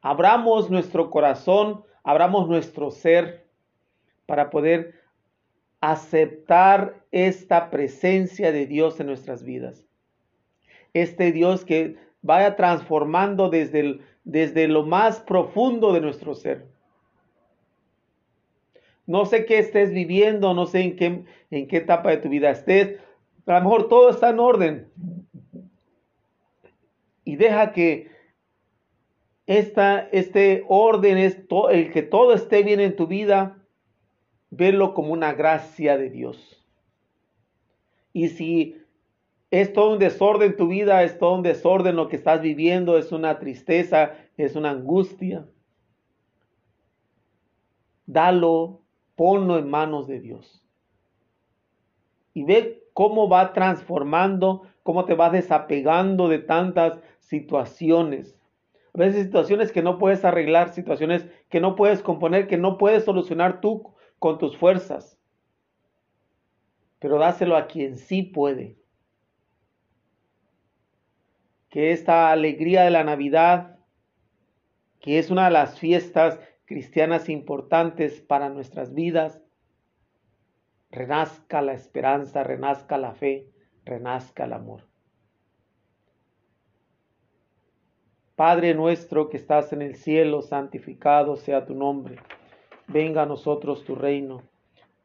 Abramos 0.00 0.70
nuestro 0.70 1.10
corazón, 1.10 1.84
abramos 2.02 2.48
nuestro 2.48 2.90
ser 2.90 3.46
para 4.26 4.50
poder 4.50 4.94
aceptar 5.80 7.04
esta 7.10 7.70
presencia 7.70 8.52
de 8.52 8.66
Dios 8.66 9.00
en 9.00 9.06
nuestras 9.06 9.42
vidas. 9.44 9.84
Este 10.92 11.32
Dios 11.32 11.64
que 11.64 11.96
vaya 12.22 12.56
transformando 12.56 13.48
desde, 13.48 14.00
desde 14.24 14.68
lo 14.68 14.84
más 14.84 15.20
profundo 15.20 15.92
de 15.92 16.00
nuestro 16.00 16.34
ser. 16.34 16.66
No 19.08 19.24
sé 19.24 19.46
qué 19.46 19.58
estés 19.58 19.90
viviendo, 19.90 20.52
no 20.52 20.66
sé 20.66 20.82
en 20.82 20.94
qué, 20.96 21.24
en 21.50 21.66
qué 21.66 21.78
etapa 21.78 22.10
de 22.10 22.18
tu 22.18 22.28
vida 22.28 22.50
estés. 22.50 23.00
A 23.46 23.54
lo 23.54 23.60
mejor 23.62 23.88
todo 23.88 24.10
está 24.10 24.28
en 24.28 24.38
orden. 24.38 24.92
Y 27.24 27.36
deja 27.36 27.72
que 27.72 28.10
esta, 29.46 30.00
este 30.12 30.66
orden, 30.68 31.16
es 31.16 31.38
el 31.70 31.90
que 31.90 32.02
todo 32.02 32.34
esté 32.34 32.62
bien 32.62 32.80
en 32.80 32.96
tu 32.96 33.06
vida, 33.06 33.56
verlo 34.50 34.92
como 34.92 35.14
una 35.14 35.32
gracia 35.32 35.96
de 35.96 36.10
Dios. 36.10 36.62
Y 38.12 38.28
si 38.28 38.76
es 39.50 39.72
todo 39.72 39.94
un 39.94 39.98
desorden 39.98 40.54
tu 40.54 40.68
vida, 40.68 41.02
es 41.02 41.18
todo 41.18 41.34
un 41.34 41.42
desorden 41.42 41.96
lo 41.96 42.10
que 42.10 42.16
estás 42.16 42.42
viviendo, 42.42 42.98
es 42.98 43.10
una 43.10 43.38
tristeza, 43.38 44.12
es 44.36 44.54
una 44.54 44.72
angustia, 44.72 45.46
dalo, 48.04 48.82
ponlo 49.18 49.58
en 49.58 49.68
manos 49.68 50.06
de 50.06 50.20
Dios. 50.20 50.62
Y 52.34 52.44
ve 52.44 52.84
cómo 52.92 53.28
va 53.28 53.52
transformando, 53.52 54.62
cómo 54.84 55.06
te 55.06 55.14
vas 55.14 55.32
desapegando 55.32 56.28
de 56.28 56.38
tantas 56.38 57.00
situaciones. 57.18 58.38
A 58.94 58.98
veces 58.98 59.24
situaciones 59.24 59.72
que 59.72 59.82
no 59.82 59.98
puedes 59.98 60.24
arreglar, 60.24 60.72
situaciones 60.72 61.26
que 61.48 61.58
no 61.58 61.74
puedes 61.74 62.00
componer, 62.00 62.46
que 62.46 62.58
no 62.58 62.78
puedes 62.78 63.04
solucionar 63.04 63.60
tú 63.60 63.92
con 64.20 64.38
tus 64.38 64.56
fuerzas, 64.56 65.18
pero 67.00 67.18
dáselo 67.18 67.56
a 67.56 67.66
quien 67.66 67.96
sí 67.96 68.22
puede. 68.22 68.76
Que 71.70 71.90
esta 71.90 72.30
alegría 72.30 72.84
de 72.84 72.90
la 72.90 73.02
Navidad, 73.02 73.78
que 75.00 75.18
es 75.18 75.28
una 75.28 75.46
de 75.46 75.50
las 75.50 75.76
fiestas 75.76 76.38
cristianas 76.68 77.28
importantes 77.28 78.20
para 78.20 78.48
nuestras 78.48 78.94
vidas, 78.94 79.42
renazca 80.90 81.62
la 81.62 81.72
esperanza, 81.72 82.44
renazca 82.44 82.98
la 82.98 83.14
fe, 83.14 83.50
renazca 83.84 84.44
el 84.44 84.52
amor. 84.52 84.86
Padre 88.36 88.74
nuestro 88.74 89.28
que 89.28 89.36
estás 89.38 89.72
en 89.72 89.82
el 89.82 89.96
cielo, 89.96 90.42
santificado 90.42 91.36
sea 91.36 91.66
tu 91.66 91.74
nombre 91.74 92.20
venga 92.88 93.22
a 93.22 93.26
nosotros 93.26 93.84
tu 93.84 93.94
reino, 93.94 94.42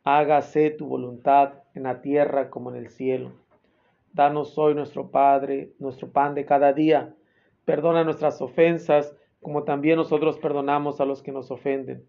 hágase 0.04 0.72
tu 0.72 0.88
voluntad 0.88 1.64
en 1.76 1.84
la 1.84 2.02
tierra 2.02 2.50
como 2.50 2.72
en 2.72 2.78
el 2.78 2.90
cielo. 2.90 3.34
Danos 4.14 4.58
hoy 4.58 4.74
nuestro 4.74 5.12
Padre, 5.12 5.74
nuestro 5.80 6.12
pan 6.12 6.34
de 6.34 6.46
cada 6.46 6.72
día. 6.72 7.14
Perdona 7.66 8.04
nuestras 8.04 8.42
ofensas, 8.42 9.16
como 9.44 9.64
también 9.64 9.98
nosotros 9.98 10.40
perdonamos 10.40 11.00
a 11.00 11.06
los 11.06 11.22
que 11.22 11.32
nos 11.32 11.52
ofenden. 11.52 12.04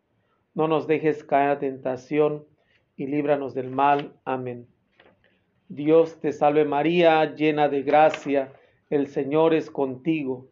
No 0.55 0.69
nos 0.69 0.87
dejes 0.87 1.25
caer 1.25 1.51
a 1.51 1.59
tentación 1.59 2.47
y 2.97 3.07
líbranos 3.07 3.55
del 3.55 3.71
mal. 3.71 4.15
Amén. 4.25 4.67
Dios 5.69 6.21
te 6.21 6.33
salve 6.33 6.65
María, 6.65 7.35
llena 7.35 7.69
de 7.69 7.83
gracia, 7.83 8.53
el 8.89 9.09
Señor 9.09 9.53
es 9.53 9.71
contigo. 9.71 10.47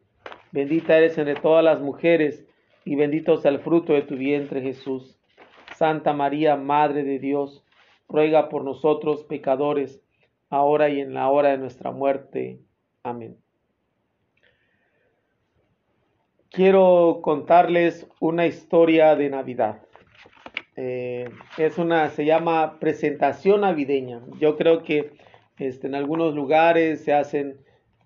Bendita 0.51 0.99
eres 0.99 1.17
entre 1.17 1.37
todas 1.37 1.65
las 1.65 1.81
mujeres 1.81 2.45
y 2.85 2.97
bendito 2.97 3.37
sea 3.37 3.53
el 3.53 3.61
fruto 3.61 3.93
de 3.93 4.03
tu 4.03 4.17
vientre 4.17 4.61
Jesús. 4.61 5.19
Santa 5.77 6.13
María, 6.13 6.57
Madre 6.57 7.05
de 7.05 7.19
Dios, 7.19 7.65
ruega 8.09 8.49
por 8.49 8.65
nosotros 8.65 9.25
pecadores, 9.25 10.03
ahora 10.51 10.89
y 10.89 11.01
en 11.01 11.15
la 11.15 11.31
hora 11.31 11.51
de 11.51 11.59
nuestra 11.59 11.93
muerte. 11.93 12.61
Amén. 13.03 13.37
Quiero 16.53 17.21
contarles 17.23 18.07
una 18.21 18.45
historia 18.45 19.17
de 19.17 19.31
Navidad. 19.31 19.81
Eh, 20.77 21.31
es 21.57 21.79
una, 21.79 22.11
se 22.11 22.27
llama 22.27 22.79
presentación 22.79 23.63
navideña. 23.63 24.21
Yo 24.39 24.59
creo 24.59 24.83
que 24.83 25.13
este, 25.57 25.87
en 25.87 25.95
algunos 25.95 26.35
lugares 26.35 27.03
se 27.05 27.15
hacen 27.15 27.57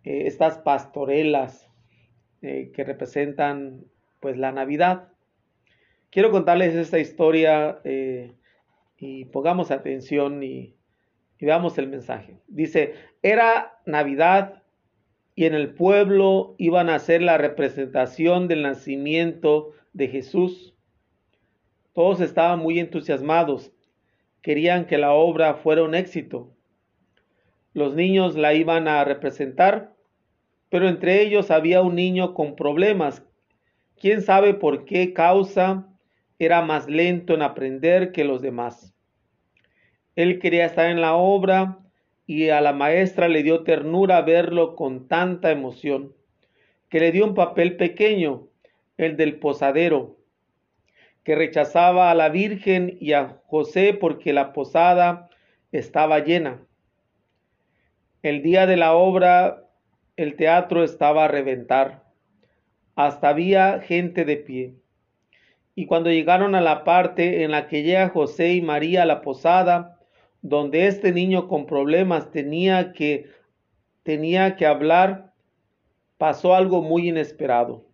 eh, 0.05 0.29
estas 0.29 0.59
pastorelas 0.59 1.69
eh, 2.41 2.71
que 2.73 2.85
representan 2.85 3.83
pues 4.21 4.37
la 4.37 4.53
Navidad. 4.53 5.09
Quiero 6.11 6.31
contarles 6.31 6.77
esta 6.77 7.01
historia 7.01 7.81
y 8.97 9.25
pongamos 9.25 9.73
atención 9.73 10.45
y, 10.45 10.77
y 11.41 11.47
veamos 11.47 11.79
el 11.79 11.89
mensaje. 11.89 12.39
Dice, 12.47 12.95
era 13.23 13.81
Navidad 13.87 14.63
y 15.37 15.45
en 15.45 15.55
el 15.55 15.75
pueblo 15.75 16.55
iban 16.59 16.89
a 16.89 16.95
hacer 16.95 17.21
la 17.21 17.37
representación 17.37 18.49
del 18.49 18.63
nacimiento 18.63 19.73
de 19.93 20.09
Jesús. 20.09 20.75
Todos 21.93 22.21
estaban 22.21 22.59
muy 22.59 22.81
entusiasmados, 22.81 23.71
querían 24.41 24.87
que 24.87 24.97
la 24.97 25.13
obra 25.13 25.55
fuera 25.55 25.85
un 25.85 25.95
éxito. 25.95 26.51
Los 27.75 27.95
niños 27.95 28.35
la 28.35 28.55
iban 28.55 28.89
a 28.89 29.05
representar, 29.05 29.95
pero 30.71 30.89
entre 30.89 31.21
ellos 31.23 31.51
había 31.51 31.83
un 31.83 31.95
niño 31.95 32.33
con 32.33 32.57
problemas 32.57 33.23
quién 34.01 34.23
sabe 34.23 34.55
por 34.55 34.87
qué 34.87 35.13
causa 35.13 35.87
era 36.39 36.63
más 36.63 36.89
lento 36.89 37.35
en 37.35 37.43
aprender 37.43 38.13
que 38.13 38.25
los 38.25 38.41
demás. 38.41 38.95
Él 40.15 40.39
quería 40.39 40.65
estar 40.65 40.91
en 40.91 41.03
la 41.03 41.15
obra 41.15 41.79
y 42.27 42.49
a 42.49 42.61
la 42.61 42.73
maestra 42.73 43.29
le 43.29 43.43
dio 43.43 43.63
ternura 43.63 44.21
verlo 44.23 44.75
con 44.75 45.09
tanta 45.09 45.51
emoción, 45.51 46.13
que 46.89 47.01
le 47.01 47.13
dio 47.13 47.25
un 47.25 47.35
papel 47.35 47.77
pequeño, 47.77 48.49
el 48.97 49.17
del 49.17 49.39
posadero, 49.39 50.17
que 51.23 51.35
rechazaba 51.35 52.11
a 52.11 52.15
la 52.15 52.29
Virgen 52.29 52.97
y 53.01 53.13
a 53.13 53.41
José 53.47 53.95
porque 53.95 54.33
la 54.33 54.53
posada 54.53 55.29
estaba 55.73 56.21
llena. 56.21 56.63
El 58.23 58.43
día 58.43 58.67
de 58.67 58.77
la 58.77 58.95
obra 58.95 59.65
el 60.17 60.37
teatro 60.37 60.83
estaba 60.83 61.27
a 61.27 61.29
reventar 61.29 62.07
hasta 62.97 63.29
había 63.29 63.81
gente 63.81 64.25
de 64.25 64.37
pie. 64.39 64.75
Y 65.75 65.85
cuando 65.85 66.11
llegaron 66.11 66.55
a 66.55 66.63
la 66.63 66.83
parte 66.83 67.45
en 67.45 67.51
la 67.51 67.69
que 67.69 67.83
llega 67.83 68.09
José 68.09 68.55
y 68.55 68.63
María 68.63 69.03
a 69.03 69.07
la 69.07 69.21
posada, 69.21 69.96
donde 70.43 70.87
este 70.87 71.13
niño 71.13 71.49
con 71.49 71.67
problemas 71.67 72.31
tenía 72.31 72.93
que 72.93 73.31
tenía 74.03 74.55
que 74.55 74.67
hablar, 74.67 75.33
pasó 76.17 76.55
algo 76.55 76.81
muy 76.81 77.09
inesperado. 77.09 77.85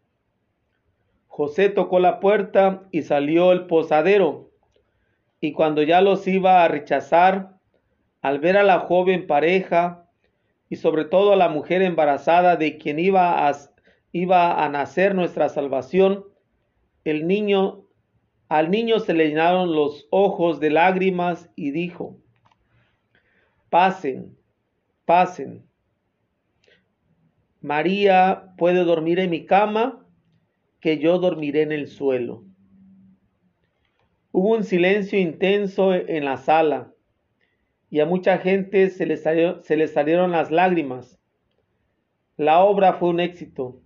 José 1.27 1.71
tocó 1.71 1.99
la 1.99 2.21
puerta 2.21 2.83
y 2.91 3.03
salió 3.03 3.53
el 3.53 3.67
posadero. 3.67 4.51
Y 5.41 5.53
cuando 5.53 5.83
ya 5.83 6.03
los 6.03 6.29
iba 6.29 6.63
a 6.63 6.69
rechazar, 6.69 7.57
al 8.21 8.39
ver 8.39 8.59
a 8.59 8.63
la 8.63 8.81
joven 8.81 9.27
pareja 9.27 10.07
y 10.69 10.77
sobre 10.77 11.07
todo 11.07 11.33
a 11.33 11.37
la 11.37 11.49
mujer 11.49 11.81
embarazada 11.83 12.57
de 12.57 12.77
quien 12.77 12.99
iba 12.99 13.49
a, 13.49 13.57
iba 14.13 14.63
a 14.63 14.69
nacer 14.69 15.15
nuestra 15.15 15.49
salvación, 15.49 16.25
el 17.05 17.27
niño, 17.27 17.87
al 18.49 18.71
niño 18.71 19.01
se 19.01 19.15
le 19.15 19.29
llenaron 19.29 19.75
los 19.75 20.07
ojos 20.11 20.61
de 20.61 20.71
lágrimas 20.71 21.51
y 21.57 21.71
dijo, 21.71 22.19
pasen, 23.73 24.37
pasen. 25.07 25.67
María 27.63 28.53
puede 28.59 28.85
dormir 28.85 29.19
en 29.19 29.31
mi 29.31 29.47
cama 29.47 30.07
que 30.79 30.99
yo 30.99 31.19
dormiré 31.19 31.63
en 31.63 31.73
el 31.73 31.89
suelo. 31.89 32.45
Hubo 34.31 34.51
un 34.51 34.65
silencio 34.65 35.19
intenso 35.19 35.95
en 35.95 36.27
la 36.27 36.37
sala 36.37 36.93
y 37.89 38.01
a 38.01 38.05
mucha 38.05 38.37
gente 38.37 38.91
se 38.91 39.07
le, 39.07 39.17
salieron 39.17 40.33
las 40.33 40.51
lágrimas. 40.51 41.19
La 42.37 42.63
obra 42.63 42.93
fue 42.93 43.09
un 43.09 43.21
éxito, 43.21 43.81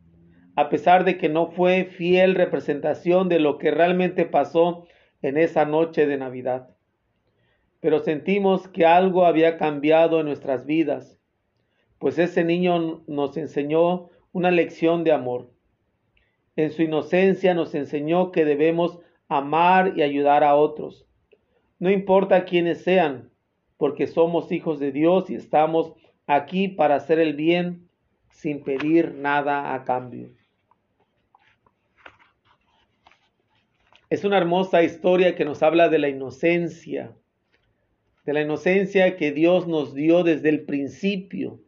a 0.56 0.68
pesar 0.68 1.04
de 1.04 1.16
que 1.16 1.28
no 1.28 1.46
fue 1.46 1.84
fiel 1.84 2.34
representación 2.34 3.28
de 3.28 3.38
lo 3.38 3.58
que 3.58 3.70
realmente 3.70 4.24
pasó 4.24 4.88
en 5.22 5.36
esa 5.36 5.64
noche 5.64 6.08
de 6.08 6.16
Navidad. 6.16 6.75
Pero 7.80 8.00
sentimos 8.00 8.68
que 8.68 8.86
algo 8.86 9.26
había 9.26 9.58
cambiado 9.58 10.20
en 10.20 10.26
nuestras 10.26 10.66
vidas, 10.66 11.18
pues 11.98 12.18
ese 12.18 12.44
niño 12.44 13.04
nos 13.06 13.36
enseñó 13.36 14.08
una 14.32 14.50
lección 14.50 15.04
de 15.04 15.12
amor 15.12 15.56
en 16.56 16.70
su 16.70 16.82
inocencia 16.82 17.52
nos 17.52 17.74
enseñó 17.74 18.32
que 18.32 18.46
debemos 18.46 18.98
amar 19.28 19.92
y 19.96 20.02
ayudar 20.02 20.42
a 20.42 20.54
otros. 20.54 21.06
No 21.78 21.90
importa 21.90 22.46
quiénes 22.46 22.82
sean, 22.82 23.30
porque 23.76 24.06
somos 24.06 24.50
hijos 24.50 24.80
de 24.80 24.90
Dios 24.90 25.28
y 25.28 25.34
estamos 25.34 25.92
aquí 26.26 26.68
para 26.68 26.94
hacer 26.96 27.18
el 27.18 27.34
bien 27.34 27.90
sin 28.30 28.64
pedir 28.64 29.14
nada 29.14 29.74
a 29.74 29.84
cambio. 29.84 30.30
Es 34.08 34.24
una 34.24 34.38
hermosa 34.38 34.82
historia 34.82 35.34
que 35.34 35.44
nos 35.44 35.62
habla 35.62 35.90
de 35.90 35.98
la 35.98 36.08
inocencia, 36.08 37.14
de 38.26 38.32
la 38.32 38.42
inocencia 38.42 39.16
que 39.16 39.30
Dios 39.30 39.68
nos 39.68 39.94
dio 39.94 40.24
desde 40.24 40.48
el 40.48 40.64
principio. 40.64 41.60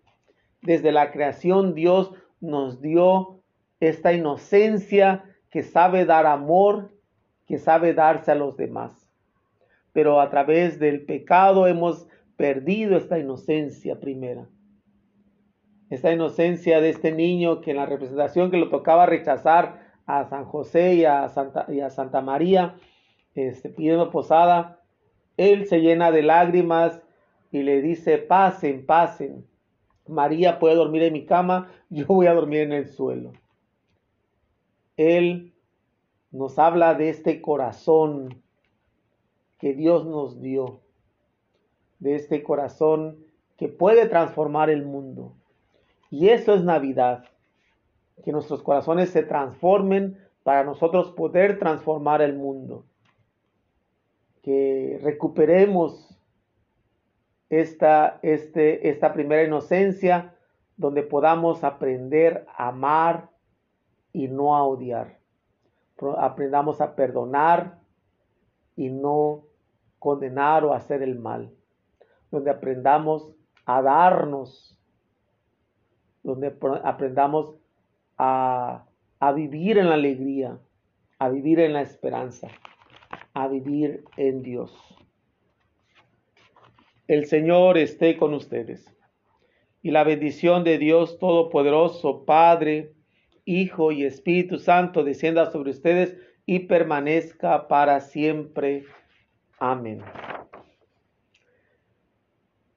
Desde 0.60 0.90
la 0.90 1.12
creación 1.12 1.74
Dios 1.74 2.12
nos 2.40 2.82
dio 2.82 3.40
esta 3.78 4.12
inocencia 4.12 5.24
que 5.50 5.62
sabe 5.62 6.04
dar 6.04 6.26
amor, 6.26 6.92
que 7.46 7.58
sabe 7.58 7.94
darse 7.94 8.32
a 8.32 8.34
los 8.34 8.56
demás. 8.56 9.08
Pero 9.92 10.20
a 10.20 10.30
través 10.30 10.80
del 10.80 11.06
pecado 11.06 11.68
hemos 11.68 12.08
perdido 12.36 12.96
esta 12.96 13.20
inocencia 13.20 14.00
primera. 14.00 14.48
Esta 15.90 16.12
inocencia 16.12 16.80
de 16.80 16.90
este 16.90 17.12
niño 17.12 17.60
que 17.60 17.70
en 17.70 17.78
la 17.78 17.86
representación 17.86 18.50
que 18.50 18.58
lo 18.58 18.68
tocaba 18.68 19.06
rechazar 19.06 19.86
a 20.06 20.24
San 20.24 20.44
José 20.44 20.94
y 20.94 21.04
a 21.04 21.28
Santa, 21.28 21.66
y 21.68 21.80
a 21.80 21.90
Santa 21.90 22.20
María, 22.20 22.74
este, 23.34 23.68
pidiendo 23.68 24.10
posada, 24.10 24.77
él 25.38 25.66
se 25.66 25.80
llena 25.80 26.10
de 26.10 26.22
lágrimas 26.22 27.00
y 27.50 27.62
le 27.62 27.80
dice, 27.80 28.18
pasen, 28.18 28.84
pasen. 28.84 29.46
María 30.06 30.58
puede 30.58 30.74
dormir 30.74 31.02
en 31.04 31.14
mi 31.14 31.24
cama, 31.24 31.70
yo 31.88 32.06
voy 32.06 32.26
a 32.26 32.34
dormir 32.34 32.60
en 32.60 32.72
el 32.72 32.88
suelo. 32.88 33.32
Él 34.96 35.54
nos 36.30 36.58
habla 36.58 36.94
de 36.94 37.08
este 37.08 37.40
corazón 37.40 38.42
que 39.58 39.72
Dios 39.74 40.04
nos 40.06 40.42
dio, 40.42 40.80
de 42.00 42.16
este 42.16 42.42
corazón 42.42 43.24
que 43.56 43.68
puede 43.68 44.06
transformar 44.06 44.70
el 44.70 44.84
mundo. 44.84 45.34
Y 46.10 46.28
eso 46.28 46.54
es 46.54 46.64
Navidad, 46.64 47.24
que 48.24 48.32
nuestros 48.32 48.62
corazones 48.62 49.10
se 49.10 49.22
transformen 49.22 50.18
para 50.42 50.64
nosotros 50.64 51.12
poder 51.12 51.58
transformar 51.58 52.22
el 52.22 52.34
mundo, 52.34 52.86
que 54.48 54.98
recuperemos 55.02 56.18
esta, 57.50 58.18
este, 58.22 58.88
esta 58.88 59.12
primera 59.12 59.44
inocencia 59.44 60.34
donde 60.78 61.02
podamos 61.02 61.64
aprender 61.64 62.46
a 62.56 62.68
amar, 62.68 63.28
y 64.10 64.28
no 64.28 64.56
a 64.56 64.62
odiar. 64.64 65.18
Aprendamos 66.16 66.80
a 66.80 66.94
perdonar 66.94 67.78
y 68.74 68.88
no 68.88 69.44
condenar 69.98 70.64
o 70.64 70.72
hacer 70.72 71.02
el 71.02 71.18
mal. 71.18 71.52
Donde 72.30 72.50
aprendamos 72.50 73.36
a 73.66 73.82
darnos. 73.82 74.78
Donde 76.22 76.56
aprendamos 76.84 77.54
a, 78.16 78.86
a 79.20 79.32
vivir 79.32 79.76
en 79.76 79.88
la 79.88 79.94
alegría, 79.94 80.58
a 81.18 81.28
vivir 81.28 81.60
en 81.60 81.74
la 81.74 81.82
esperanza, 81.82 82.48
a 83.38 83.46
vivir 83.46 84.02
en 84.16 84.42
Dios. 84.42 84.72
El 87.06 87.26
Señor 87.26 87.78
esté 87.78 88.16
con 88.16 88.34
ustedes. 88.34 88.92
Y 89.80 89.92
la 89.92 90.02
bendición 90.02 90.64
de 90.64 90.76
Dios 90.76 91.20
Todopoderoso, 91.20 92.24
Padre, 92.24 92.94
Hijo 93.44 93.92
y 93.92 94.04
Espíritu 94.04 94.58
Santo 94.58 95.04
descienda 95.04 95.52
sobre 95.52 95.70
ustedes 95.70 96.16
y 96.46 96.60
permanezca 96.60 97.68
para 97.68 98.00
siempre. 98.00 98.86
Amén. 99.60 100.02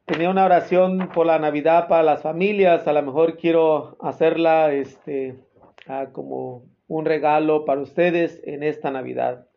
Tenía 0.06 0.30
una 0.30 0.46
oración 0.46 1.10
por 1.12 1.26
la 1.26 1.40
Navidad 1.40 1.88
para 1.88 2.04
las 2.04 2.22
familias, 2.22 2.88
a 2.88 2.94
lo 2.94 3.02
mejor 3.02 3.38
quiero 3.38 3.98
hacerla 4.00 4.72
este, 4.74 5.40
ah, 5.88 6.10
como 6.12 6.66
un 6.88 7.06
regalo 7.06 7.66
para 7.66 7.82
ustedes 7.82 8.40
en 8.46 8.62
esta 8.62 8.92
Navidad. 8.92 9.48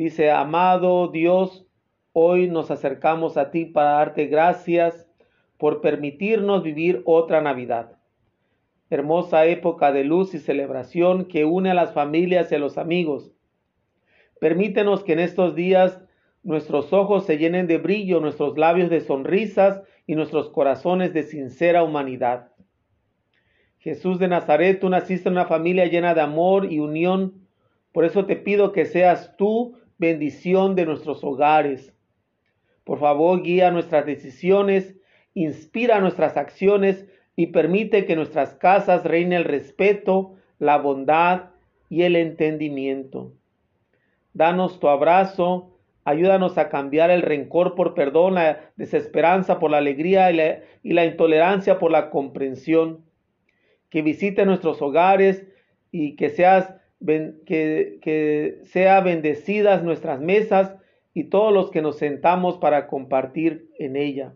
Dice, 0.00 0.30
amado 0.30 1.08
Dios, 1.08 1.66
hoy 2.14 2.48
nos 2.48 2.70
acercamos 2.70 3.36
a 3.36 3.50
ti 3.50 3.66
para 3.66 3.90
darte 3.90 4.28
gracias 4.28 5.06
por 5.58 5.82
permitirnos 5.82 6.62
vivir 6.62 7.02
otra 7.04 7.42
Navidad 7.42 7.98
hermosa 8.88 9.44
época 9.44 9.92
de 9.92 10.04
luz 10.04 10.32
y 10.32 10.38
celebración 10.38 11.26
que 11.26 11.44
une 11.44 11.72
a 11.72 11.74
las 11.74 11.92
familias 11.92 12.50
y 12.50 12.54
a 12.54 12.58
los 12.58 12.78
amigos. 12.78 13.30
Permítenos 14.40 15.04
que 15.04 15.12
en 15.12 15.18
estos 15.18 15.54
días 15.54 16.00
nuestros 16.42 16.94
ojos 16.94 17.26
se 17.26 17.36
llenen 17.36 17.66
de 17.66 17.76
brillo, 17.76 18.20
nuestros 18.20 18.56
labios 18.56 18.88
de 18.88 19.02
sonrisas 19.02 19.82
y 20.06 20.14
nuestros 20.14 20.48
corazones 20.48 21.12
de 21.12 21.24
sincera 21.24 21.82
humanidad. 21.82 22.52
Jesús 23.80 24.18
de 24.18 24.28
Nazaret, 24.28 24.80
tú 24.80 24.88
naciste 24.88 25.28
en 25.28 25.34
una 25.34 25.44
familia 25.44 25.84
llena 25.84 26.14
de 26.14 26.22
amor 26.22 26.72
y 26.72 26.78
unión. 26.78 27.46
Por 27.92 28.06
eso 28.06 28.24
te 28.24 28.36
pido 28.36 28.72
que 28.72 28.86
seas 28.86 29.36
tú 29.36 29.76
bendición 30.00 30.74
de 30.74 30.86
nuestros 30.86 31.22
hogares. 31.22 31.94
Por 32.84 32.98
favor, 32.98 33.42
guía 33.42 33.70
nuestras 33.70 34.06
decisiones, 34.06 34.96
inspira 35.34 36.00
nuestras 36.00 36.38
acciones 36.38 37.06
y 37.36 37.48
permite 37.48 38.06
que 38.06 38.14
en 38.14 38.18
nuestras 38.18 38.54
casas 38.54 39.04
reine 39.04 39.36
el 39.36 39.44
respeto, 39.44 40.34
la 40.58 40.78
bondad 40.78 41.50
y 41.90 42.02
el 42.02 42.16
entendimiento. 42.16 43.34
Danos 44.32 44.80
tu 44.80 44.88
abrazo, 44.88 45.76
ayúdanos 46.04 46.56
a 46.56 46.70
cambiar 46.70 47.10
el 47.10 47.20
rencor 47.20 47.74
por 47.74 47.92
perdón, 47.92 48.34
la 48.34 48.72
desesperanza 48.76 49.58
por 49.58 49.70
la 49.70 49.78
alegría 49.78 50.30
y 50.82 50.92
la, 50.94 51.04
intolerancia 51.04 51.78
por 51.78 51.90
la 51.90 52.08
comprensión. 52.08 53.04
Que 53.90 54.00
visite 54.00 54.46
nuestros 54.46 54.80
hogares 54.80 55.46
y 55.90 56.16
que, 56.16 56.30
seas, 56.30 56.79
que, 57.04 57.98
que 58.02 58.60
sea 58.64 59.00
bendecidas 59.00 59.82
nuestras 59.82 60.20
mesas 60.20 60.76
y 61.14 61.24
todos 61.24 61.52
los 61.52 61.70
que 61.70 61.82
nos 61.82 61.98
sentamos 61.98 62.58
para 62.58 62.86
compartir 62.86 63.68
en 63.78 63.96
ella. 63.96 64.34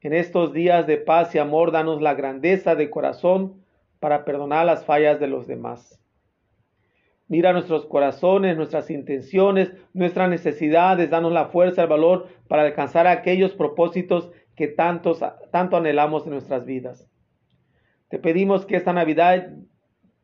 En 0.00 0.12
estos 0.12 0.52
días 0.52 0.86
de 0.86 0.96
paz 0.96 1.34
y 1.34 1.38
amor, 1.38 1.70
danos 1.70 2.02
la 2.02 2.14
grandeza 2.14 2.74
de 2.74 2.90
corazón 2.90 3.62
para 4.00 4.24
perdonar 4.24 4.66
las 4.66 4.84
fallas 4.84 5.20
de 5.20 5.28
los 5.28 5.46
demás. 5.46 6.00
Mira 7.28 7.52
nuestros 7.52 7.86
corazones, 7.86 8.56
nuestras 8.56 8.90
intenciones, 8.90 9.72
nuestras 9.94 10.28
necesidades, 10.28 11.08
danos 11.08 11.32
la 11.32 11.46
fuerza, 11.46 11.82
el 11.82 11.88
valor 11.88 12.26
para 12.48 12.62
alcanzar 12.62 13.06
aquellos 13.06 13.54
propósitos 13.54 14.32
que 14.56 14.68
tanto 14.68 15.16
anhelamos 15.76 16.24
en 16.24 16.32
nuestras 16.32 16.66
vidas. 16.66 17.08
Te 18.08 18.18
pedimos 18.18 18.66
que 18.66 18.76
esta 18.76 18.92
Navidad 18.92 19.50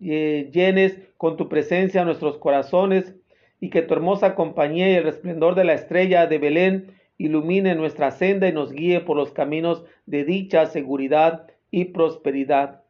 eh, 0.00 0.50
llenes 0.52 0.98
con 1.16 1.36
tu 1.36 1.48
presencia 1.48 2.04
nuestros 2.04 2.38
corazones 2.38 3.14
y 3.60 3.70
que 3.70 3.82
tu 3.82 3.94
hermosa 3.94 4.34
compañía 4.34 4.90
y 4.90 4.94
el 4.94 5.04
resplandor 5.04 5.54
de 5.54 5.64
la 5.64 5.74
estrella 5.74 6.26
de 6.26 6.38
Belén 6.38 6.92
ilumine 7.18 7.74
nuestra 7.74 8.12
senda 8.12 8.48
y 8.48 8.52
nos 8.52 8.72
guíe 8.72 9.00
por 9.00 9.16
los 9.16 9.32
caminos 9.32 9.84
de 10.06 10.24
dicha, 10.24 10.66
seguridad 10.66 11.48
y 11.70 11.86
prosperidad, 11.86 12.82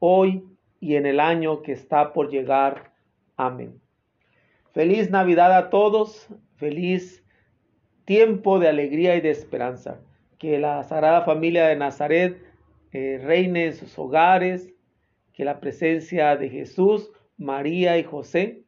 hoy 0.00 0.44
y 0.80 0.96
en 0.96 1.06
el 1.06 1.20
año 1.20 1.62
que 1.62 1.72
está 1.72 2.12
por 2.12 2.30
llegar. 2.30 2.92
Amén. 3.36 3.80
Feliz 4.72 5.10
Navidad 5.10 5.56
a 5.56 5.70
todos, 5.70 6.28
feliz 6.56 7.24
tiempo 8.04 8.58
de 8.58 8.68
alegría 8.68 9.16
y 9.16 9.20
de 9.20 9.30
esperanza. 9.30 10.00
Que 10.38 10.58
la 10.58 10.82
Sagrada 10.84 11.22
Familia 11.22 11.66
de 11.66 11.76
Nazaret 11.76 12.40
eh, 12.92 13.20
reine 13.22 13.66
en 13.66 13.74
sus 13.74 13.98
hogares, 13.98 14.72
que 15.38 15.44
la 15.44 15.60
presencia 15.60 16.36
de 16.36 16.50
Jesús, 16.50 17.12
María 17.36 17.96
y 17.96 18.02
José, 18.02 18.64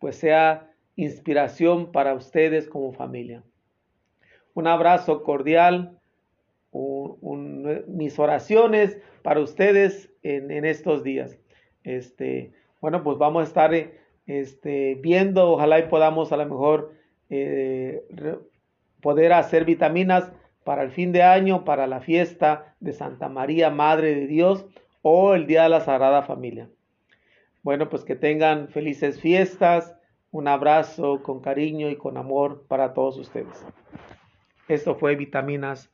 pues 0.00 0.16
sea 0.16 0.68
inspiración 0.96 1.92
para 1.92 2.14
ustedes 2.14 2.66
como 2.66 2.92
familia. 2.92 3.44
Un 4.52 4.66
abrazo 4.66 5.22
cordial, 5.22 5.96
mis 7.86 8.18
oraciones 8.18 8.98
para 9.22 9.38
ustedes 9.38 10.10
en, 10.24 10.64
estos 10.64 11.04
días. 11.04 11.38
Este, 11.84 12.54
bueno, 12.80 13.04
pues 13.04 13.16
vamos 13.16 13.42
a 13.42 13.46
estar 13.46 13.72
este, 14.26 14.96
viendo, 14.96 15.52
ojalá 15.52 15.78
y 15.78 15.86
podamos 15.86 16.32
a 16.32 16.38
lo 16.38 16.46
mejor 16.46 16.92
eh, 17.28 18.02
poder 19.00 19.32
hacer 19.32 19.64
vitaminas 19.64 20.32
para 20.64 20.82
el 20.82 20.90
fin 20.90 21.12
de 21.12 21.22
año, 21.22 21.64
para 21.64 21.86
la 21.86 22.00
fiesta 22.00 22.74
de 22.80 22.94
Santa 22.94 23.28
María, 23.28 23.70
Madre 23.70 24.16
de 24.16 24.26
Dios, 24.26 24.66
o 25.02 25.34
el 25.34 25.46
Día 25.46 25.64
de 25.64 25.68
la 25.70 25.80
Sagrada 25.80 26.22
Familia. 26.22 26.68
Bueno, 27.62 27.88
pues 27.88 28.04
que 28.04 28.16
tengan 28.16 28.68
felices 28.68 29.20
fiestas, 29.20 29.94
un 30.30 30.48
abrazo 30.48 31.22
con 31.22 31.40
cariño 31.40 31.90
y 31.90 31.96
con 31.96 32.16
amor 32.16 32.64
para 32.68 32.94
todos 32.94 33.18
ustedes. 33.18 33.64
Esto 34.68 34.94
fue 34.94 35.16
Vitaminas 35.16 35.90